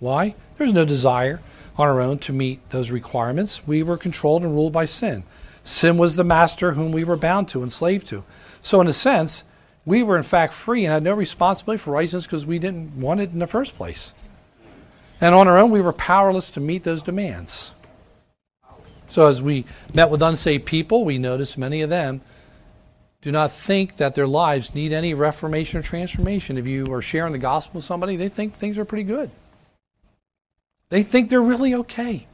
Why? 0.00 0.34
There's 0.58 0.72
no 0.72 0.84
desire 0.84 1.38
on 1.78 1.86
our 1.86 2.00
own 2.00 2.18
to 2.18 2.32
meet 2.32 2.70
those 2.70 2.90
requirements. 2.90 3.64
We 3.68 3.84
were 3.84 3.96
controlled 3.96 4.42
and 4.42 4.52
ruled 4.52 4.72
by 4.72 4.86
sin. 4.86 5.22
Sin 5.64 5.96
was 5.96 6.14
the 6.14 6.24
master 6.24 6.72
whom 6.72 6.92
we 6.92 7.02
were 7.04 7.16
bound 7.16 7.48
to, 7.48 7.62
enslaved 7.62 8.06
to. 8.08 8.22
So, 8.60 8.80
in 8.80 8.86
a 8.86 8.92
sense, 8.92 9.44
we 9.86 10.02
were 10.02 10.16
in 10.16 10.22
fact 10.22 10.52
free 10.52 10.84
and 10.84 10.92
had 10.92 11.02
no 11.02 11.14
responsibility 11.14 11.82
for 11.82 11.90
righteousness 11.90 12.26
because 12.26 12.46
we 12.46 12.58
didn't 12.58 12.92
want 12.96 13.20
it 13.20 13.32
in 13.32 13.38
the 13.38 13.46
first 13.46 13.74
place. 13.74 14.14
And 15.20 15.34
on 15.34 15.48
our 15.48 15.58
own, 15.58 15.70
we 15.70 15.80
were 15.80 15.92
powerless 15.92 16.50
to 16.52 16.60
meet 16.60 16.84
those 16.84 17.02
demands. 17.02 17.72
So 19.08 19.26
as 19.26 19.40
we 19.40 19.64
met 19.94 20.10
with 20.10 20.22
unsaved 20.22 20.66
people, 20.66 21.04
we 21.04 21.18
noticed 21.18 21.56
many 21.56 21.82
of 21.82 21.90
them 21.90 22.20
do 23.22 23.30
not 23.30 23.50
think 23.50 23.96
that 23.96 24.14
their 24.14 24.26
lives 24.26 24.74
need 24.74 24.92
any 24.92 25.14
reformation 25.14 25.80
or 25.80 25.82
transformation. 25.82 26.58
If 26.58 26.66
you 26.66 26.92
are 26.92 27.00
sharing 27.00 27.32
the 27.32 27.38
gospel 27.38 27.78
with 27.78 27.84
somebody, 27.84 28.16
they 28.16 28.28
think 28.28 28.52
things 28.52 28.76
are 28.76 28.84
pretty 28.84 29.04
good. 29.04 29.30
They 30.90 31.02
think 31.02 31.30
they're 31.30 31.40
really 31.40 31.74
okay. 31.74 32.26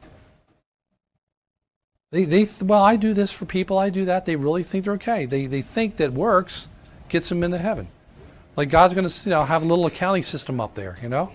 They, 2.12 2.24
they 2.24 2.46
well, 2.62 2.82
I 2.82 2.96
do 2.96 3.14
this 3.14 3.32
for 3.32 3.44
people, 3.44 3.78
I 3.78 3.90
do 3.90 4.06
that. 4.06 4.26
They 4.26 4.36
really 4.36 4.64
think 4.64 4.84
they're 4.84 4.94
okay. 4.94 5.26
They, 5.26 5.46
they 5.46 5.62
think 5.62 5.96
that 5.96 6.12
works 6.12 6.68
gets 7.08 7.28
them 7.28 7.44
into 7.44 7.58
heaven. 7.58 7.88
Like 8.56 8.68
God's 8.68 8.94
going 8.94 9.08
to 9.08 9.24
you 9.24 9.30
know, 9.30 9.44
have 9.44 9.62
a 9.62 9.66
little 9.66 9.86
accounting 9.86 10.22
system 10.22 10.60
up 10.60 10.74
there, 10.74 10.96
you 11.02 11.08
know? 11.08 11.32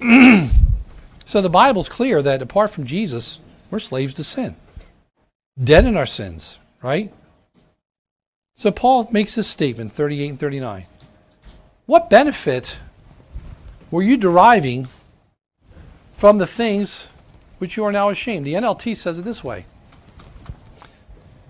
so 1.24 1.40
the 1.40 1.50
Bible's 1.50 1.88
clear 1.88 2.20
that 2.22 2.42
apart 2.42 2.70
from 2.70 2.84
Jesus, 2.84 3.40
we're 3.70 3.78
slaves 3.78 4.14
to 4.14 4.24
sin, 4.24 4.56
dead 5.62 5.86
in 5.86 5.96
our 5.96 6.06
sins, 6.06 6.58
right? 6.82 7.12
So 8.54 8.70
Paul 8.70 9.08
makes 9.10 9.34
this 9.34 9.48
statement, 9.48 9.92
38 9.92 10.30
and 10.30 10.40
39. 10.40 10.86
What 11.86 12.10
benefit 12.10 12.78
were 13.90 14.02
you 14.02 14.16
deriving 14.16 14.88
from 16.12 16.38
the 16.38 16.46
things 16.46 17.08
which 17.58 17.76
you 17.76 17.84
are 17.84 17.92
now 17.92 18.08
ashamed? 18.08 18.46
The 18.46 18.54
NLT 18.54 18.96
says 18.96 19.18
it 19.18 19.22
this 19.22 19.42
way 19.44 19.66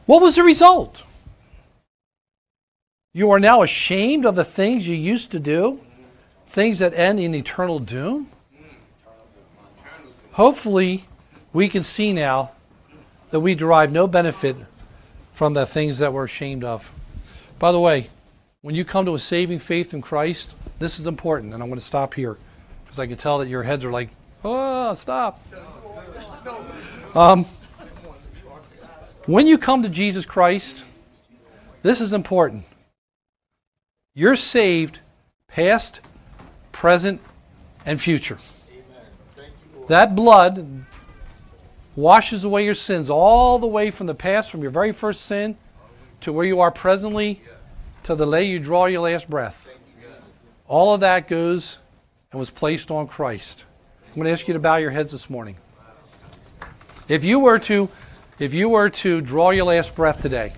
What 0.07 0.23
was 0.23 0.37
the 0.37 0.43
result? 0.43 1.05
You 3.13 3.31
are 3.31 3.41
now 3.41 3.63
ashamed 3.63 4.27
of 4.27 4.35
the 4.35 4.45
things 4.45 4.89
you 4.89 4.97
used 4.97 5.31
to 5.33 5.39
do, 5.39 5.81
things 6.47 6.81
that 6.81 6.95
end 6.95 7.21
in 7.21 7.35
eternal 7.35 7.79
doom? 7.79 8.29
Hopefully, 10.33 11.05
we 11.53 11.69
can 11.69 11.85
see 11.85 12.13
now 12.13 12.51
that 13.31 13.39
we 13.39 13.55
derive 13.55 13.93
no 13.93 14.09
benefit 14.09 14.57
from 15.31 15.55
the 15.55 15.65
things 15.65 15.99
that 15.99 16.13
we're 16.13 16.25
ashamed 16.25 16.65
of. 16.65 16.93
By 17.61 17.71
the 17.71 17.79
way, 17.79 18.09
when 18.63 18.75
you 18.75 18.85
come 18.85 19.05
to 19.07 19.15
a 19.15 19.19
saving 19.19 19.61
faith 19.61 19.95
in 19.95 20.01
Christ, 20.01 20.57
this 20.79 20.99
is 20.99 21.07
important, 21.07 21.55
and 21.55 21.63
I'm 21.63 21.69
going 21.69 21.79
to 21.79 21.85
stop 21.85 22.15
here 22.15 22.37
because 22.85 22.99
I 22.99 23.07
can 23.07 23.17
tell 23.17 23.39
that 23.39 23.49
your 23.49 23.63
heads 23.63 23.85
are 23.85 23.93
like, 23.93 24.09
oh, 24.45 24.95
stop. 24.95 25.41
Um, 27.15 27.45
when 29.27 29.47
you 29.47 29.57
come 29.57 29.85
to 29.85 29.89
Jesus 29.89 30.27
Christ, 30.27 30.83
this 31.83 32.01
is 32.01 32.13
important. 32.13 32.65
You're 34.15 34.35
saved 34.35 34.99
past, 35.47 36.01
present, 36.73 37.21
and 37.87 38.01
future. 38.01 38.39
That 39.87 40.17
blood 40.17 40.67
washes 41.95 42.43
away 42.43 42.65
your 42.65 42.75
sins 42.75 43.11
all 43.11 43.61
the 43.61 43.67
way 43.69 43.93
from 43.93 44.09
the 44.09 44.15
past, 44.15 44.51
from 44.51 44.63
your 44.63 44.73
very 44.73 44.91
first 44.91 45.23
sin 45.23 45.57
to 46.23 46.33
where 46.33 46.45
you 46.45 46.61
are 46.61 46.73
presently, 46.73 47.41
to 48.03 48.17
the 48.17 48.29
day 48.29 48.45
you 48.45 48.59
draw 48.59 48.87
your 48.87 49.03
last 49.03 49.31
breath. 49.31 49.69
All 50.67 50.95
of 50.95 51.01
that 51.01 51.29
goes 51.29 51.79
and 52.33 52.41
was 52.41 52.51
placed 52.51 52.91
on 52.91 53.07
Christ. 53.07 53.67
I'm 54.09 54.15
going 54.15 54.25
to 54.25 54.33
ask 54.33 54.49
you 54.49 54.55
to 54.55 54.61
bow 54.61 54.77
your 54.77 54.91
heads 54.91 55.13
this 55.13 55.31
morning. 55.31 55.57
If 57.09 57.25
you 57.25 57.39
were 57.39 57.59
to, 57.61 57.89
if 58.39 58.55
you 58.55 58.69
were 58.69 58.89
to 58.91 59.21
draw 59.21 59.51
your 59.51 59.67
last 59.67 59.95
breath 59.95 60.23
today, 60.23 60.53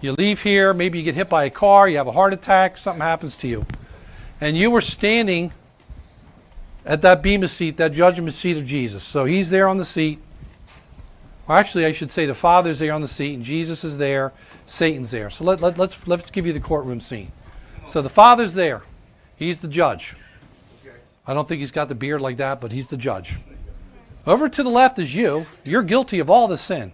you 0.00 0.12
leave 0.12 0.42
here, 0.42 0.72
maybe 0.72 0.98
you 0.98 1.04
get 1.04 1.14
hit 1.14 1.28
by 1.28 1.44
a 1.44 1.50
car, 1.50 1.88
you 1.88 1.96
have 1.98 2.06
a 2.06 2.12
heart 2.12 2.32
attack, 2.32 2.76
something 2.78 3.02
happens 3.02 3.36
to 3.38 3.48
you, 3.48 3.66
and 4.40 4.56
you 4.56 4.70
were 4.70 4.80
standing 4.80 5.52
at 6.86 7.02
that 7.02 7.22
bema 7.22 7.48
seat, 7.48 7.76
that 7.76 7.92
judgment 7.92 8.32
seat 8.32 8.56
of 8.56 8.66
Jesus. 8.66 9.02
So 9.02 9.24
he's 9.24 9.50
there 9.50 9.68
on 9.68 9.76
the 9.76 9.84
seat. 9.84 10.18
Or 11.48 11.56
actually, 11.56 11.84
I 11.84 11.92
should 11.92 12.10
say 12.10 12.24
the 12.24 12.34
Father's 12.34 12.78
there 12.78 12.92
on 12.92 13.02
the 13.02 13.08
seat, 13.08 13.34
and 13.34 13.44
Jesus 13.44 13.84
is 13.84 13.98
there, 13.98 14.32
Satan's 14.66 15.10
there. 15.10 15.28
So 15.28 15.44
let, 15.44 15.60
let, 15.60 15.76
let's, 15.76 16.06
let's 16.06 16.30
give 16.30 16.46
you 16.46 16.52
the 16.52 16.60
courtroom 16.60 17.00
scene. 17.00 17.30
So 17.86 18.00
the 18.00 18.08
Father's 18.08 18.54
there. 18.54 18.82
He's 19.36 19.60
the 19.60 19.68
judge. 19.68 20.14
I 21.26 21.34
don't 21.34 21.48
think 21.48 21.60
he's 21.60 21.70
got 21.70 21.88
the 21.88 21.94
beard 21.94 22.20
like 22.20 22.38
that, 22.38 22.60
but 22.60 22.72
he's 22.72 22.88
the 22.88 22.96
judge. 22.96 23.36
Over 24.26 24.48
to 24.48 24.62
the 24.62 24.70
left 24.70 24.98
is 24.98 25.14
you. 25.14 25.46
You're 25.64 25.82
guilty 25.82 26.18
of 26.18 26.30
all 26.30 26.48
the 26.48 26.56
sin. 26.56 26.92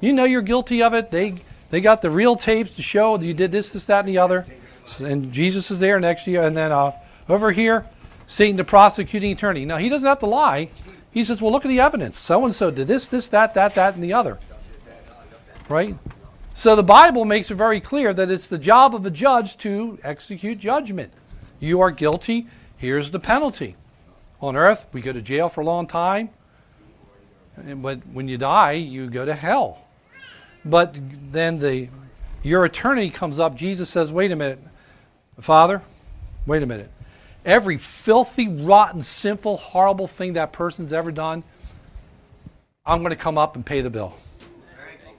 You 0.00 0.12
know 0.12 0.24
you're 0.24 0.42
guilty 0.42 0.82
of 0.82 0.94
it. 0.94 1.10
They, 1.10 1.34
they 1.70 1.80
got 1.80 2.02
the 2.02 2.10
real 2.10 2.36
tapes 2.36 2.76
to 2.76 2.82
show 2.82 3.16
that 3.16 3.26
you 3.26 3.34
did 3.34 3.50
this, 3.52 3.72
this, 3.72 3.86
that, 3.86 4.00
and 4.00 4.08
the 4.08 4.18
other. 4.18 4.44
And 5.00 5.32
Jesus 5.32 5.70
is 5.70 5.80
there 5.80 5.98
next 6.00 6.24
to 6.24 6.30
you. 6.30 6.40
And 6.40 6.56
then 6.56 6.72
uh, 6.72 6.92
over 7.28 7.50
here, 7.50 7.86
Satan, 8.26 8.56
the 8.56 8.64
prosecuting 8.64 9.32
attorney. 9.32 9.64
Now, 9.64 9.76
he 9.76 9.88
doesn't 9.88 10.08
have 10.08 10.20
to 10.20 10.26
lie. 10.26 10.70
He 11.12 11.24
says, 11.24 11.42
well, 11.42 11.52
look 11.52 11.64
at 11.64 11.68
the 11.68 11.80
evidence. 11.80 12.18
So 12.18 12.44
and 12.44 12.54
so 12.54 12.70
did 12.70 12.86
this, 12.86 13.08
this, 13.08 13.28
that, 13.28 13.54
that, 13.54 13.74
that, 13.74 13.94
and 13.94 14.02
the 14.02 14.12
other. 14.12 14.38
Right? 15.68 15.96
So 16.54 16.76
the 16.76 16.82
Bible 16.82 17.24
makes 17.24 17.50
it 17.50 17.54
very 17.54 17.80
clear 17.80 18.12
that 18.12 18.30
it's 18.30 18.46
the 18.46 18.58
job 18.58 18.94
of 18.94 19.04
a 19.06 19.10
judge 19.10 19.56
to 19.58 19.98
execute 20.04 20.58
judgment. 20.58 21.12
You 21.60 21.80
are 21.80 21.90
guilty. 21.90 22.46
Here's 22.76 23.10
the 23.10 23.20
penalty. 23.20 23.76
On 24.40 24.56
earth, 24.56 24.86
we 24.92 25.00
go 25.00 25.12
to 25.12 25.22
jail 25.22 25.48
for 25.48 25.60
a 25.60 25.64
long 25.64 25.86
time. 25.86 26.30
But 27.56 28.00
when 28.12 28.28
you 28.28 28.38
die, 28.38 28.72
you 28.72 29.08
go 29.08 29.24
to 29.24 29.34
hell. 29.34 29.86
But 30.64 30.96
then 31.30 31.58
the 31.58 31.88
your 32.42 32.64
attorney 32.64 33.10
comes 33.10 33.38
up. 33.38 33.54
Jesus 33.54 33.88
says, 33.88 34.10
"Wait 34.10 34.32
a 34.32 34.36
minute, 34.36 34.58
Father. 35.40 35.82
Wait 36.46 36.62
a 36.62 36.66
minute. 36.66 36.90
Every 37.44 37.76
filthy, 37.76 38.48
rotten, 38.48 39.02
sinful, 39.02 39.56
horrible 39.56 40.06
thing 40.06 40.34
that 40.34 40.52
person's 40.52 40.92
ever 40.92 41.10
done, 41.10 41.42
I'm 42.86 43.00
going 43.00 43.10
to 43.10 43.16
come 43.16 43.38
up 43.38 43.56
and 43.56 43.66
pay 43.66 43.80
the 43.80 43.90
bill. 43.90 44.14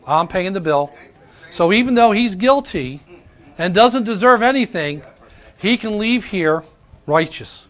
I'm 0.05 0.27
paying 0.27 0.53
the 0.53 0.61
bill. 0.61 0.93
So 1.49 1.71
even 1.71 1.95
though 1.95 2.11
he's 2.11 2.35
guilty 2.35 3.01
and 3.57 3.73
doesn't 3.73 4.03
deserve 4.03 4.41
anything, 4.41 5.01
he 5.57 5.77
can 5.77 5.97
leave 5.97 6.25
here 6.25 6.63
righteous, 7.05 7.67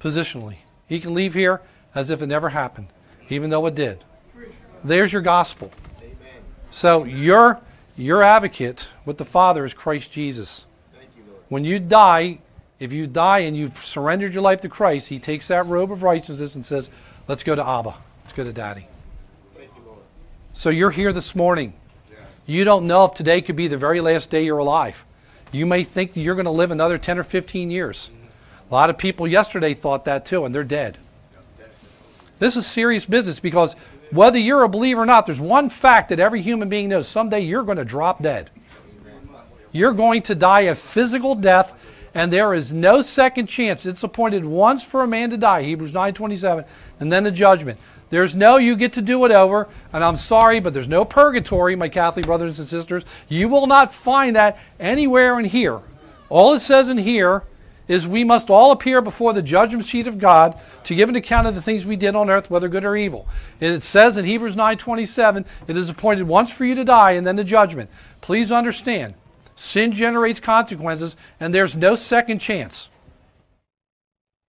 positionally. 0.00 0.56
He 0.88 0.98
can 0.98 1.14
leave 1.14 1.34
here 1.34 1.60
as 1.94 2.10
if 2.10 2.22
it 2.22 2.26
never 2.26 2.48
happened, 2.48 2.88
even 3.30 3.50
though 3.50 3.66
it 3.66 3.74
did. 3.74 4.04
There's 4.82 5.12
your 5.12 5.22
gospel. 5.22 5.70
So 6.70 7.04
your 7.04 7.60
your 7.96 8.22
advocate 8.22 8.88
with 9.04 9.18
the 9.18 9.24
Father 9.24 9.64
is 9.64 9.72
Christ 9.72 10.12
Jesus. 10.12 10.66
When 11.48 11.64
you 11.64 11.78
die, 11.78 12.38
if 12.80 12.92
you 12.92 13.06
die 13.06 13.40
and 13.40 13.56
you've 13.56 13.76
surrendered 13.78 14.34
your 14.34 14.42
life 14.42 14.60
to 14.62 14.68
Christ, 14.68 15.08
He 15.08 15.18
takes 15.18 15.48
that 15.48 15.66
robe 15.66 15.92
of 15.92 16.02
righteousness 16.02 16.54
and 16.54 16.64
says, 16.64 16.90
"Let's 17.28 17.42
go 17.42 17.54
to 17.54 17.66
Abba. 17.66 17.94
Let's 18.24 18.32
go 18.32 18.44
to 18.44 18.52
Daddy." 18.52 18.88
So 20.52 20.70
you're 20.70 20.90
here 20.90 21.12
this 21.12 21.34
morning. 21.34 21.72
You 22.46 22.64
don't 22.64 22.86
know 22.86 23.06
if 23.06 23.14
today 23.14 23.40
could 23.40 23.56
be 23.56 23.68
the 23.68 23.78
very 23.78 24.00
last 24.00 24.30
day 24.30 24.44
you're 24.44 24.58
alive. 24.58 25.04
You 25.50 25.66
may 25.66 25.82
think 25.82 26.12
that 26.12 26.20
you're 26.20 26.34
going 26.34 26.44
to 26.44 26.50
live 26.50 26.70
another 26.70 26.98
10 26.98 27.18
or 27.18 27.22
15 27.22 27.70
years. 27.70 28.10
A 28.70 28.74
lot 28.74 28.90
of 28.90 28.98
people 28.98 29.26
yesterday 29.26 29.72
thought 29.72 30.04
that 30.04 30.26
too, 30.26 30.44
and 30.44 30.54
they're 30.54 30.64
dead. 30.64 30.98
This 32.38 32.56
is 32.56 32.66
serious 32.66 33.06
business 33.06 33.40
because 33.40 33.74
whether 34.10 34.38
you're 34.38 34.64
a 34.64 34.68
believer 34.68 35.02
or 35.02 35.06
not, 35.06 35.26
there's 35.26 35.40
one 35.40 35.68
fact 35.68 36.08
that 36.08 36.20
every 36.20 36.40
human 36.40 36.68
being 36.68 36.88
knows 36.88 37.08
someday 37.08 37.40
you're 37.40 37.62
going 37.62 37.78
to 37.78 37.84
drop 37.84 38.22
dead. 38.22 38.50
You're 39.72 39.92
going 39.92 40.22
to 40.22 40.34
die 40.34 40.62
a 40.62 40.74
physical 40.74 41.34
death, 41.34 41.74
and 42.14 42.32
there 42.32 42.54
is 42.54 42.72
no 42.72 43.02
second 43.02 43.46
chance. 43.46 43.86
It's 43.86 44.04
appointed 44.04 44.44
once 44.44 44.84
for 44.84 45.02
a 45.02 45.08
man 45.08 45.30
to 45.30 45.36
die, 45.36 45.62
Hebrews 45.62 45.92
9:27, 45.92 46.64
and 47.00 47.12
then 47.12 47.24
the 47.24 47.32
judgment. 47.32 47.78
There's 48.10 48.36
no 48.36 48.56
you 48.56 48.76
get 48.76 48.92
to 48.92 49.02
do 49.02 49.24
it 49.24 49.32
over, 49.32 49.68
and 49.92 50.04
I'm 50.04 50.16
sorry, 50.16 50.60
but 50.60 50.72
there's 50.72 50.86
no 50.86 51.04
purgatory, 51.04 51.74
my 51.74 51.88
Catholic 51.88 52.26
brothers 52.26 52.60
and 52.60 52.68
sisters. 52.68 53.04
You 53.28 53.48
will 53.48 53.66
not 53.66 53.92
find 53.92 54.36
that 54.36 54.58
anywhere 54.78 55.40
in 55.40 55.44
here. 55.44 55.80
All 56.28 56.52
it 56.52 56.60
says 56.60 56.88
in 56.88 56.98
here 56.98 57.42
is 57.86 58.08
we 58.08 58.24
must 58.24 58.50
all 58.50 58.72
appear 58.72 59.02
before 59.02 59.32
the 59.32 59.42
judgment 59.42 59.84
seat 59.84 60.06
of 60.06 60.18
God 60.18 60.58
to 60.84 60.94
give 60.94 61.08
an 61.08 61.16
account 61.16 61.46
of 61.46 61.54
the 61.54 61.62
things 61.62 61.84
we 61.84 61.96
did 61.96 62.16
on 62.16 62.30
earth, 62.30 62.50
whether 62.50 62.68
good 62.68 62.84
or 62.84 62.96
evil. 62.96 63.28
And 63.60 63.74
it 63.74 63.82
says 63.82 64.16
in 64.16 64.24
Hebrews 64.24 64.56
9:27, 64.56 65.44
it 65.68 65.76
is 65.76 65.90
appointed 65.90 66.26
once 66.26 66.52
for 66.52 66.64
you 66.64 66.74
to 66.74 66.84
die 66.84 67.12
and 67.12 67.26
then 67.26 67.36
the 67.36 67.44
judgment. 67.44 67.90
Please 68.20 68.50
understand, 68.50 69.14
sin 69.54 69.92
generates 69.92 70.40
consequences 70.40 71.16
and 71.38 71.52
there's 71.52 71.76
no 71.76 71.94
second 71.94 72.38
chance. 72.38 72.88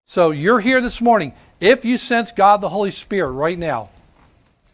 So 0.05 0.31
you're 0.31 0.59
here 0.59 0.81
this 0.81 1.01
morning. 1.01 1.33
If 1.59 1.83
you 1.83 1.97
sense 1.97 2.31
God 2.31 2.61
the 2.61 2.69
Holy 2.69 2.91
Spirit 2.91 3.31
right 3.31 3.57
now 3.57 3.89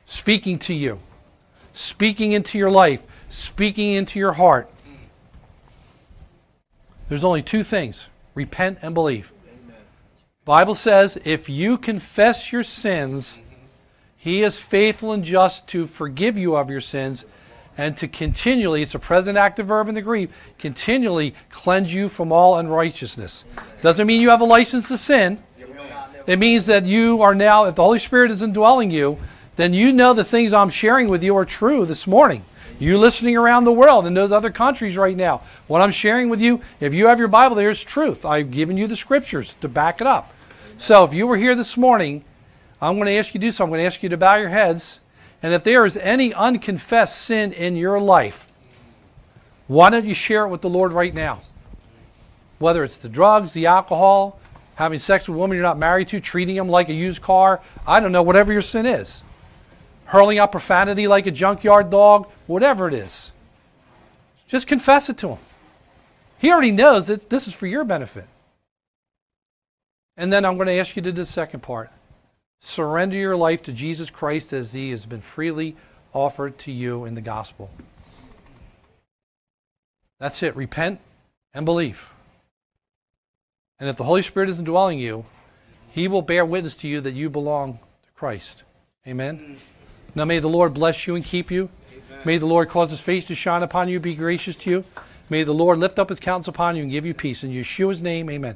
speaking 0.06 0.60
to 0.60 0.74
you, 0.74 1.00
speaking 1.74 2.34
into 2.34 2.58
your 2.58 2.70
life, 2.70 3.02
speaking 3.30 3.94
into 3.94 4.20
your 4.20 4.34
heart, 4.34 4.70
there's 7.08 7.24
only 7.24 7.42
two 7.42 7.64
things 7.64 8.10
repent 8.36 8.80
and 8.82 8.94
believe. 8.94 9.32
Bible 10.46 10.76
says 10.76 11.20
if 11.24 11.50
you 11.50 11.78
confess 11.78 12.52
your 12.52 12.64
sins, 12.64 13.40
he 14.18 14.42
is 14.44 14.60
faithful 14.60 15.14
and 15.14 15.24
just 15.24 15.68
to 15.70 15.86
forgive 15.86 16.38
you 16.38 16.56
of 16.56 16.70
your 16.70 16.82
sins 16.82 17.26
and 17.78 17.96
to 17.98 18.08
continually, 18.08 18.82
it's 18.82 18.96
a 18.96 19.00
present 19.00 19.38
active 19.38 19.68
verb 19.68 19.88
in 19.88 19.96
the 19.96 20.02
Greek, 20.02 20.30
continually 20.60 21.34
cleanse 21.50 21.94
you 21.94 22.10
from 22.10 22.32
all 22.32 22.58
unrighteousness. 22.58 23.46
Doesn't 23.82 24.06
mean 24.06 24.22
you 24.22 24.30
have 24.30 24.42
a 24.42 24.46
license 24.46 24.88
to 24.90 24.98
sin. 24.98 25.42
It 26.28 26.38
means 26.38 26.66
that 26.68 26.84
you 26.84 27.22
are 27.22 27.34
now, 27.34 27.66
if 27.66 27.76
the 27.76 27.84
Holy 27.84 27.98
Spirit 27.98 28.30
is 28.30 28.42
indwelling 28.42 28.92
you, 28.92 29.18
then 29.56 29.74
you 29.74 29.94
know 29.94 30.14
the 30.14 30.24
things 30.24 30.54
I'm 30.54 30.70
sharing 30.70 31.08
with 31.08 31.24
you 31.24 31.36
are 31.38 31.46
true 31.46 31.86
this 31.86 32.06
morning. 32.06 32.44
You 32.82 32.98
listening 32.98 33.38
around 33.38 33.66
the 33.66 33.72
world 33.72 34.08
in 34.08 34.16
those 34.16 34.32
other 34.32 34.50
countries 34.50 34.98
right 34.98 35.16
now, 35.16 35.44
what 35.68 35.84
I'm 35.84 35.92
sharing 35.92 36.30
with 36.30 36.42
you, 36.42 36.62
if 36.80 36.96
you 36.96 37.06
have 37.06 37.20
your 37.20 37.28
Bible, 37.28 37.56
there's 37.56 37.84
truth. 37.84 38.26
I've 38.26 38.50
given 38.50 38.76
you 38.76 38.88
the 38.88 38.96
scriptures 38.96 39.54
to 39.58 39.70
back 39.70 40.02
it 40.02 40.08
up. 40.08 40.34
So 40.78 41.04
if 41.04 41.14
you 41.14 41.28
were 41.28 41.38
here 41.38 41.54
this 41.54 41.78
morning, 41.78 42.24
I'm 42.82 42.96
going 42.96 43.06
to 43.06 43.14
ask 43.14 43.36
you 43.36 43.40
to 43.40 43.46
do 43.46 43.52
so. 43.52 43.64
I'm 43.64 43.70
going 43.70 43.82
to 43.82 43.86
ask 43.86 44.02
you 44.02 44.10
to 44.10 44.18
bow 44.18 44.38
your 44.38 44.50
heads. 44.50 45.00
And 45.44 45.54
if 45.54 45.64
there 45.64 45.86
is 45.86 45.96
any 45.96 46.34
unconfessed 46.34 47.22
sin 47.22 47.52
in 47.52 47.76
your 47.76 48.00
life, 48.00 48.52
why 49.68 49.92
don't 49.92 50.06
you 50.06 50.16
share 50.16 50.46
it 50.46 50.50
with 50.50 50.62
the 50.62 50.70
Lord 50.70 50.92
right 50.92 51.14
now? 51.14 51.44
Whether 52.58 52.84
it's 52.84 52.98
the 52.98 53.10
drugs, 53.10 53.54
the 53.54 53.68
alcohol, 53.68 54.40
having 54.74 54.98
sex 54.98 55.30
with 55.30 55.36
a 55.36 55.40
woman 55.40 55.56
you're 55.56 55.64
not 55.64 55.78
married 55.78 56.08
to, 56.08 56.20
treating 56.20 56.56
them 56.56 56.68
like 56.68 56.90
a 56.90 56.94
used 56.94 57.22
car, 57.22 57.62
I 57.86 58.00
don't 58.00 58.12
know, 58.12 58.24
whatever 58.24 58.52
your 58.52 58.64
sin 58.64 58.88
is. 58.88 59.24
Hurling 60.06 60.40
out 60.40 60.52
profanity 60.52 61.08
like 61.08 61.28
a 61.28 61.32
junkyard 61.32 61.90
dog, 61.90 62.28
whatever 62.52 62.88
it 62.88 62.94
is. 62.94 63.32
Just 64.48 64.68
confess 64.68 65.10
it 65.10 65.18
to 65.20 65.30
him. 65.30 65.40
He 66.40 66.52
already 66.52 66.72
knows 66.72 67.08
that 67.08 67.30
this 67.30 67.48
is 67.48 67.56
for 67.56 67.68
your 67.68 67.84
benefit. 67.84 68.26
And 70.18 70.32
then 70.32 70.44
I'm 70.44 70.56
going 70.56 70.68
to 70.68 70.74
ask 70.74 70.96
you 70.96 71.02
to 71.04 71.12
do 71.12 71.22
the 71.22 71.26
second 71.26 71.62
part. 71.62 71.90
Surrender 72.60 73.18
your 73.18 73.36
life 73.36 73.64
to 73.64 73.74
Jesus 73.74 74.10
Christ 74.10 74.54
as 74.54 74.74
he 74.74 74.92
has 74.92 75.06
been 75.06 75.22
freely 75.22 75.76
offered 76.14 76.58
to 76.60 76.72
you 76.72 77.06
in 77.06 77.16
the 77.16 77.22
gospel. 77.22 77.70
That's 80.20 80.44
it. 80.44 80.56
Repent 80.56 81.00
and 81.54 81.66
believe. 81.66 82.10
And 83.80 83.90
if 83.90 83.96
the 83.96 84.04
Holy 84.04 84.22
Spirit 84.22 84.50
is 84.50 84.60
indwelling 84.60 85.00
you, 85.00 85.26
he 85.92 86.08
will 86.08 86.22
bear 86.22 86.46
witness 86.46 86.76
to 86.78 86.88
you 86.88 87.02
that 87.02 87.14
you 87.14 87.30
belong 87.30 87.80
to 88.04 88.12
Christ. 88.16 88.64
Amen. 89.08 89.58
Now 90.14 90.26
may 90.26 90.40
the 90.40 90.50
Lord 90.50 90.74
bless 90.74 91.08
you 91.08 91.16
and 91.16 91.24
keep 91.24 91.50
you. 91.50 91.70
May 92.24 92.38
the 92.38 92.46
Lord 92.46 92.70
cause 92.70 92.92
his 92.92 93.02
face 93.02 93.26
to 93.26 93.36
shine 93.36 93.64
upon 93.64 93.90
you, 93.90 94.00
be 94.00 94.14
gracious 94.14 94.56
to 94.58 94.70
you. 94.70 94.86
May 95.32 95.44
the 95.44 95.54
Lord 95.54 95.80
lift 95.80 95.98
up 95.98 96.10
his 96.10 96.20
countenance 96.20 96.48
upon 96.48 96.76
you 96.76 96.84
and 96.84 96.92
give 96.92 97.06
you 97.06 97.16
peace. 97.16 97.44
In 97.44 97.50
Yeshua's 97.50 98.02
name, 98.04 98.30
amen. 98.30 98.56